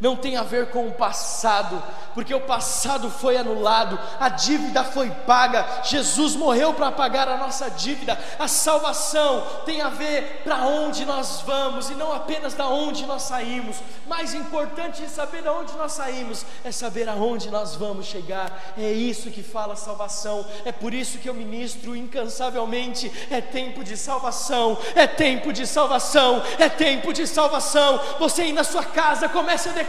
não 0.00 0.16
tem 0.16 0.36
a 0.36 0.42
ver 0.42 0.70
com 0.70 0.88
o 0.88 0.92
passado, 0.92 1.82
porque 2.14 2.34
o 2.34 2.40
passado 2.40 3.10
foi 3.10 3.36
anulado, 3.36 3.98
a 4.18 4.28
dívida 4.28 4.84
foi 4.84 5.10
paga, 5.10 5.66
Jesus 5.84 6.34
morreu 6.34 6.74
para 6.74 6.92
pagar 6.92 7.28
a 7.28 7.36
nossa 7.36 7.70
dívida. 7.70 8.18
A 8.38 8.48
salvação 8.48 9.46
tem 9.64 9.80
a 9.80 9.88
ver 9.88 10.42
para 10.44 10.64
onde 10.64 11.04
nós 11.04 11.42
vamos 11.42 11.90
e 11.90 11.94
não 11.94 12.12
apenas 12.12 12.54
da 12.54 12.66
onde 12.66 13.06
nós 13.06 13.22
saímos. 13.22 13.76
Mais 14.06 14.34
importante 14.34 15.02
de 15.02 15.08
saber 15.08 15.42
de 15.42 15.48
onde 15.48 15.74
nós 15.74 15.92
saímos 15.92 16.44
é 16.64 16.72
saber 16.72 17.08
aonde 17.08 17.50
nós 17.50 17.74
vamos 17.74 18.06
chegar. 18.06 18.74
É 18.78 18.90
isso 18.90 19.30
que 19.30 19.42
fala 19.42 19.76
salvação. 19.76 20.44
É 20.64 20.72
por 20.72 20.94
isso 20.94 21.18
que 21.18 21.28
eu 21.28 21.34
ministro 21.34 21.94
incansavelmente. 21.94 23.12
É 23.30 23.40
tempo 23.40 23.84
de 23.84 23.96
salvação, 23.96 24.78
é 24.94 25.06
tempo 25.06 25.52
de 25.52 25.66
salvação, 25.66 26.42
é 26.58 26.68
tempo 26.68 27.12
de 27.12 27.26
salvação. 27.26 28.00
Você 28.18 28.42
aí 28.42 28.52
na 28.52 28.64
sua 28.64 28.84
casa 28.84 29.28
comece 29.28 29.68
a 29.68 29.72
declarar: 29.72 29.85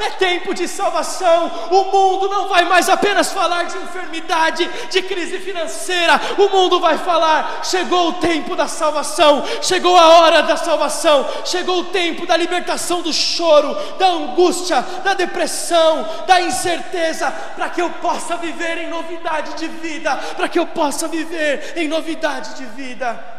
é 0.00 0.10
tempo 0.10 0.54
de 0.54 0.68
salvação. 0.68 1.50
O 1.70 1.84
mundo 1.84 2.28
não 2.28 2.48
vai 2.48 2.64
mais 2.64 2.88
apenas 2.88 3.32
falar 3.32 3.64
de 3.64 3.76
enfermidade, 3.78 4.68
de 4.90 5.02
crise 5.02 5.38
financeira. 5.38 6.20
O 6.38 6.48
mundo 6.48 6.80
vai 6.80 6.98
falar: 6.98 7.60
chegou 7.64 8.08
o 8.08 8.12
tempo 8.14 8.54
da 8.54 8.68
salvação, 8.68 9.44
chegou 9.62 9.96
a 9.96 10.18
hora 10.18 10.42
da 10.42 10.56
salvação, 10.56 11.26
chegou 11.44 11.80
o 11.80 11.84
tempo 11.84 12.26
da 12.26 12.36
libertação 12.36 13.02
do 13.02 13.12
choro, 13.12 13.74
da 13.98 14.08
angústia, 14.08 14.84
da 15.02 15.14
depressão, 15.14 16.06
da 16.26 16.40
incerteza, 16.40 17.30
para 17.54 17.68
que 17.68 17.82
eu 17.82 17.90
possa 17.90 18.36
viver 18.36 18.78
em 18.78 18.88
novidade 18.88 19.54
de 19.54 19.68
vida, 19.68 20.16
para 20.36 20.48
que 20.48 20.58
eu 20.58 20.66
possa 20.66 21.08
viver 21.08 21.74
em 21.76 21.88
novidade 21.88 22.54
de 22.54 22.64
vida 22.66 23.34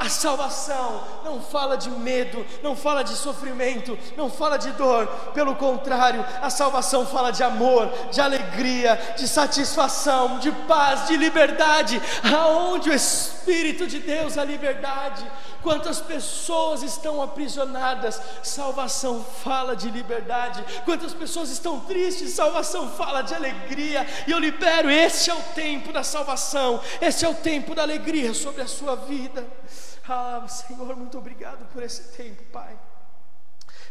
a 0.00 0.08
salvação 0.08 1.02
não 1.24 1.40
fala 1.40 1.76
de 1.76 1.90
medo, 1.90 2.44
não 2.62 2.74
fala 2.74 3.02
de 3.02 3.14
sofrimento, 3.14 3.96
não 4.16 4.30
fala 4.30 4.56
de 4.56 4.70
dor, 4.72 5.06
pelo 5.32 5.54
contrário, 5.54 6.24
a 6.42 6.50
salvação 6.50 7.06
fala 7.06 7.30
de 7.30 7.42
amor, 7.42 7.90
de 8.10 8.20
alegria, 8.20 9.14
de 9.16 9.28
satisfação, 9.28 10.38
de 10.38 10.50
paz, 10.50 11.06
de 11.06 11.16
liberdade. 11.16 12.00
Aonde 12.36 12.90
o 12.90 12.94
Espírito 12.94 13.86
de 13.86 14.00
Deus, 14.00 14.36
a 14.36 14.44
liberdade, 14.44 15.24
Quantas 15.62 16.00
pessoas 16.00 16.82
estão 16.82 17.20
aprisionadas? 17.20 18.20
Salvação 18.42 19.22
fala 19.22 19.76
de 19.76 19.90
liberdade. 19.90 20.64
Quantas 20.84 21.12
pessoas 21.12 21.50
estão 21.50 21.80
tristes? 21.80 22.30
Salvação 22.30 22.88
fala 22.88 23.22
de 23.22 23.34
alegria. 23.34 24.06
E 24.26 24.30
eu 24.30 24.38
libero. 24.38 24.90
Este 24.90 25.30
é 25.30 25.34
o 25.34 25.42
tempo 25.54 25.92
da 25.92 26.02
salvação. 26.02 26.80
Este 27.00 27.24
é 27.24 27.28
o 27.28 27.34
tempo 27.34 27.74
da 27.74 27.82
alegria 27.82 28.32
sobre 28.32 28.62
a 28.62 28.66
sua 28.66 28.96
vida. 28.96 29.59
Ah, 30.08 30.46
Senhor, 30.48 30.96
muito 30.96 31.18
obrigado 31.18 31.70
por 31.72 31.82
esse 31.82 32.16
tempo, 32.16 32.42
Pai. 32.52 32.78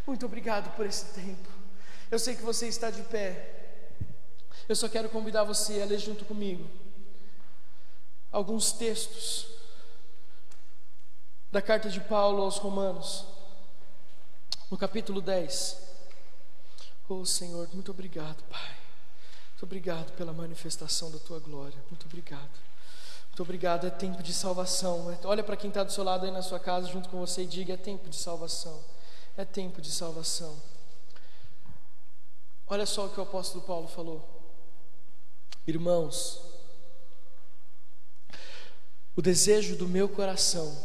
Muito 0.05 0.25
obrigado 0.25 0.75
por 0.75 0.85
esse 0.85 1.05
tempo. 1.13 1.47
Eu 2.11 2.19
sei 2.19 2.35
que 2.35 2.41
você 2.41 2.67
está 2.67 2.89
de 2.89 3.03
pé. 3.03 3.91
Eu 4.67 4.75
só 4.75 4.89
quero 4.89 5.09
convidar 5.09 5.43
você 5.43 5.81
a 5.81 5.85
ler 5.85 5.99
junto 5.99 6.25
comigo 6.25 6.69
alguns 8.31 8.71
textos 8.71 9.47
da 11.51 11.61
carta 11.61 11.89
de 11.89 11.99
Paulo 11.99 12.43
aos 12.43 12.57
Romanos, 12.57 13.25
no 14.69 14.77
capítulo 14.77 15.21
10. 15.21 15.77
Oh 17.07 17.25
Senhor, 17.25 17.67
muito 17.73 17.89
obrigado, 17.89 18.43
Pai. 18.43 18.77
Muito 19.49 19.63
obrigado 19.63 20.11
pela 20.13 20.31
manifestação 20.31 21.09
da 21.09 21.17
tua 21.17 21.39
glória. 21.39 21.77
Muito 21.89 22.05
obrigado. 22.05 22.68
Muito 23.39 23.47
obrigado. 23.47 23.87
É 23.87 23.89
tempo 23.89 24.21
de 24.21 24.33
salvação. 24.33 25.17
Olha 25.23 25.41
para 25.41 25.55
quem 25.55 25.69
está 25.69 25.81
do 25.81 25.93
seu 25.93 26.03
lado 26.03 26.25
aí 26.25 26.31
na 26.31 26.41
sua 26.41 26.59
casa, 26.59 26.87
junto 26.87 27.07
com 27.07 27.19
você, 27.19 27.43
e 27.43 27.47
diga: 27.47 27.75
é 27.75 27.77
tempo 27.77 28.09
de 28.09 28.17
salvação. 28.17 28.83
É 29.37 29.45
tempo 29.45 29.81
de 29.81 29.89
salvação. 29.89 30.61
Olha 32.67 32.85
só 32.85 33.05
o 33.05 33.09
que 33.09 33.17
o 33.17 33.23
apóstolo 33.23 33.63
Paulo 33.63 33.87
falou. 33.87 34.27
Irmãos, 35.65 36.41
o 39.15 39.21
desejo 39.21 39.77
do 39.77 39.87
meu 39.87 40.09
coração 40.09 40.77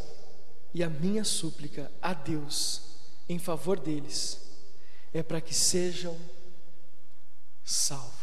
e 0.73 0.85
a 0.85 0.89
minha 0.89 1.25
súplica 1.25 1.91
a 2.01 2.15
Deus 2.15 2.83
em 3.29 3.41
favor 3.41 3.81
deles 3.81 4.41
é 5.13 5.25
para 5.25 5.41
que 5.41 5.53
sejam 5.53 6.17
salvos. 7.65 8.14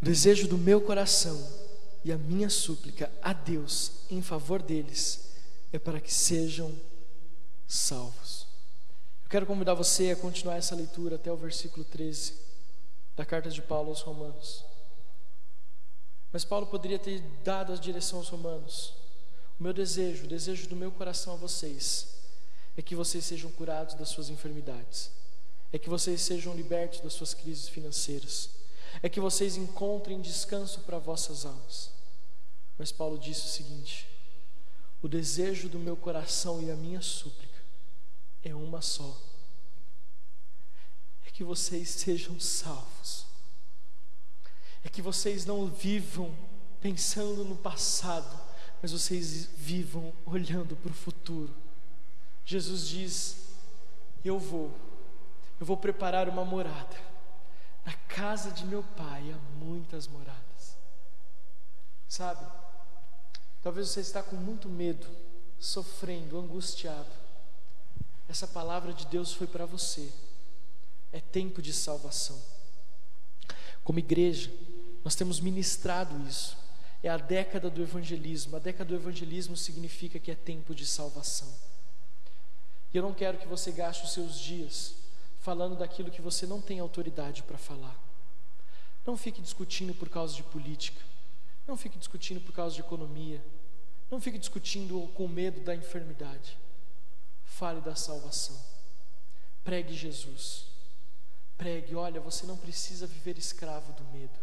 O 0.00 0.04
desejo 0.04 0.48
do 0.48 0.56
meu 0.56 0.80
coração 0.80 1.38
e 2.02 2.10
a 2.10 2.16
minha 2.16 2.48
súplica 2.48 3.12
a 3.20 3.32
Deus 3.32 3.92
em 4.10 4.22
favor 4.22 4.62
deles 4.62 5.28
é 5.72 5.78
para 5.78 6.00
que 6.00 6.12
sejam 6.12 6.74
salvos. 7.68 8.46
Eu 9.24 9.28
quero 9.28 9.46
convidar 9.46 9.74
você 9.74 10.10
a 10.10 10.16
continuar 10.16 10.56
essa 10.56 10.74
leitura 10.74 11.16
até 11.16 11.30
o 11.30 11.36
versículo 11.36 11.84
13 11.84 12.34
da 13.14 13.26
carta 13.26 13.50
de 13.50 13.60
Paulo 13.60 13.90
aos 13.90 14.00
Romanos. 14.00 14.64
Mas 16.32 16.44
Paulo 16.44 16.66
poderia 16.66 16.98
ter 16.98 17.20
dado 17.44 17.72
a 17.72 17.76
direção 17.76 18.20
aos 18.20 18.28
romanos. 18.28 18.94
O 19.58 19.62
meu 19.62 19.72
desejo, 19.72 20.24
o 20.24 20.28
desejo 20.28 20.68
do 20.68 20.76
meu 20.76 20.90
coração 20.90 21.34
a 21.34 21.36
vocês, 21.36 22.08
é 22.76 22.82
que 22.82 22.94
vocês 22.94 23.24
sejam 23.24 23.50
curados 23.50 23.94
das 23.94 24.08
suas 24.08 24.30
enfermidades, 24.30 25.10
é 25.72 25.78
que 25.78 25.90
vocês 25.90 26.22
sejam 26.22 26.54
libertos 26.54 27.00
das 27.00 27.12
suas 27.12 27.34
crises 27.34 27.68
financeiras, 27.68 28.59
é 29.02 29.08
que 29.08 29.20
vocês 29.20 29.56
encontrem 29.56 30.20
descanso 30.20 30.80
para 30.80 30.98
vossas 30.98 31.44
almas. 31.44 31.90
Mas 32.78 32.92
Paulo 32.92 33.18
disse 33.18 33.46
o 33.46 33.48
seguinte: 33.48 34.08
o 35.02 35.08
desejo 35.08 35.68
do 35.68 35.78
meu 35.78 35.96
coração 35.96 36.62
e 36.62 36.70
a 36.70 36.76
minha 36.76 37.00
súplica 37.00 37.60
é 38.42 38.54
uma 38.54 38.80
só: 38.80 39.16
é 41.26 41.30
que 41.30 41.44
vocês 41.44 41.88
sejam 41.90 42.38
salvos 42.38 43.30
é 44.82 44.88
que 44.88 45.02
vocês 45.02 45.44
não 45.44 45.66
vivam 45.66 46.34
pensando 46.80 47.44
no 47.44 47.56
passado, 47.56 48.38
mas 48.80 48.92
vocês 48.92 49.48
vivam 49.56 50.12
olhando 50.24 50.74
para 50.76 50.90
o 50.90 50.94
futuro. 50.94 51.54
Jesus 52.44 52.88
diz: 52.88 53.36
Eu 54.24 54.38
vou, 54.38 54.72
eu 55.60 55.66
vou 55.66 55.76
preparar 55.76 56.28
uma 56.28 56.44
morada. 56.44 57.09
Na 57.90 57.96
casa 58.06 58.52
de 58.52 58.64
meu 58.64 58.84
pai 58.84 59.32
há 59.32 59.54
muitas 59.56 60.06
moradas. 60.06 60.76
Sabe? 62.06 62.46
Talvez 63.60 63.88
você 63.88 63.98
está 63.98 64.22
com 64.22 64.36
muito 64.36 64.68
medo, 64.68 65.08
sofrendo, 65.58 66.38
angustiado. 66.38 67.10
Essa 68.28 68.46
palavra 68.46 68.92
de 68.92 69.06
Deus 69.06 69.32
foi 69.32 69.48
para 69.48 69.66
você. 69.66 70.08
É 71.12 71.18
tempo 71.18 71.60
de 71.60 71.72
salvação. 71.72 72.40
Como 73.82 73.98
igreja, 73.98 74.52
nós 75.02 75.16
temos 75.16 75.40
ministrado 75.40 76.16
isso. 76.28 76.56
É 77.02 77.08
a 77.08 77.16
década 77.16 77.68
do 77.68 77.82
evangelismo. 77.82 78.54
A 78.54 78.60
década 78.60 78.84
do 78.84 78.94
evangelismo 78.94 79.56
significa 79.56 80.20
que 80.20 80.30
é 80.30 80.36
tempo 80.36 80.76
de 80.76 80.86
salvação. 80.86 81.52
E 82.94 82.96
eu 82.96 83.02
não 83.02 83.12
quero 83.12 83.36
que 83.36 83.48
você 83.48 83.72
gaste 83.72 84.04
os 84.04 84.12
seus 84.12 84.38
dias 84.38 84.99
falando 85.40 85.76
daquilo 85.76 86.10
que 86.10 86.20
você 86.22 86.46
não 86.46 86.60
tem 86.60 86.78
autoridade 86.78 87.42
para 87.42 87.58
falar. 87.58 87.98
Não 89.04 89.16
fique 89.16 89.40
discutindo 89.40 89.94
por 89.94 90.08
causa 90.08 90.34
de 90.34 90.42
política. 90.42 91.00
Não 91.66 91.76
fique 91.76 91.98
discutindo 91.98 92.40
por 92.40 92.52
causa 92.52 92.74
de 92.74 92.82
economia. 92.82 93.42
Não 94.10 94.20
fique 94.20 94.38
discutindo 94.38 95.08
com 95.14 95.26
medo 95.26 95.60
da 95.62 95.74
enfermidade. 95.74 96.58
Fale 97.44 97.80
da 97.80 97.94
salvação. 97.94 98.58
Pregue 99.64 99.94
Jesus. 99.94 100.66
Pregue, 101.56 101.94
olha, 101.94 102.20
você 102.20 102.46
não 102.46 102.56
precisa 102.56 103.06
viver 103.06 103.38
escravo 103.38 103.92
do 103.94 104.04
medo. 104.04 104.38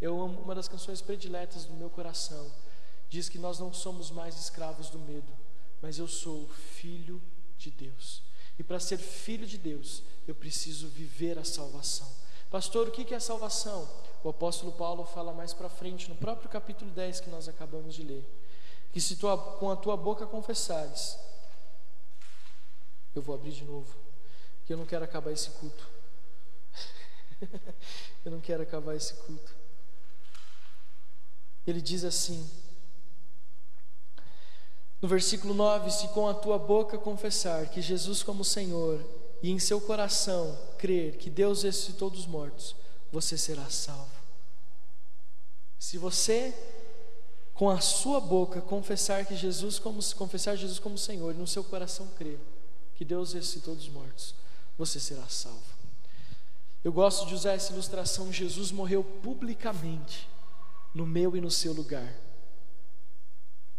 Eu 0.00 0.20
amo 0.20 0.40
uma 0.40 0.54
das 0.54 0.68
canções 0.68 1.02
prediletas 1.02 1.66
do 1.66 1.74
meu 1.74 1.90
coração. 1.90 2.50
Diz 3.10 3.28
que 3.28 3.38
nós 3.38 3.58
não 3.58 3.72
somos 3.72 4.10
mais 4.10 4.38
escravos 4.38 4.88
do 4.88 4.98
medo, 4.98 5.32
mas 5.82 5.98
eu 5.98 6.08
sou 6.08 6.48
filho 6.48 7.20
de 7.58 7.70
Deus. 7.70 8.22
E 8.58 8.62
para 8.62 8.78
ser 8.78 8.98
filho 8.98 9.46
de 9.46 9.56
Deus, 9.56 10.02
eu 10.30 10.34
preciso 10.34 10.88
viver 10.88 11.38
a 11.38 11.44
salvação. 11.44 12.08
Pastor, 12.50 12.88
o 12.88 12.90
que 12.90 13.12
é 13.14 13.20
salvação? 13.20 13.88
O 14.22 14.28
apóstolo 14.28 14.72
Paulo 14.72 15.04
fala 15.04 15.32
mais 15.32 15.52
para 15.52 15.68
frente, 15.68 16.08
no 16.08 16.14
próprio 16.14 16.48
capítulo 16.48 16.90
10 16.92 17.20
que 17.20 17.30
nós 17.30 17.48
acabamos 17.48 17.94
de 17.94 18.02
ler. 18.04 18.24
Que 18.92 19.00
se 19.00 19.16
tu 19.16 19.26
com 19.58 19.70
a 19.70 19.76
tua 19.76 19.96
boca 19.96 20.26
confessares, 20.26 21.18
eu 23.14 23.22
vou 23.22 23.34
abrir 23.34 23.52
de 23.52 23.64
novo, 23.64 23.92
que 24.64 24.72
eu 24.72 24.76
não 24.76 24.86
quero 24.86 25.04
acabar 25.04 25.32
esse 25.32 25.50
culto. 25.50 25.88
eu 28.24 28.30
não 28.30 28.40
quero 28.40 28.62
acabar 28.62 28.94
esse 28.94 29.14
culto. 29.14 29.54
Ele 31.66 31.80
diz 31.80 32.04
assim, 32.04 32.48
no 35.00 35.08
versículo 35.08 35.54
9: 35.54 35.90
Se 35.90 36.08
com 36.08 36.28
a 36.28 36.34
tua 36.34 36.58
boca 36.58 36.98
confessar 36.98 37.68
que 37.68 37.82
Jesus 37.82 38.22
como 38.22 38.44
Senhor 38.44 39.19
e 39.42 39.50
em 39.50 39.58
seu 39.58 39.80
coração 39.80 40.58
crer 40.78 41.16
que 41.16 41.30
Deus 41.30 41.62
ressuscitou 41.62 42.10
dos 42.10 42.26
mortos, 42.26 42.76
você 43.10 43.36
será 43.36 43.68
salvo. 43.70 44.20
Se 45.78 45.98
você 45.98 46.54
com 47.54 47.68
a 47.68 47.80
sua 47.80 48.20
boca 48.20 48.60
confessar 48.60 49.26
que 49.26 49.36
Jesus 49.36 49.78
como 49.78 50.00
confessar 50.14 50.56
Jesus 50.56 50.78
como 50.78 50.96
Senhor 50.96 51.34
e 51.34 51.38
no 51.38 51.46
seu 51.46 51.62
coração 51.62 52.06
crer 52.16 52.40
que 52.94 53.04
Deus 53.04 53.32
ressuscitou 53.32 53.74
dos 53.74 53.88
mortos, 53.88 54.34
você 54.78 55.00
será 55.00 55.26
salvo. 55.28 55.60
Eu 56.82 56.92
gosto 56.92 57.26
de 57.26 57.34
usar 57.34 57.52
essa 57.52 57.72
ilustração: 57.72 58.32
Jesus 58.32 58.70
morreu 58.70 59.04
publicamente 59.04 60.28
no 60.94 61.06
meu 61.06 61.36
e 61.36 61.40
no 61.40 61.50
seu 61.50 61.72
lugar. 61.72 62.14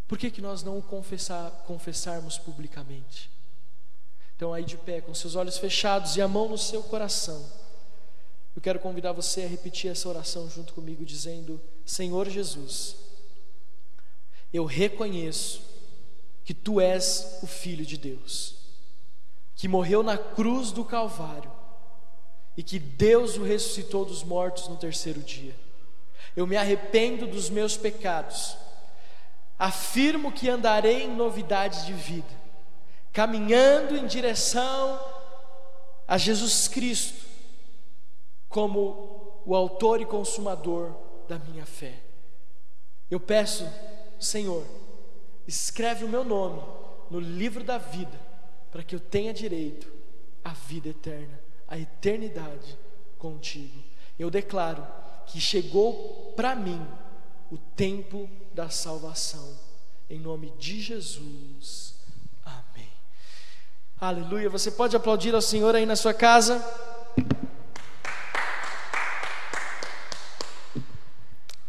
Por 0.07 0.17
que, 0.17 0.29
que 0.29 0.41
nós 0.41 0.61
não 0.61 0.77
o 0.77 0.83
confessar, 0.83 1.49
confessarmos 1.65 2.37
publicamente? 2.37 3.30
Então, 4.41 4.55
aí 4.55 4.65
de 4.65 4.75
pé, 4.75 5.01
com 5.01 5.13
seus 5.13 5.35
olhos 5.35 5.59
fechados 5.59 6.17
e 6.17 6.21
a 6.21 6.27
mão 6.27 6.49
no 6.49 6.57
seu 6.57 6.81
coração, 6.81 7.45
eu 8.55 8.61
quero 8.61 8.79
convidar 8.79 9.11
você 9.11 9.43
a 9.43 9.47
repetir 9.47 9.91
essa 9.91 10.09
oração 10.09 10.49
junto 10.49 10.73
comigo, 10.73 11.05
dizendo: 11.05 11.61
Senhor 11.85 12.27
Jesus, 12.27 12.95
eu 14.51 14.65
reconheço 14.65 15.61
que 16.43 16.55
tu 16.55 16.81
és 16.81 17.37
o 17.43 17.45
Filho 17.45 17.85
de 17.85 17.97
Deus, 17.97 18.55
que 19.55 19.67
morreu 19.67 20.01
na 20.01 20.17
cruz 20.17 20.71
do 20.71 20.83
Calvário 20.83 21.51
e 22.57 22.63
que 22.63 22.79
Deus 22.79 23.37
o 23.37 23.43
ressuscitou 23.43 24.05
dos 24.05 24.23
mortos 24.23 24.67
no 24.67 24.75
terceiro 24.75 25.19
dia. 25.19 25.55
Eu 26.35 26.47
me 26.47 26.57
arrependo 26.57 27.27
dos 27.27 27.47
meus 27.47 27.77
pecados, 27.77 28.57
afirmo 29.59 30.31
que 30.31 30.49
andarei 30.49 31.03
em 31.03 31.15
novidade 31.15 31.85
de 31.85 31.93
vida, 31.93 32.40
caminhando 33.11 33.95
em 33.95 34.05
direção 34.05 34.99
a 36.07 36.17
Jesus 36.17 36.67
Cristo, 36.67 37.25
como 38.47 39.41
o 39.45 39.55
autor 39.55 40.01
e 40.01 40.05
consumador 40.05 40.93
da 41.27 41.39
minha 41.39 41.65
fé. 41.65 41.99
Eu 43.09 43.19
peço, 43.19 43.67
Senhor, 44.19 44.65
escreve 45.47 46.05
o 46.05 46.09
meu 46.09 46.23
nome 46.23 46.61
no 47.09 47.19
livro 47.19 47.63
da 47.63 47.77
vida, 47.77 48.19
para 48.71 48.83
que 48.83 48.95
eu 48.95 48.99
tenha 48.99 49.33
direito 49.33 49.91
à 50.43 50.53
vida 50.53 50.89
eterna, 50.89 51.39
à 51.67 51.77
eternidade 51.77 52.77
contigo. 53.17 53.81
Eu 54.17 54.29
declaro 54.29 54.85
que 55.25 55.39
chegou 55.39 56.33
para 56.35 56.55
mim 56.55 56.85
o 57.51 57.57
tempo 57.57 58.29
da 58.53 58.69
salvação, 58.69 59.57
em 60.09 60.19
nome 60.19 60.51
de 60.57 60.81
Jesus. 60.81 62.00
Aleluia. 64.01 64.49
Você 64.49 64.71
pode 64.71 64.95
aplaudir 64.95 65.35
ao 65.35 65.41
Senhor 65.43 65.75
aí 65.75 65.85
na 65.85 65.95
sua 65.95 66.11
casa? 66.11 66.59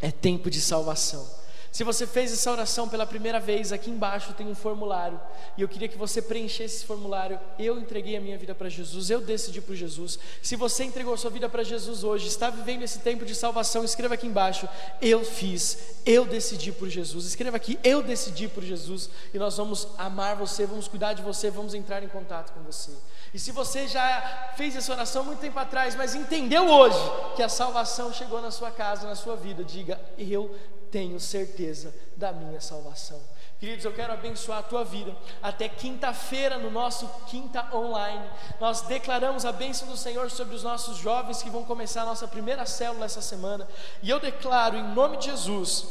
É 0.01 0.11
tempo 0.11 0.49
de 0.49 0.59
salvação. 0.59 1.42
Se 1.73 1.85
você 1.85 2.07
fez 2.07 2.31
essa 2.31 2.53
oração 2.53 2.87
pela 2.87 3.07
primeira 3.07 3.41
vez, 3.41 3.73
aqui 3.73 3.91
embaixo 3.91 4.35
tem 4.35 4.47
um 4.47 4.55
formulário 4.55 5.19
e 5.57 5.63
eu 5.63 5.69
queria 5.69 5.89
que 5.89 5.97
você 5.97 6.21
preenchesse 6.21 6.77
esse 6.77 6.85
formulário. 6.85 7.41
Eu 7.59 7.79
entreguei 7.79 8.15
a 8.15 8.21
minha 8.21 8.37
vida 8.37 8.55
para 8.55 8.69
Jesus, 8.69 9.09
eu 9.09 9.23
decidi 9.23 9.63
por 9.63 9.75
Jesus. 9.75 10.19
Se 10.43 10.55
você 10.55 10.85
entregou 10.85 11.17
sua 11.17 11.31
vida 11.31 11.49
para 11.49 11.63
Jesus 11.63 12.05
hoje, 12.05 12.29
está 12.29 12.51
vivendo 12.51 12.83
esse 12.83 12.99
tempo 12.99 13.25
de 13.25 13.35
salvação, 13.35 13.83
escreva 13.85 14.13
aqui 14.13 14.27
embaixo: 14.27 14.69
Eu 15.01 15.25
fiz, 15.25 15.97
eu 16.05 16.27
decidi 16.27 16.73
por 16.73 16.91
Jesus. 16.91 17.25
Escreva 17.25 17.57
aqui: 17.57 17.79
Eu 17.83 18.03
decidi 18.03 18.49
por 18.49 18.63
Jesus 18.63 19.09
e 19.33 19.39
nós 19.39 19.57
vamos 19.57 19.89
amar 19.97 20.37
você, 20.37 20.67
vamos 20.67 20.89
cuidar 20.89 21.15
de 21.15 21.23
você, 21.23 21.51
vamos 21.51 21.73
entrar 21.73 22.03
em 22.03 22.09
contato 22.09 22.53
com 22.53 22.61
você. 22.65 22.93
E 23.33 23.39
se 23.39 23.51
você 23.51 23.89
já 23.89 24.53
fez 24.59 24.77
essa 24.77 24.93
oração 24.93 25.25
muito 25.25 25.39
tempo 25.39 25.59
atrás, 25.59 25.95
mas 25.95 26.15
entendeu 26.15 26.69
hoje 26.69 27.01
que 27.35 27.43
a 27.43 27.49
salvação 27.49 28.13
chegou 28.13 28.43
na 28.43 28.51
sua 28.51 28.71
casa, 28.71 29.07
na 29.07 29.15
sua 29.15 29.37
vida, 29.37 29.65
diga: 29.65 29.99
Eu 30.19 30.55
tenho 30.93 31.19
certeza 31.19 31.93
da 32.17 32.33
minha 32.33 32.61
salvação. 32.61 33.19
Queridos, 33.59 33.85
eu 33.85 33.95
quero 33.95 34.13
abençoar 34.13 34.59
a 34.59 34.63
tua 34.63 34.85
vida. 34.85 35.17
Até 35.43 35.69
quinta-feira, 35.69 36.59
no 36.59 36.71
nosso 36.71 37.09
quinta 37.27 37.75
online, 37.75 38.29
nós 38.61 38.83
declaramos 38.83 39.45
a 39.45 39.53
bênção 39.53 39.89
do 39.89 39.97
Senhor 39.97 40.31
sobre 40.31 40.55
os 40.55 40.63
nossos 40.63 40.99
jovens 40.99 41.43
que 41.43 41.49
vão 41.49 41.65
começar 41.65 42.03
a 42.03 42.07
nossa 42.07 42.29
primeira 42.29 42.67
célula 42.67 43.07
essa 43.07 43.23
semana. 43.23 43.67
E 44.03 44.11
eu 44.11 44.21
declaro, 44.21 44.77
em 44.77 44.95
nome 44.95 45.17
de 45.17 45.27
Jesus, 45.27 45.87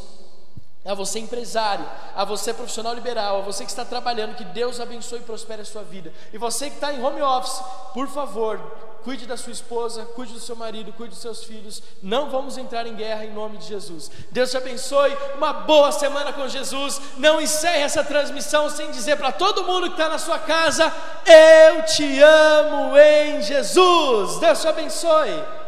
a 0.83 0.93
você 0.93 1.19
empresário, 1.19 1.85
a 2.15 2.25
você 2.25 2.53
profissional 2.53 2.93
liberal, 2.93 3.39
a 3.39 3.41
você 3.41 3.63
que 3.63 3.69
está 3.69 3.85
trabalhando, 3.85 4.35
que 4.35 4.43
Deus 4.43 4.79
abençoe 4.79 5.19
e 5.19 5.23
prospere 5.23 5.61
a 5.61 5.65
sua 5.65 5.83
vida. 5.83 6.11
E 6.33 6.37
você 6.37 6.69
que 6.69 6.75
está 6.75 6.91
em 6.91 7.03
home 7.03 7.21
office, 7.21 7.61
por 7.93 8.07
favor, 8.07 8.59
cuide 9.03 9.27
da 9.27 9.37
sua 9.37 9.51
esposa, 9.51 10.05
cuide 10.15 10.33
do 10.33 10.39
seu 10.39 10.55
marido, 10.55 10.91
cuide 10.93 11.11
dos 11.11 11.21
seus 11.21 11.43
filhos. 11.43 11.83
Não 12.01 12.31
vamos 12.31 12.57
entrar 12.57 12.87
em 12.87 12.95
guerra 12.95 13.25
em 13.25 13.33
nome 13.33 13.57
de 13.57 13.67
Jesus. 13.67 14.09
Deus 14.31 14.49
te 14.49 14.57
abençoe. 14.57 15.15
Uma 15.35 15.53
boa 15.53 15.91
semana 15.91 16.33
com 16.33 16.47
Jesus. 16.47 16.99
Não 17.17 17.39
encerre 17.39 17.83
essa 17.83 18.03
transmissão 18.03 18.69
sem 18.69 18.89
dizer 18.89 19.17
para 19.17 19.31
todo 19.31 19.63
mundo 19.63 19.87
que 19.87 19.93
está 19.93 20.09
na 20.09 20.17
sua 20.17 20.39
casa: 20.39 20.91
Eu 21.25 21.83
te 21.85 22.21
amo 22.21 22.97
em 22.97 23.41
Jesus. 23.43 24.39
Deus 24.39 24.61
te 24.61 24.67
abençoe. 24.67 25.61